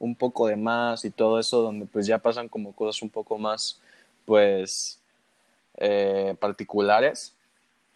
un 0.00 0.16
poco 0.16 0.48
de 0.48 0.56
más 0.56 1.04
y 1.04 1.10
todo 1.10 1.38
eso, 1.38 1.62
donde 1.62 1.86
pues 1.86 2.06
ya 2.06 2.18
pasan 2.18 2.48
como 2.48 2.72
cosas 2.74 3.00
un 3.02 3.10
poco 3.10 3.38
más, 3.38 3.80
pues, 4.24 4.98
eh, 5.76 6.34
particulares, 6.40 7.34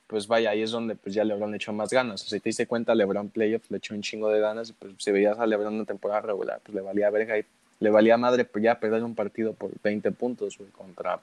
pues 0.06 0.28
vaya, 0.28 0.50
ahí 0.50 0.62
es 0.62 0.70
donde 0.70 0.94
pues 0.94 1.14
ya 1.14 1.24
LeBron 1.24 1.50
le 1.50 1.56
echó 1.56 1.72
más 1.72 1.90
ganas. 1.90 2.22
O 2.22 2.26
sea, 2.26 2.38
si 2.38 2.42
te 2.42 2.50
diste 2.50 2.66
cuenta, 2.66 2.94
LeBron 2.94 3.30
Playoffs 3.30 3.70
le 3.70 3.78
echó 3.78 3.94
un 3.94 4.02
chingo 4.02 4.28
de 4.28 4.38
ganas 4.38 4.70
y 4.70 4.72
pues 4.74 4.92
si 4.98 5.10
veías 5.10 5.38
a 5.38 5.46
LeBron 5.46 5.74
en 5.74 5.86
temporada 5.86 6.20
regular, 6.20 6.60
pues 6.62 6.74
le 6.74 6.82
valía 6.82 7.10
verga 7.10 7.38
y 7.38 7.44
le 7.80 7.90
valía 7.90 8.16
madre 8.16 8.44
pues 8.44 8.62
ya 8.62 8.78
perder 8.78 9.02
un 9.02 9.14
partido 9.14 9.54
por 9.54 9.70
20 9.82 10.12
puntos 10.12 10.58
contra, 10.76 11.20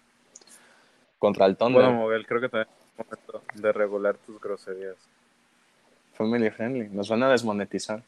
contra 1.19 1.45
el 1.45 1.55
Thunder. 1.55 1.83
Bueno, 1.83 2.03
Miguel, 2.03 2.25
creo 2.25 2.41
que 2.41 2.49
también 2.49 2.69
es 2.69 3.05
momento 3.05 3.43
de 3.53 3.71
regular 3.71 4.17
tus 4.17 4.41
groserías. 4.41 4.97
Family 6.13 6.49
friendly, 6.49 6.89
nos 6.89 7.07
van 7.07 7.23
a 7.23 7.29
desmonetizar. 7.29 8.03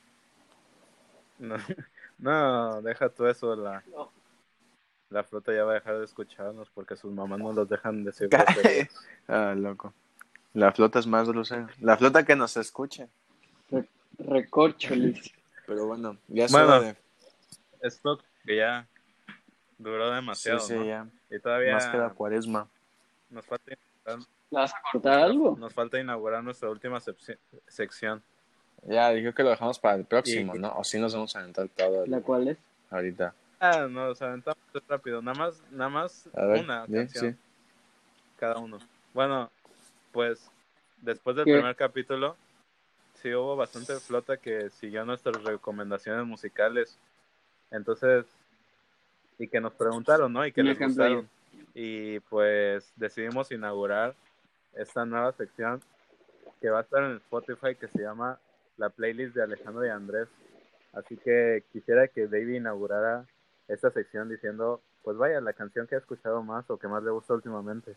No. 1.37 1.55
No, 2.23 2.81
deja 2.81 3.09
todo 3.09 3.29
eso, 3.29 3.53
la, 3.53 3.83
la 5.09 5.23
flota 5.25 5.53
ya 5.53 5.65
va 5.65 5.71
a 5.71 5.75
dejar 5.75 5.97
de 5.97 6.05
escucharnos 6.05 6.69
porque 6.69 6.95
sus 6.95 7.11
mamás 7.11 7.37
no 7.37 7.51
los 7.51 7.67
dejan 7.67 8.05
de 8.05 8.11
decir. 8.11 8.29
ah, 9.27 9.53
loco. 9.57 9.93
La 10.53 10.71
flota 10.71 10.99
es 10.99 11.07
más 11.07 11.27
grosera. 11.27 11.67
La 11.81 11.97
flota 11.97 12.23
que 12.23 12.37
nos 12.37 12.55
escuche. 12.55 13.09
Recorcholis. 14.19 15.33
Pero 15.67 15.87
bueno, 15.87 16.17
ya 16.29 16.47
bueno, 16.49 16.79
de... 16.79 16.95
esto 17.81 18.17
que 18.45 18.55
ya 18.55 18.87
duró 19.77 20.09
demasiado. 20.11 20.59
Sí, 20.59 20.75
sí, 20.77 20.87
ya. 20.87 21.05
Y 21.29 21.39
todavía. 21.39 21.73
Más 21.73 21.87
que 21.87 21.97
la 21.97 22.09
cuaresma. 22.11 22.69
Nos 23.29 23.45
falta. 23.45 23.75
vas 24.49 24.73
a 24.73 24.77
cortar 24.93 25.19
algo? 25.19 25.57
Nos 25.59 25.73
falta 25.73 25.99
inaugurar 25.99 26.41
nuestra 26.41 26.69
última 26.69 27.01
sección. 27.67 28.23
Ya, 28.85 29.09
dijo 29.11 29.33
que 29.33 29.43
lo 29.43 29.49
dejamos 29.49 29.79
para 29.79 29.95
el 29.95 30.05
próximo, 30.05 30.55
¿no? 30.55 30.73
O 30.77 30.83
si 30.83 30.99
nos 30.99 31.13
vamos 31.13 31.35
a 31.35 31.39
aventar 31.39 31.69
todo. 31.69 32.05
¿La 32.05 32.21
cual 32.21 32.49
es? 32.49 32.57
Ahorita. 32.89 33.33
Ah, 33.59 33.87
no, 33.89 34.07
nos 34.07 34.21
aventamos 34.21 34.57
rápido. 34.87 35.21
Nada 35.21 35.39
más, 35.39 35.63
nada 35.71 35.89
más 35.89 36.29
una 36.35 36.85
canción. 36.85 37.37
Cada 38.37 38.57
uno. 38.57 38.77
Bueno, 39.13 39.49
pues 40.11 40.49
después 41.01 41.35
del 41.35 41.45
primer 41.45 41.75
capítulo, 41.75 42.35
sí 43.21 43.33
hubo 43.33 43.55
bastante 43.55 43.95
flota 43.95 44.37
que 44.37 44.69
siguió 44.69 45.05
nuestras 45.05 45.41
recomendaciones 45.43 46.25
musicales. 46.25 46.97
Entonces, 47.71 48.25
y 49.39 49.47
que 49.47 49.61
nos 49.61 49.73
preguntaron, 49.73 50.31
¿no? 50.31 50.45
Y 50.45 50.51
que 50.51 50.61
les 50.61 50.77
gustaron. 50.77 51.29
Y 51.73 52.19
pues 52.21 52.91
decidimos 52.95 53.51
inaugurar 53.51 54.13
esta 54.75 55.05
nueva 55.05 55.31
sección 55.31 55.81
que 56.59 56.69
va 56.69 56.79
a 56.79 56.81
estar 56.81 57.03
en 57.03 57.15
Spotify 57.17 57.75
que 57.75 57.87
se 57.87 58.01
llama 58.01 58.39
la 58.77 58.89
playlist 58.89 59.35
de 59.35 59.43
Alejandro 59.43 59.85
y 59.85 59.89
Andrés. 59.89 60.27
Así 60.93 61.17
que 61.17 61.63
quisiera 61.71 62.07
que 62.07 62.27
David 62.27 62.55
inaugurara 62.55 63.25
esta 63.67 63.89
sección 63.91 64.29
diciendo, 64.29 64.81
pues 65.03 65.17
vaya, 65.17 65.41
la 65.41 65.53
canción 65.53 65.87
que 65.87 65.95
ha 65.95 65.99
escuchado 65.99 66.43
más 66.43 66.69
o 66.69 66.77
que 66.77 66.87
más 66.87 67.03
le 67.03 67.11
gusta 67.11 67.33
últimamente. 67.33 67.95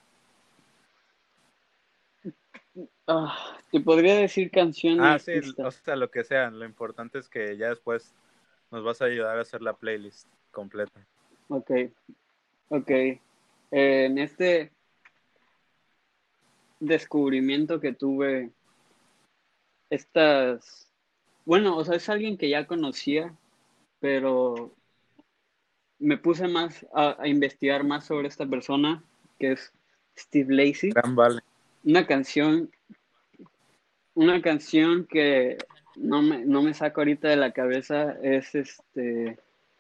Ah, 3.06 3.58
te 3.70 3.80
podría 3.80 4.16
decir 4.16 4.50
canción. 4.50 5.00
Ah, 5.00 5.18
sí, 5.18 5.32
o 5.58 5.70
sea, 5.70 5.96
lo 5.96 6.10
que 6.10 6.24
sea. 6.24 6.50
Lo 6.50 6.64
importante 6.64 7.18
es 7.18 7.28
que 7.28 7.56
ya 7.56 7.68
después 7.68 8.14
nos 8.70 8.84
vas 8.84 9.00
a 9.00 9.06
ayudar 9.06 9.38
a 9.38 9.42
hacer 9.42 9.62
la 9.62 9.74
playlist 9.74 10.28
completa. 10.50 11.06
Ok, 11.48 11.70
ok. 12.68 12.90
en 13.70 14.18
este 14.18 14.72
descubrimiento 16.80 17.80
que 17.80 17.92
tuve 17.92 18.50
estas, 19.90 20.88
bueno, 21.44 21.76
o 21.76 21.84
sea, 21.84 21.96
es 21.96 22.08
alguien 22.08 22.36
que 22.36 22.48
ya 22.48 22.66
conocía, 22.66 23.34
pero 24.00 24.72
me 25.98 26.18
puse 26.18 26.48
más 26.48 26.86
a, 26.94 27.26
investigar 27.26 27.84
más 27.84 28.06
sobre 28.06 28.28
esta 28.28 28.46
persona, 28.46 29.02
que 29.38 29.52
es 29.52 29.72
Steve 30.16 30.54
Lacey. 30.54 30.92
Una 31.84 32.06
canción, 32.06 32.70
una 34.14 34.42
canción 34.42 35.06
que 35.06 35.56
no 35.94 36.22
me, 36.22 36.44
no 36.44 36.62
me 36.62 36.74
saco 36.74 37.00
ahorita 37.00 37.28
de 37.28 37.36
la 37.36 37.52
cabeza 37.52 38.16
es 38.22 38.54
este 38.54 39.38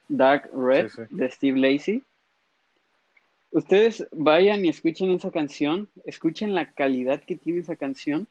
Dark 0.08 0.50
Red 0.52 0.90
de 1.10 1.30
Steve 1.30 1.58
Lacey. 1.58 2.02
Ustedes 3.50 4.06
vayan 4.12 4.64
y 4.64 4.68
escuchen 4.68 5.10
esa 5.10 5.30
canción, 5.30 5.88
escuchen 6.04 6.54
la 6.54 6.72
calidad 6.72 7.22
que 7.22 7.36
tiene 7.36 7.60
esa 7.60 7.76
canción. 7.76 8.26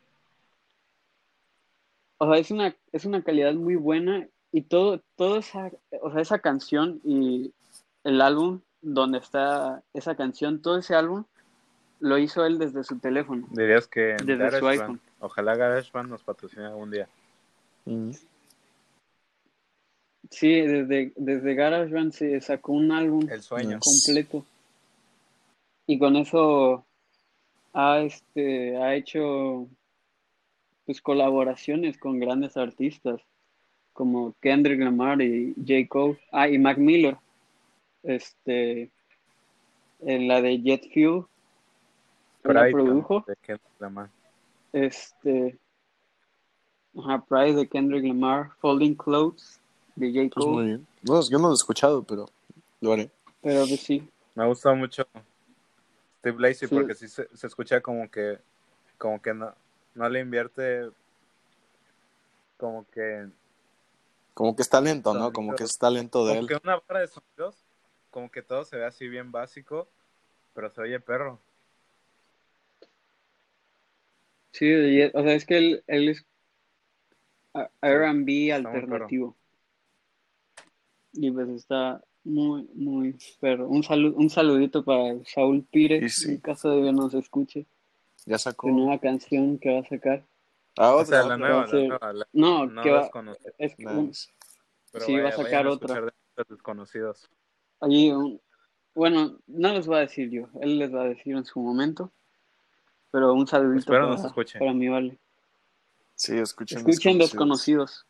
O 2.17 2.31
sea, 2.31 2.39
es 2.39 2.51
una, 2.51 2.75
es 2.91 3.05
una 3.05 3.23
calidad 3.23 3.53
muy 3.53 3.75
buena 3.75 4.27
y 4.51 4.61
todo, 4.61 5.01
todo 5.15 5.37
esa, 5.37 5.71
o 6.01 6.11
sea, 6.11 6.21
esa 6.21 6.39
canción 6.39 7.01
y 7.03 7.53
el 8.03 8.21
álbum 8.21 8.61
donde 8.81 9.17
está 9.17 9.83
esa 9.93 10.15
canción, 10.15 10.61
todo 10.61 10.77
ese 10.77 10.95
álbum 10.95 11.25
lo 11.99 12.17
hizo 12.17 12.45
él 12.45 12.57
desde 12.57 12.83
su 12.83 12.99
teléfono. 12.99 13.47
Dirías 13.51 13.87
que 13.87 14.15
desde 14.23 14.59
su 14.59 14.67
iPhone. 14.67 14.99
Ojalá 15.19 15.55
GarageBand 15.55 16.09
nos 16.09 16.23
patrocine 16.23 16.65
algún 16.65 16.91
día. 16.91 17.07
Sí, 20.29 20.61
desde, 20.61 21.13
desde 21.15 21.55
GarageBand 21.55 22.11
se 22.11 22.41
sacó 22.41 22.73
un 22.73 22.91
álbum 22.91 23.27
el 23.29 23.41
sueño. 23.41 23.79
completo. 23.79 24.45
Y 25.87 25.99
con 25.99 26.15
eso 26.15 26.85
ha, 27.73 27.99
este, 27.99 28.77
ha 28.77 28.95
hecho 28.95 29.67
pues 30.85 31.01
colaboraciones 31.01 31.97
con 31.97 32.19
grandes 32.19 32.57
artistas 32.57 33.21
como 33.93 34.35
Kendrick 34.41 34.79
Lamar 34.79 35.21
y 35.21 35.53
J. 35.55 35.87
Cole. 35.87 36.19
Ah, 36.31 36.47
y 36.47 36.57
Mac 36.57 36.77
Miller 36.77 37.17
este, 38.03 38.91
en 40.01 40.27
la 40.27 40.41
de 40.41 40.61
Jet 40.61 40.83
Fuel, 40.93 41.23
la 42.43 42.69
produjo. 42.69 43.25
De 43.25 43.59
Lamar. 43.79 44.09
Este, 44.73 45.57
ajá, 46.97 47.23
Pride 47.25 47.55
de 47.55 47.67
Kendrick 47.67 48.05
Lamar, 48.05 48.51
Folding 48.59 48.95
Clothes 48.95 49.59
de 49.95 50.09
J. 50.09 50.29
Pues 50.33 50.45
Cole. 50.45 50.79
Pues 51.05 51.29
yo 51.29 51.39
no 51.39 51.47
lo 51.47 51.53
he 51.53 51.55
escuchado, 51.55 52.03
pero 52.03 52.27
lo 52.81 52.93
haré. 52.93 53.09
Pero 53.41 53.65
pues 53.65 53.79
sí. 53.79 54.07
Me 54.35 54.45
gusta 54.45 54.73
mucho 54.73 55.07
Steve 56.19 56.37
Lacey 56.39 56.67
porque 56.67 56.93
sí 56.93 57.07
se, 57.07 57.29
se, 57.33 57.47
escucha 57.47 57.79
como 57.79 58.09
que, 58.11 58.37
como 58.97 59.21
que 59.21 59.33
no, 59.33 59.53
no 59.95 60.07
le 60.09 60.19
invierte, 60.19 60.89
como 62.57 62.85
que 62.89 63.27
como 64.35 64.53
que 64.53 64.61
está 64.61 64.81
lento, 64.81 65.13
¿no? 65.13 65.31
Como 65.31 65.55
que 65.55 65.63
es 65.63 65.77
talento 65.77 66.25
de 66.25 66.33
como 66.33 66.41
él. 66.41 66.47
Que 66.47 66.59
una 66.61 66.75
barra 66.75 66.99
de 66.99 67.07
sonidos 67.07 67.65
como 68.15 68.31
que 68.31 68.41
todo 68.41 68.63
se 68.63 68.77
ve 68.77 68.85
así 68.85 69.09
bien 69.09 69.31
básico, 69.31 69.89
pero 70.53 70.69
se 70.69 70.81
oye 70.81 70.99
perro. 71.01 71.39
Sí, 74.51 75.03
o 75.13 75.21
sea, 75.21 75.33
es 75.33 75.45
que 75.45 75.57
él, 75.57 75.83
él 75.87 76.07
es 76.07 76.25
R&B 77.81 78.53
alternativo. 78.53 79.35
Y 81.11 81.29
pues 81.29 81.49
está 81.49 82.01
muy, 82.23 82.69
muy 82.73 83.17
perro. 83.41 83.67
Un, 83.67 83.83
salud, 83.83 84.13
un 84.15 84.29
saludito 84.29 84.85
para 84.85 85.15
Saúl 85.25 85.65
Pires, 85.69 86.25
en 86.25 86.37
caso 86.37 86.69
de 86.69 86.83
que 86.83 86.93
nos 86.93 87.13
escuche. 87.13 87.65
Ya 88.25 88.37
sacó. 88.37 88.67
Una 88.67 88.77
nueva 88.77 88.99
canción 88.99 89.57
que 89.59 89.73
va 89.73 89.79
a 89.79 89.89
sacar. 89.89 90.25
Ah, 90.77 90.95
o 90.95 91.05
sea, 91.05 91.23
la 91.23 91.37
nueva, 91.37 91.67
la 91.67 92.27
nueva. 92.33 92.67
no, 92.67 92.81
que 92.81 92.91
va, 92.91 93.09
es, 93.57 93.75
sí, 93.75 95.17
va 95.17 95.29
a 95.29 95.31
sacar 95.31 95.67
otra. 95.67 96.11
desconocidos. 96.49 97.29
Allí, 97.79 98.11
bueno, 98.93 99.37
no 99.47 99.73
les 99.73 99.87
voy 99.87 99.97
a 99.97 100.01
decir 100.01 100.29
yo, 100.29 100.47
él 100.61 100.79
les 100.79 100.93
va 100.93 101.03
a 101.03 101.07
decir 101.07 101.35
en 101.35 101.45
su 101.45 101.59
momento, 101.59 102.11
pero 103.11 103.33
un 103.33 103.47
saludito 103.47 103.91
para, 103.91 104.73
mí, 104.73 104.89
vale. 104.89 105.17
Sí, 106.15 106.37
escuchen, 106.37 106.79
escuchen 106.79 107.19
desconocidos. 107.19 108.05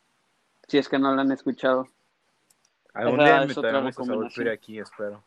si 0.66 0.78
es 0.78 0.88
que 0.88 0.98
no 0.98 1.14
lo 1.14 1.20
han 1.20 1.32
escuchado. 1.32 1.88
Algún 2.94 3.18
día 3.18 3.42
invitaremos 3.42 3.98
a 3.98 4.04
Saúl 4.04 4.48
aquí, 4.48 4.78
espero. 4.78 5.22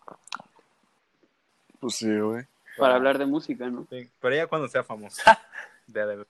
Pues 1.80 1.96
sí, 1.96 2.20
güey. 2.20 2.46
Para 2.80 2.96
hablar 2.96 3.18
de 3.18 3.26
música, 3.26 3.70
¿no? 3.70 3.86
Sí, 3.90 4.10
pero 4.20 4.36
ya 4.36 4.48
cuando 4.48 4.68
sea 4.68 4.84
famoso. 4.84 5.22
de, 5.88 6.06
de, 6.06 6.26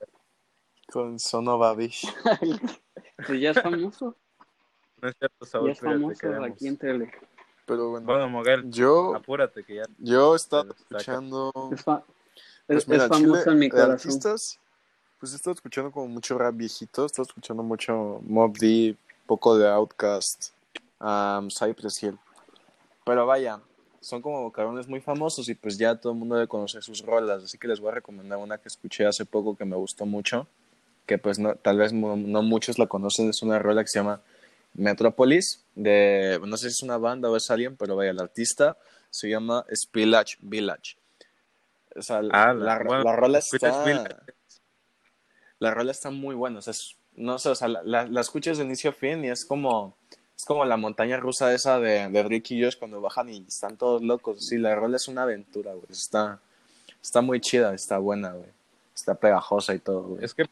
Con 0.91 1.19
Sono 1.19 1.57
Babish. 1.57 2.07
pues 3.27 3.41
ya 3.41 3.51
es 3.51 3.61
famoso. 3.61 4.15
No 5.01 5.09
es 5.09 5.15
cierto, 5.17 5.45
Saúl 5.45 5.67
Ya 5.67 5.71
es 5.73 5.79
famoso 5.79 6.43
aquí 6.43 6.67
en 6.67 6.77
tele. 6.77 7.11
Pero 7.65 7.91
bueno, 7.91 8.05
bueno 8.05 8.29
Moguel, 8.29 8.69
yo, 8.71 9.15
apúrate 9.15 9.63
que 9.63 9.75
ya. 9.75 9.83
Yo 9.99 10.35
estaba 10.35 10.71
escuchando. 10.71 11.51
Es, 12.67 12.85
pues 12.85 12.87
mira, 12.87 13.07
famoso 13.07 13.51
en 13.51 13.59
mi 13.59 13.69
corazón. 13.69 13.91
artistas, 13.91 14.59
pues 15.19 15.33
he 15.33 15.35
estado 15.35 15.53
escuchando 15.53 15.91
como 15.91 16.07
mucho 16.07 16.37
rap 16.37 16.55
viejito, 16.55 17.03
he 17.03 17.05
estado 17.05 17.27
escuchando 17.27 17.61
mucho 17.61 18.21
Mob 18.23 18.57
Deep, 18.57 18.97
poco 19.27 19.57
de 19.57 19.67
Outkast, 19.67 20.51
um, 20.99 21.49
Cypress 21.49 22.01
Hill. 22.01 22.17
Pero 23.05 23.25
vaya, 23.25 23.59
son 24.01 24.21
como 24.21 24.41
bocarones 24.41 24.87
muy 24.87 25.01
famosos 25.01 25.49
y 25.49 25.55
pues 25.55 25.77
ya 25.77 25.95
todo 25.95 26.13
el 26.13 26.19
mundo 26.19 26.35
debe 26.35 26.47
conocer 26.47 26.83
sus 26.83 27.01
rolas, 27.01 27.43
así 27.43 27.57
que 27.57 27.67
les 27.67 27.79
voy 27.79 27.91
a 27.91 27.95
recomendar 27.95 28.37
una 28.37 28.57
que 28.57 28.67
escuché 28.67 29.05
hace 29.05 29.25
poco 29.25 29.55
que 29.55 29.65
me 29.65 29.75
gustó 29.75 30.05
mucho, 30.05 30.47
que 31.05 31.17
pues 31.17 31.39
no, 31.39 31.55
tal 31.55 31.77
vez 31.77 31.93
no, 31.93 32.15
no 32.15 32.43
muchos 32.43 32.79
la 32.79 32.87
conocen, 32.87 33.29
es 33.29 33.41
una 33.41 33.59
rola 33.59 33.83
que 33.83 33.89
se 33.89 33.99
llama 33.99 34.21
Metropolis, 34.73 35.63
de, 35.75 36.39
no 36.45 36.57
sé 36.57 36.69
si 36.69 36.73
es 36.73 36.83
una 36.83 36.97
banda 36.97 37.29
o 37.29 37.35
es 37.35 37.49
alguien, 37.51 37.75
pero 37.75 37.95
vaya, 37.95 38.11
el 38.11 38.19
artista 38.19 38.77
se 39.09 39.29
llama 39.29 39.65
Spillage 39.73 40.37
Village. 40.41 40.97
O 41.95 42.01
sea, 42.01 42.17
ah, 42.31 42.53
la, 42.53 42.53
la, 42.53 43.15
rola 43.15 43.39
está... 43.39 43.83
La 45.59 45.73
rola 45.73 45.91
está 45.91 46.09
muy 46.09 46.35
buena, 46.35 46.59
o 46.59 46.61
sea, 46.61 46.73
no 47.15 47.37
sé, 47.37 47.49
o 47.49 47.55
sea, 47.55 47.67
la, 47.67 48.05
la, 48.05 48.21
escuchas 48.21 48.57
de 48.57 48.63
inicio 48.63 48.91
a 48.91 48.93
fin 48.93 49.25
y 49.25 49.29
es 49.29 49.45
como, 49.45 49.97
es 50.39 50.45
como 50.45 50.63
la 50.63 50.77
montaña 50.77 51.17
rusa 51.17 51.53
esa 51.53 51.81
de, 51.81 52.07
de 52.07 52.23
Rick 52.23 52.51
y 52.51 52.63
Josh 52.63 52.77
cuando 52.79 53.01
bajan 53.01 53.27
y 53.27 53.43
están 53.45 53.75
todos 53.75 54.01
locos. 54.01 54.47
Sí, 54.47 54.57
la 54.57 54.73
rola 54.73 54.95
es 54.95 55.09
una 55.09 55.23
aventura, 55.23 55.73
güey. 55.73 55.91
Está, 55.91 56.39
está 57.03 57.19
muy 57.19 57.41
chida, 57.41 57.73
está 57.73 57.97
buena, 57.97 58.31
güey. 58.31 58.49
Está 58.95 59.15
pegajosa 59.15 59.75
y 59.75 59.79
todo, 59.79 60.03
güey. 60.03 60.23
Es 60.23 60.33
que, 60.33 60.45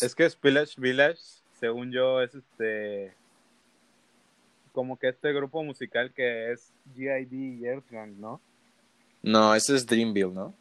es 0.00 0.14
que 0.14 0.30
Spillage 0.30 0.80
Village 0.80 1.18
según 1.58 1.90
yo, 1.90 2.22
es 2.22 2.36
este. 2.36 3.12
Como 4.72 4.96
que 4.96 5.08
este 5.08 5.32
grupo 5.32 5.64
musical 5.64 6.12
que 6.12 6.52
es 6.52 6.70
GID 6.94 7.32
y 7.32 7.66
Earthgang, 7.66 8.20
¿no? 8.20 8.40
No, 9.24 9.56
ese 9.56 9.74
es 9.74 9.84
Dreamville, 9.84 10.32
¿no? 10.32 10.54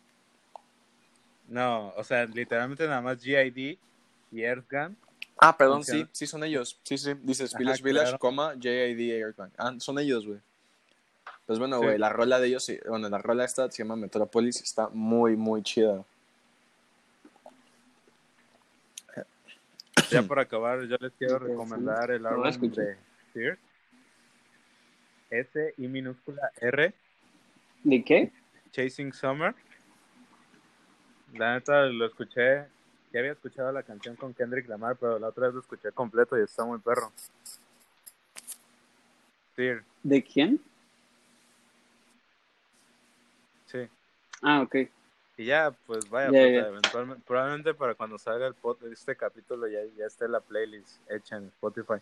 No, 1.50 1.94
o 1.96 2.04
sea, 2.04 2.26
literalmente 2.26 2.88
nada 2.88 3.02
más 3.02 3.22
GID 3.22 3.78
y 4.32 4.42
Earthgang. 4.42 4.96
Ah, 5.44 5.58
perdón, 5.58 5.84
sí, 5.84 6.08
sí 6.12 6.28
son 6.28 6.44
ellos. 6.44 6.80
Sí, 6.84 7.00
sí, 7.00 7.16
dices 7.24 7.56
Village 7.58 7.82
Village, 7.82 8.18
coma, 8.20 8.54
JID 8.60 9.00
Earthgang. 9.12 9.52
Ah, 9.58 9.74
son 9.80 9.98
ellos, 9.98 10.28
güey. 10.28 10.40
Pues 11.48 11.58
bueno, 11.58 11.80
güey, 11.80 11.98
la 11.98 12.10
rola 12.10 12.40
de 12.40 12.48
ellos, 12.48 12.72
bueno, 12.88 13.10
la 13.10 13.18
rola 13.18 13.44
esta 13.44 13.70
se 13.72 13.82
llama 13.82 13.96
Metropolis, 13.96 14.62
está 14.62 14.90
muy, 14.90 15.36
muy 15.36 15.64
chida. 15.64 16.06
Ya 20.12 20.22
por 20.22 20.40
acabar, 20.40 20.84
yo 20.84 20.98
les 21.00 21.12
quiero 21.14 21.40
recomendar 21.40 22.12
el 22.12 22.26
álbum 22.26 22.72
de 22.72 22.98
Fear. 23.34 23.58
S 25.32 25.74
y 25.78 25.88
minúscula 25.88 26.52
R. 26.60 26.94
¿De 27.84 28.04
qué? 28.04 28.32
Chasing 28.72 29.12
Summer. 29.12 29.56
La 31.34 31.56
neta 31.56 31.86
lo 31.86 32.06
escuché, 32.06 32.68
ya 33.12 33.20
había 33.20 33.34
escuchado 33.34 33.72
la 33.72 33.84
canción 33.84 34.16
con 34.16 34.34
Kendrick 34.34 34.68
Lamar, 34.68 34.96
pero 34.96 35.20
la 35.20 35.28
otra 35.28 35.48
vez 35.48 35.56
lo 35.56 35.62
escuché 35.62 35.92
completo 35.92 36.38
y 36.38 36.44
está 36.44 36.64
muy 36.64 36.80
perro. 36.80 37.12
¿De 40.04 40.24
quién? 40.24 40.60
Sí. 43.68 43.88
Ah, 44.42 44.62
ok. 44.62 44.76
Y 45.38 45.46
ya, 45.46 45.72
pues 45.86 46.10
vaya, 46.10 46.30
pues, 46.30 46.66
eventualmente, 46.66 47.24
probablemente 47.26 47.74
para 47.74 47.96
cuando 47.96 48.18
salga 48.18 48.48
el 48.48 48.54
pod, 48.54 48.78
este 48.92 49.16
capítulo 49.16 49.68
ya, 49.68 49.80
ya 49.98 50.06
esté 50.06 50.28
la 50.28 50.40
playlist 50.40 51.00
hecha 51.10 51.38
en 51.38 51.46
Spotify. 51.48 52.02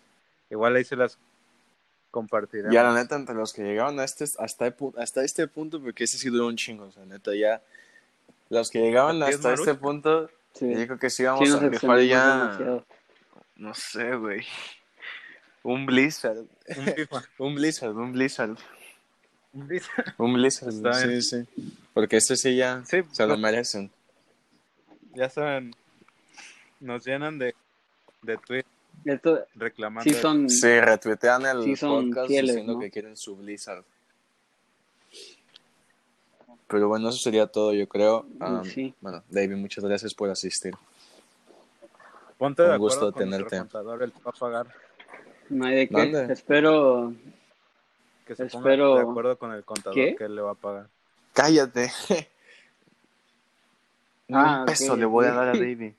Igual 0.49 0.76
ahí 0.76 0.84
se 0.84 0.95
las 0.95 1.18
compartiré. 2.11 2.72
Ya, 2.72 2.84
la 2.84 2.94
neta, 2.94 3.15
entre 3.15 3.36
los 3.36 3.53
que 3.53 3.64
llegaron 3.64 3.99
a 3.99 4.03
este, 4.03 4.23
hasta, 4.23 4.76
hasta 4.98 5.23
este 5.23 5.48
punto, 5.48 5.81
porque 5.81 6.06
ese 6.06 6.18
sí 6.18 6.30
duró 6.30 6.48
un 6.48 6.56
chingo, 6.56 6.86
o 6.86 6.91
sea, 6.91 7.06
neta, 7.06 7.36
ya. 7.36 7.61
Los 8.49 8.72
que 8.72 8.80
llegaban 8.80 9.22
hasta 9.22 9.53
este 9.53 9.76
punto, 9.76 10.30
sí. 10.53 10.69
yo 10.69 10.85
creo 10.85 10.99
que 10.99 11.09
sí 11.09 11.23
vamos 11.23 11.51
a 11.51 11.59
rifar 11.59 12.01
ya. 12.01 12.84
No 13.55 13.73
sé, 13.73 14.15
güey. 14.15 14.45
Un 15.63 15.85
Blizzard. 15.85 16.45
un 17.38 17.55
Blizzard, 17.55 17.95
un 17.95 18.13
Blizzard. 18.13 18.57
Un 19.53 19.67
Blizzard. 19.67 20.13
Un 20.17 20.34
Blizzard, 20.34 20.71
sí, 20.93 21.21
sí. 21.21 21.71
Porque 21.93 22.17
este 22.17 22.38
sí 22.38 22.55
ya 22.55 22.81
se 22.85 23.27
lo 23.27 23.38
merecen. 23.38 23.91
Ya 25.13 25.30
saben. 25.30 25.76
nos 26.80 27.05
llenan 27.05 27.38
de, 27.39 27.55
de 28.21 28.38
tweets 28.38 28.69
reclamando. 29.55 30.09
Sí, 30.09 30.15
son, 30.17 30.49
sí, 30.49 30.80
retuitean 30.80 31.45
el 31.45 31.76
podcast 31.77 32.30
diciendo 32.30 32.80
que 32.80 32.89
quieren 32.89 33.17
su 33.17 33.35
Blizzard. 33.35 33.84
Pero 36.69 36.87
bueno, 36.87 37.09
eso 37.09 37.17
sería 37.17 37.47
todo, 37.47 37.73
yo 37.73 37.89
creo. 37.89 38.27
sí. 38.63 38.93
Bueno, 39.01 39.23
David, 39.27 39.55
muchas 39.55 39.83
gracias 39.83 40.13
por 40.13 40.29
asistir. 40.29 40.75
Ponte 42.37 42.61
de 42.61 42.71
Un 42.71 42.77
gusto 42.77 43.11
tenerte. 43.11 43.57
Contador, 43.57 44.03
él 44.03 44.13
va 44.25 44.29
a 44.29 44.39
pagar. 44.39 44.67
No 45.49 45.65
hay 45.65 45.75
de 45.75 45.89
qué. 45.89 46.27
Espero. 46.31 47.13
Que 48.25 48.35
se 48.35 48.45
Espero... 48.45 48.95
de 48.95 49.01
acuerdo 49.01 49.37
con 49.39 49.51
el 49.51 49.65
contador 49.65 49.95
que 49.95 50.15
él 50.19 50.35
le 50.35 50.41
va 50.41 50.51
a 50.51 50.55
pagar. 50.55 50.87
Cállate. 51.33 51.91
ah, 54.31 54.59
Un 54.59 54.65
peso 54.67 54.95
le 54.95 55.05
voy 55.05 55.25
a 55.25 55.33
dar 55.33 55.47
a 55.47 55.53
David. 55.57 55.93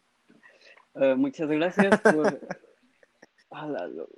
Uh, 0.94 1.16
muchas 1.16 1.48
gracias 1.48 2.00
por. 2.00 2.40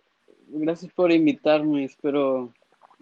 gracias 0.48 0.92
por 0.92 1.10
invitarme. 1.10 1.84
Espero, 1.84 2.52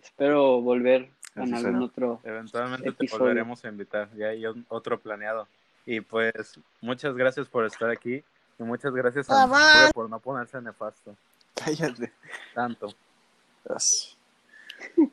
espero 0.01 0.61
volver 0.61 1.11
en 1.37 1.55
algún 1.55 1.83
otro. 1.83 2.21
Eventualmente 2.25 2.93
te 2.93 3.07
volveremos 3.11 3.65
a 3.65 3.69
invitar. 3.69 4.09
Ya 4.17 4.29
hay 4.29 4.45
otro 4.69 4.99
planeado. 4.99 5.47
Y 5.87 6.01
pues, 6.01 6.59
muchas 6.81 7.15
gracias 7.15 7.49
por 7.49 7.65
estar 7.65 7.91
aquí. 7.91 8.23
Y 8.59 8.63
muchas 8.63 8.93
gracias 8.93 9.29
a 9.31 9.91
por 9.95 10.11
no 10.11 10.21
ponerse 10.21 10.61
nefasto. 10.61 11.17
Cállate. 11.55 12.13
Tanto. 12.55 12.89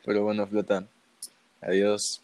Pero 0.04 0.24
bueno, 0.24 0.46
Flota. 0.46 0.84
Adiós. 1.60 2.22